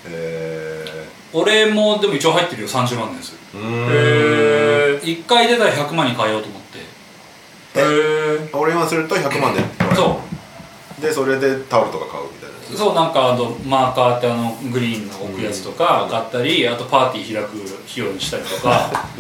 [0.07, 2.69] え俺もでも一応入ってるよ。
[2.69, 6.79] 30万ですへ1回出たら100万に変えようと思って。
[7.77, 8.65] えへホー。
[8.65, 9.61] ルインワンすると100万で。
[9.95, 10.21] そ
[10.99, 11.03] う。
[11.03, 12.61] でそれでタオルとか買うみたいな。
[12.77, 19.09] そうなんかあとマーカーってあのグリーンの置くやつとか買ったりあとパーティー開く費用にしたりとか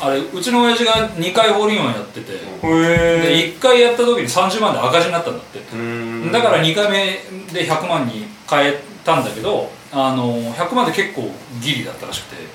[0.00, 6.32] あれうちの親父が2回ホールインワンやってて、でへ1回やった時に30万で赤字になったんだって、うん。
[6.32, 7.20] だから2回目
[7.52, 12.42] で100万に変えたんだけどあの100万で結構ギリだったらしくて。
[12.42, 12.46] へ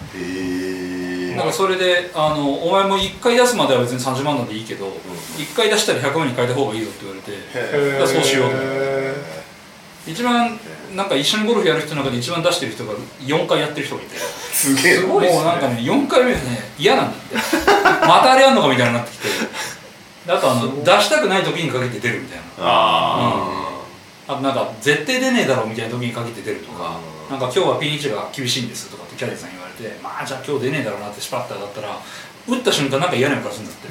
[0.93, 4.87] えなんかそれであの「お前も1回出すまでは別に30万なんでいいけど、
[5.37, 9.44] 1回出したら100万に変えた方がいいよ」って言われてそうしようとえ
[10.07, 10.59] 一番
[10.95, 14.17] なんか一緒にゴルフやる人の中で一番出してる人が4回やってる人がいて。
[14.17, 15.77] すげえもうなんかね。
[15.81, 17.35] 4回目はね嫌なんだって
[18.07, 19.27] またあれやんのかみたいになってきて。
[20.27, 22.43] であとあの出したくない時にかけて出るみたいな。
[22.59, 23.65] あ
[24.27, 26.97] あとなんか絶対出ねえだろみたいな時にかけて出るとか
[27.29, 31.99] なんか今日はピン位置が厳しいんですとかってキャディーさんに言われてまあじゃあ今日出ねえだろうなってスパッターだったら
[32.47, 33.87] 打った瞬間なんか嫌な予感するんだって。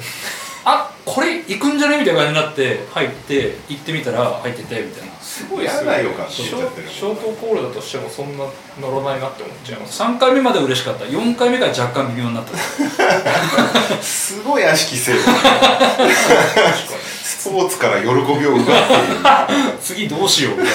[0.67, 5.13] あこれ行くんじゃねみたいな感じになって入って行ってみたら入っててみたいな。
[5.21, 6.89] すごい嫌な予感しちゃってる。
[6.89, 8.45] ショートコールだとしてもそんな
[8.81, 10.01] 乗らないなって思っちゃいます。
[10.01, 11.05] 3回目まで嬉しかった。
[11.05, 12.57] 4回目から若干微妙になった。
[14.01, 15.15] すごい悪しきせい。
[17.23, 18.11] スポーツから喜び
[18.47, 18.73] を奪って
[19.79, 20.71] 次どうしようみた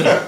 [0.00, 0.20] いな。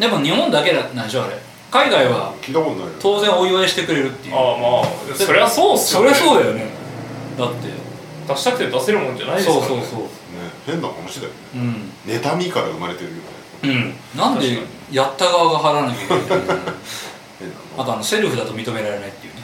[0.08, 1.36] でも日本だけなんでしょあれ
[1.70, 4.34] 海外は聞いたことないよ当然お祝いしてくれるっていう。
[4.34, 6.66] ああまあそりゃそうっすそりよねゃそうだよね。
[7.38, 7.86] だって。
[8.28, 9.66] 出したくて出せるもんじゃないですからね。
[9.68, 10.00] そうそうそう。
[10.00, 10.08] ね
[10.66, 11.38] 変な話だよね。
[11.54, 11.92] うん。
[12.12, 13.22] 妬みから生まれてるよね。
[13.62, 14.18] うん。
[14.18, 14.58] なんで
[14.90, 16.60] やった側が払わなきゃいけないの変なの。
[17.78, 19.40] あとあのセルフだと認められないっていうね。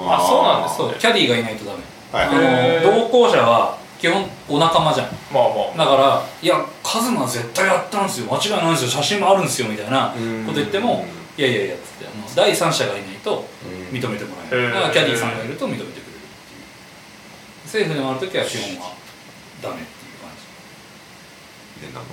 [0.00, 1.78] あそうなんですそうキャディーがいないとダメ。
[2.12, 2.90] はいあへー。
[2.90, 5.06] の同行者は基本お仲間じゃん。
[5.32, 5.42] まあ
[5.76, 8.26] まあだから「いやカズマ絶対やったんですよ。
[8.32, 8.90] 間違いないんですよ。
[8.90, 11.04] 写真もあるんですよ」みたいなうんこと言っても
[11.38, 13.48] 「いやいやいや」っつってあの第三者がいないと
[13.92, 14.64] 認めてもらえない。
[14.66, 14.74] へー。
[14.74, 16.10] だからキャディーさんがいると認めてくれるってい
[16.58, 16.66] う。
[17.64, 18.92] 政府で回るときは基本は
[19.62, 21.86] ダメっていう感じ。
[21.86, 22.06] 変なの？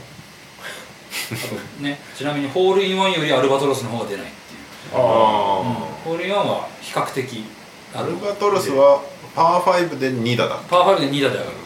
[1.25, 5.01] あとねちなみにホールインワンよりアルバトロスの方が出ないっていう、あうん。
[5.01, 5.05] あ
[6.05, 7.43] ホールインワンは比較的
[7.95, 9.01] あアルバトロスは
[9.33, 10.57] パー5で2打だ。
[10.69, 11.57] パー5で2打で上がる、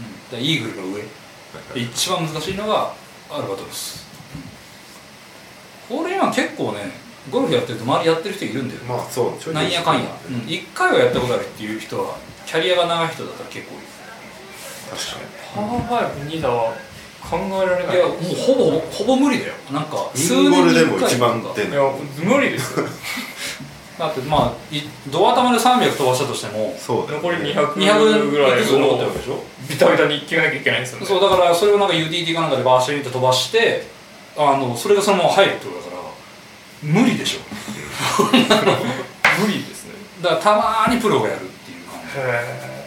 [0.00, 1.02] うん、だイーグルが上。
[1.74, 2.94] で一番難しいのが
[3.30, 4.05] アルバトロス、
[5.88, 6.90] ホールインワン結構ね
[7.30, 13.86] ゴルフやってると周りやってる人いるんだよ、まあそうなんやかんや、うん、1回はやったことあるっていう人はキャリアが長い人だったら結構いる
[14.90, 16.74] 確かパーファイブ2打は
[17.28, 17.96] 考えられない。
[17.96, 19.54] いやもうほぼほぼ無理だよ。
[19.72, 21.44] なんかにインゴルでもに一番いい
[21.74, 21.92] や
[22.22, 22.86] 無理ですよ。
[23.98, 29.42] だってまあいドア玉で300飛ばしたとしてもそう残り200 200ぐらいいくつ残ってるをわけでしょ？
[29.68, 31.06] ビタビタに決めなきゃいけないんですよね。
[31.06, 33.88] そうだからそれをなんか UDT かなんかでバーシューって飛ばして
[34.36, 36.02] あのそれがそのまま入るってことだから
[36.82, 37.40] 無理でしょ。
[39.40, 39.94] 無理ですね。
[40.22, 42.80] だからたまーにプロがやるっていう感へ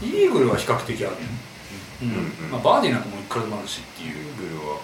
[0.00, 1.16] じイーグルは比較的ある
[2.02, 2.16] うん、うん。
[2.16, 2.50] うん。
[2.50, 4.78] まあ、バーディーなんかもういくらでもあるしっていうイーグルは。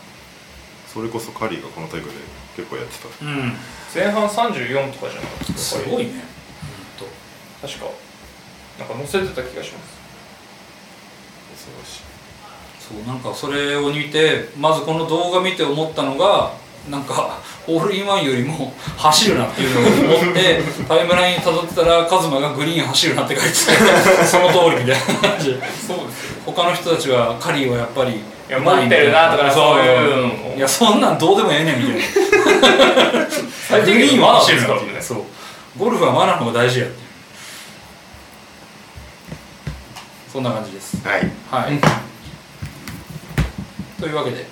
[0.93, 2.11] それこそカリーがこの大会で
[2.57, 3.07] 結構やってた。
[3.25, 3.57] うん。
[3.95, 6.25] 前半34とかじゃなかったですごいね。
[6.99, 7.13] ほんと
[7.63, 7.87] 確か
[8.77, 10.01] なんか載せてた気がします。
[11.55, 12.10] 恐ろしい
[12.91, 16.53] そうなんかそれを見てまずこの動画見て思ったのが
[16.91, 17.39] なんか
[17.69, 23.57] オールインワンよりも走るなっていうのを思ってタイムライン辿ってたらカズマがグリーン走るなって書いてて
[24.27, 25.55] その通りみたいな感じ。
[25.55, 26.43] でそうですよ。
[26.47, 32.03] 他の人たちはカリーはやっぱりいや持ってるなとかそういうのいやそんなんどうでもええねんみたいな。
[33.69, 35.25] 最低限のマナーですからねそう。
[35.79, 37.01] ゴルフはマナーの方が大事やっていう。
[40.33, 40.97] そんな感じです。
[41.07, 41.31] はい。
[41.51, 41.79] はい、
[44.01, 44.47] というわけで。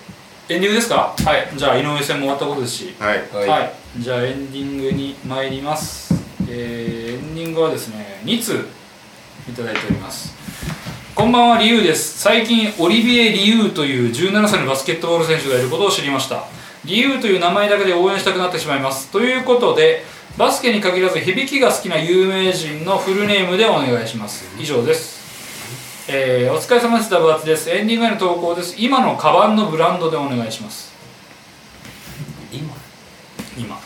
[0.50, 1.14] エンディングですか？
[1.16, 1.48] はい。
[1.56, 2.94] じゃあ井上戦も終わったことですし。
[2.98, 3.18] はい。
[3.48, 6.14] はい、じゃあエンディングに参ります、
[6.48, 8.66] えーエンディングはですね2通
[9.48, 10.34] いただいております。
[11.14, 12.18] こんばんはリュウです。
[12.18, 16.44] 最近オリビエ・リュウという17歳のバスケットボール選手がいることを知りました。
[16.84, 19.08] リュウという名前だけで応援したくなってしまいます。
[19.08, 20.04] ということで
[20.36, 24.44] バスケに限らず響きが好きな有名人のフルネームでお願いします。
[24.60, 25.17] 以上です
[26.10, 27.10] えーお疲れ様です。
[27.10, 27.68] ダブアツです。
[27.68, 28.74] エンディングへの投稿です。
[28.78, 30.90] 今のカバンのブランドでお願いします。
[32.50, 32.74] 今？
[33.58, 33.76] 今。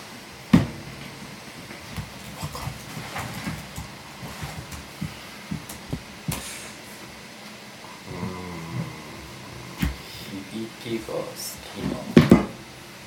[10.52, 11.98] 響きが好きな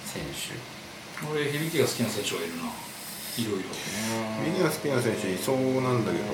[0.03, 0.59] 選手。
[1.31, 2.63] 俺響きが好きな選手がいるな。
[2.63, 3.69] いろいろ。
[4.43, 6.25] みんな好きな選手いそうなんだけど。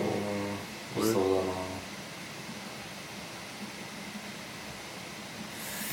[1.07, 1.70] いそうだな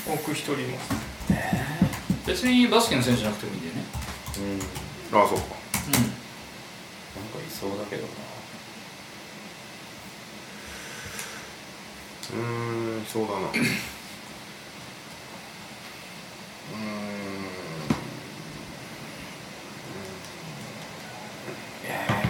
[0.09, 0.91] 僕一人います
[2.27, 3.83] 別にバスケの選手じゃなくてもいいんだよね。
[4.39, 4.59] うん。
[4.59, 5.59] なんかあそうか。
[7.49, 8.09] いそうだけどな。
[12.31, 13.39] うーんそうだな。
[13.39, 13.69] うーん。
[21.85, 22.28] いな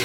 [0.00, 0.04] ス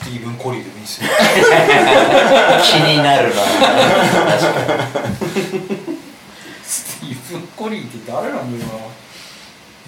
[0.00, 1.08] ティーブン・コリーでもいいですよ
[2.64, 3.42] 気になるな。
[6.64, 8.86] スティーブン・コリーって誰なんだろうな。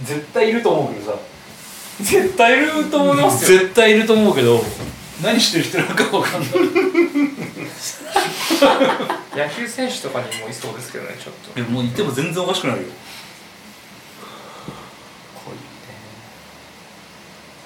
[0.05, 1.19] 絶対いると思うけどさ。
[2.01, 3.59] 絶対いると思いますよ。
[3.59, 4.62] 絶対いると思うけど
[5.23, 6.51] 何してる人なのか分かんない。
[9.37, 11.61] 野球選手とかにもいそうですけどねちょっと。
[11.61, 12.89] いやもういても全然おかしくなるよ。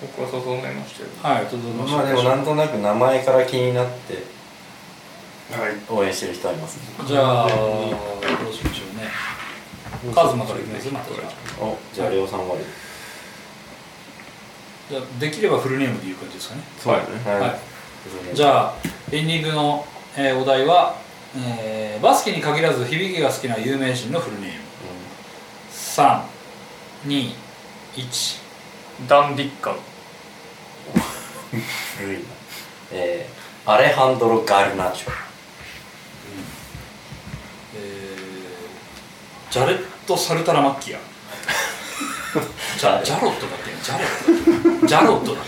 [0.01, 1.09] 僕はそう思いましたよ。
[1.23, 4.15] はいとどうまあでもなんとなく名前から気になって
[5.53, 5.77] はい。
[5.89, 6.83] 応援してる人はいますね。
[7.07, 7.55] じゃあど
[8.51, 9.09] うしましょうね。
[10.15, 11.15] カズマからいきますまた。
[11.15, 11.25] じゃ
[11.61, 12.65] あおじゃあレオさん終わり
[14.91, 16.63] じゃあできればフルネームで言う感じですかね。
[16.79, 17.01] そうだ
[17.39, 17.41] ね。
[17.41, 17.47] は
[18.33, 18.37] い。
[18.37, 18.75] じゃあ
[19.13, 19.87] エンディングの、
[20.17, 20.97] えーお題は、
[21.37, 24.65] えーバスケに限らず響きが好きな有名人のフルネーム。
[27.07, 27.35] 321
[29.09, 29.77] ダン・ディッカン
[31.99, 32.25] 古いな。
[32.93, 35.11] えー、アレハンドロ・ガルナチョ。
[37.77, 40.99] えージャレット・サルタラマッキア
[42.79, 44.87] ジャジャロットだっけジャレット。
[44.87, 45.45] ジャロットだっ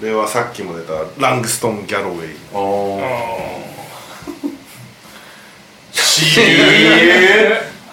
[0.00, 2.36] ではさっきも出たラングストン・ギャロウェイ。
[2.52, 3.72] おあー。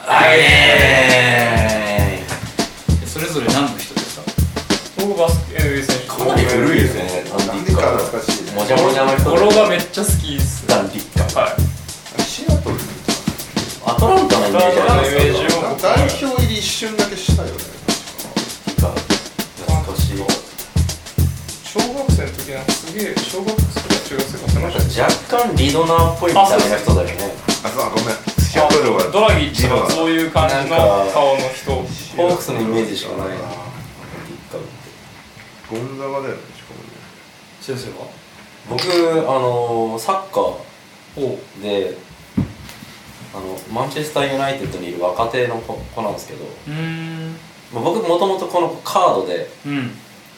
[0.08, 2.24] あえ
[3.00, 4.24] けそれぞれ何の人ですか
[5.06, 11.48] 僕バスケ NBA 選手かなり古いですねダンディッカ懐かしいねもじゃもじゃの人語呂がめっちゃ好きっすダンディッカは
[12.18, 12.76] いシアトル
[13.86, 14.72] アトランタのイメー。
[14.72, 17.56] ジありますアト代表入り一瞬だけしたよね
[18.82, 18.94] か
[19.68, 20.18] 懐かしい
[21.64, 27.14] 小学生の時なんかすげえ小学生か中学生か忘れました若干リドナーっぽい見た目の人だよね。
[27.64, 28.16] あそうあごめん
[29.12, 30.76] ドラギッチのそういう感じの
[31.14, 31.72] 顔の人。
[31.72, 33.28] ホークスのイメージしかない。
[33.30, 33.36] な
[35.70, 36.90] ゴンザガだよねしかもね。
[37.62, 38.08] 先生は？
[38.70, 38.82] 僕
[39.30, 41.98] あのサッカーで
[43.34, 47.32] あのマンチェスターユナイテッドにいる若手の子子なんですけど、うーん。
[47.74, 49.92] まあ、僕もともとこのカードでうん。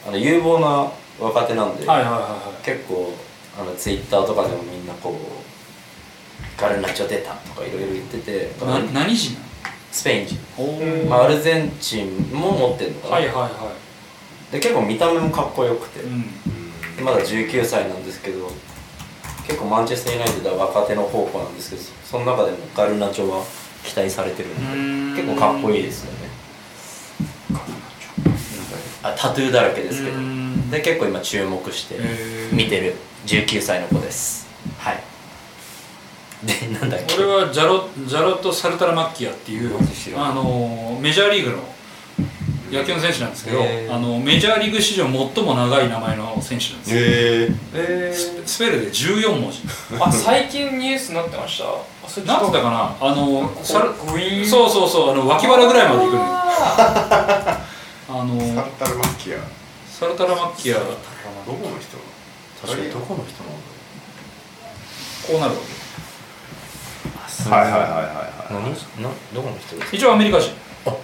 [0.08, 2.66] あの有望な若手なんで、はいはいはいはい。
[2.66, 3.14] 結構
[3.60, 5.16] あのツイッターとかでもみんなこう
[6.60, 9.38] ガルナチョ出たとかいろいろ言っててな何人？
[9.92, 13.74] スペイン人、まあ、アルゼンチンも持ってるのかな、はいはいは
[14.52, 16.00] で結構見た目もかっこよくて。
[16.00, 16.24] い、うん。
[16.96, 18.50] でまだ19歳なんですけど
[19.52, 23.44] 結構マンチェスターユナイテッドは若手の宝庫なんですけどその中でもガルナチョは
[23.84, 26.32] 期待されてるんで結構かっこいいですよね。
[29.04, 30.18] あタトゥーだらけですけど。
[30.18, 30.70] うん。
[30.70, 32.00] で結構今注目して
[32.54, 32.96] 見てる
[33.26, 34.48] 19歳の子です。
[34.78, 35.04] はい。
[36.46, 37.16] でなんだっけ？
[37.16, 39.76] 俺はジャロジャロット・サルタラマッキアっていう
[40.16, 41.58] あのメジャーリーグの
[42.72, 43.94] 野球の選手なんですけどへー。
[43.94, 47.00] あのメジャーリーグ史上最も長い名前の選手なんですよ。
[47.00, 47.02] へ
[47.44, 49.60] ええススペルで14文字。
[50.00, 51.66] あ最近ニュースになってました？
[51.66, 52.96] あそれなったかな？
[53.00, 54.46] あのサルグイーン。
[54.46, 56.26] そうそうそうあの脇腹ぐらいまで行くのよ。
[56.26, 57.68] あ
[58.10, 59.38] あのサルタルマッキア
[59.88, 61.98] サルタラマッキアどこの人
[62.62, 62.92] 確かに。
[62.92, 63.60] どこの人なんだ
[65.28, 65.58] こうなるわ
[67.58, 68.10] はいはいはいはいは
[68.50, 68.54] い。
[68.54, 68.64] 何？
[69.04, 69.92] などこの人ですか？
[69.92, 70.52] け一応アメリカ人。
[70.86, 70.98] アメ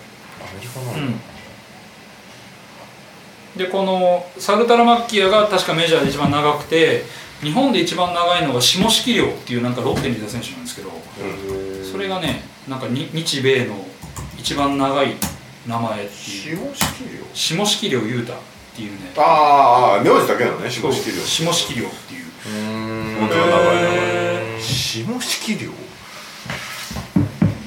[0.62, 1.20] リカなんだ、うん
[3.58, 7.04] でこのサルタラマッキアが確かメジャーで一番長くて
[7.42, 13.76] 日本で一番長いのが下敷亮っていうなんかロッテにいた選手なんですけどうんそれがねなんかに日米の
[14.38, 15.16] 一番長い
[15.68, 16.14] 名前って
[16.50, 16.74] いう。
[16.74, 18.38] 下式量下敷亮雄太っ
[18.76, 19.12] ていうね。
[19.18, 22.26] ああああ名字だけなのね下式量下敷亮っていう。
[23.20, 25.72] 本当だ長い名前下式量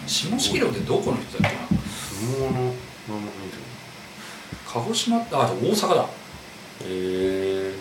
[0.07, 1.63] 下敷亮ってどこの人だっけな？
[1.69, 2.71] 相撲の名前
[4.73, 6.03] 鹿児島あ大阪だ。
[6.03, 6.07] へ
[6.87, 7.75] え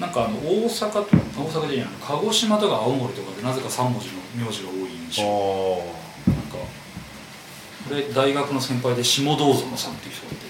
[0.00, 1.06] なんかあの大阪と大
[1.50, 5.22] 阪でいいな鹿児島とか青森とかでなぜか3文字の名字が多い印象。
[5.22, 6.56] あなんか
[7.90, 10.46] 俺大学の先輩で下道園さんっていう人がいて。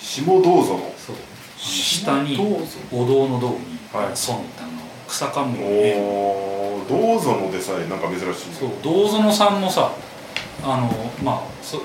[0.00, 1.16] 下どうぞのそう。
[1.56, 2.36] 下に
[2.92, 3.54] お堂の堂に
[3.92, 4.06] はい。
[4.06, 4.72] 園ってあの
[5.08, 8.54] 草冠のおねおどうぞのでさえなんか珍しい。
[8.54, 9.92] そう道園さんもさ
[10.62, 10.88] あの
[11.22, 11.78] まあそ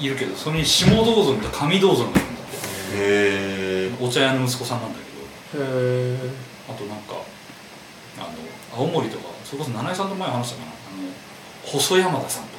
[0.00, 2.56] いるけどそれに下道園と上道園がいるんだって
[2.96, 5.64] へえお茶屋の息子さんなんだけど。
[5.64, 5.66] へ
[6.14, 7.14] えあとなんか
[8.18, 8.28] あの
[8.76, 10.72] 青森とかそれこそ七重さんと前話したかな。
[10.72, 11.12] あの
[11.64, 12.48] 細山田さんと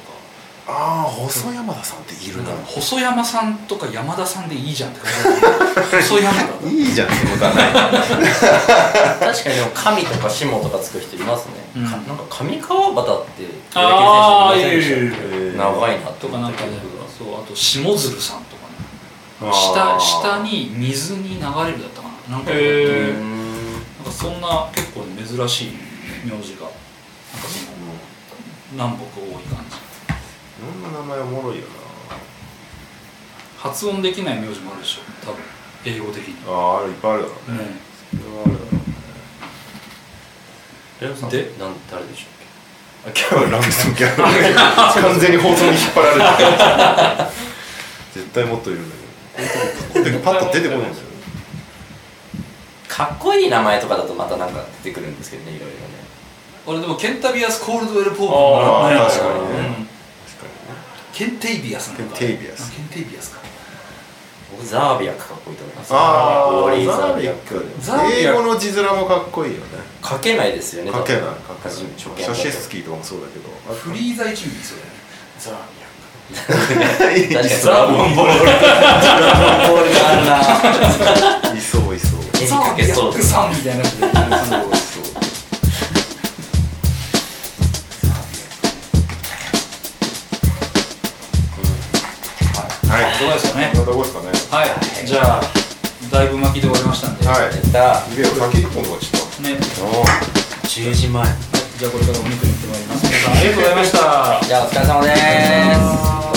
[0.66, 2.50] ああ細山田さんっているな。
[2.66, 5.10] 細山さんとか山田さんでいいじゃんって感
[5.92, 7.72] じ 細山田いいじゃんってことはない。
[7.72, 11.84] 確かにでも神とか下とかつく人いますね、うん。
[11.84, 15.56] かなんか上川端ってあープロ野球選手いませんでしたいるいるいる。
[15.56, 16.70] 長いなとかなんかね
[17.20, 18.72] そうあと下鶴さんとかね。
[19.42, 20.00] あ下ー。
[20.00, 22.38] 下に水に流れるだったかな。
[22.38, 22.60] なんか、うな
[24.02, 25.72] んかそんな結構ね珍しい
[26.24, 26.62] 名字が。
[26.62, 27.76] なんかその
[28.72, 29.76] 南北多い感じ。
[29.76, 31.64] いろんな名前おもろいよ
[33.58, 35.00] 発音できない名字もあるでしょ。
[35.22, 35.42] 多分
[35.84, 36.46] 英語的に。
[36.46, 37.58] なあああるいっぱいあるだろうね。
[37.58, 37.64] ね。
[38.12, 38.80] それはあるだろうね。
[41.02, 42.39] レオさんでなん誰でしょあ
[43.14, 44.28] キャラランスキャラ
[45.02, 47.32] 完全に放送に引っ張られて
[48.20, 48.96] 絶対もっといるんだ
[49.94, 50.04] けど。
[50.04, 55.80] でパッと出てこないんだようかっこいい名前とかだとまたなんか出てくるんですけどねいろいろね。
[56.66, 59.38] 俺でもケンタビアス・コールドウェル・ポープあーね確かにね。
[59.38, 59.88] うん確かにね。
[61.14, 62.70] ケンテイビアスなんかケンテイビアス。
[62.70, 63.39] あケンテイビアスか
[64.60, 65.90] 僕ザービアクかっこいいと思います。
[65.94, 67.64] あウォーリーあザザービアック
[68.12, 69.64] 英語の字面もかっこいいよね。
[70.04, 70.92] 書けないですよね。
[70.92, 71.78] 書けない書けない。
[71.78, 73.48] シャシェスキーとかもそうだけど。
[73.74, 75.00] フリーザ一味そうだよね。
[75.38, 75.54] ザー
[77.28, 77.48] ビ確か。
[77.48, 79.88] にいドラゴンボールドラゴンボール。
[79.94, 82.20] があるないそういそう。
[82.38, 82.54] 絵にア。
[82.60, 83.16] 描けそうザービア。
[83.16, 83.78] ックさんみたい。
[83.78, 85.02] な人でそういそう
[92.90, 93.70] はいどうですかね。
[93.72, 95.42] こんなとこですかねはいじゃあ
[96.10, 97.24] だいぶ巻きで終わりましたんで。
[97.24, 97.42] はい。
[97.42, 99.42] やったビデオ先一本とかちょっと。
[99.42, 99.50] ね。
[100.64, 101.24] 10時前。
[101.78, 103.06] じゃあこれからお肉に行ってまいります。
[103.06, 103.98] 皆さんありがとうございました。
[104.44, 105.14] じゃあお疲れ様で
[106.26, 106.29] す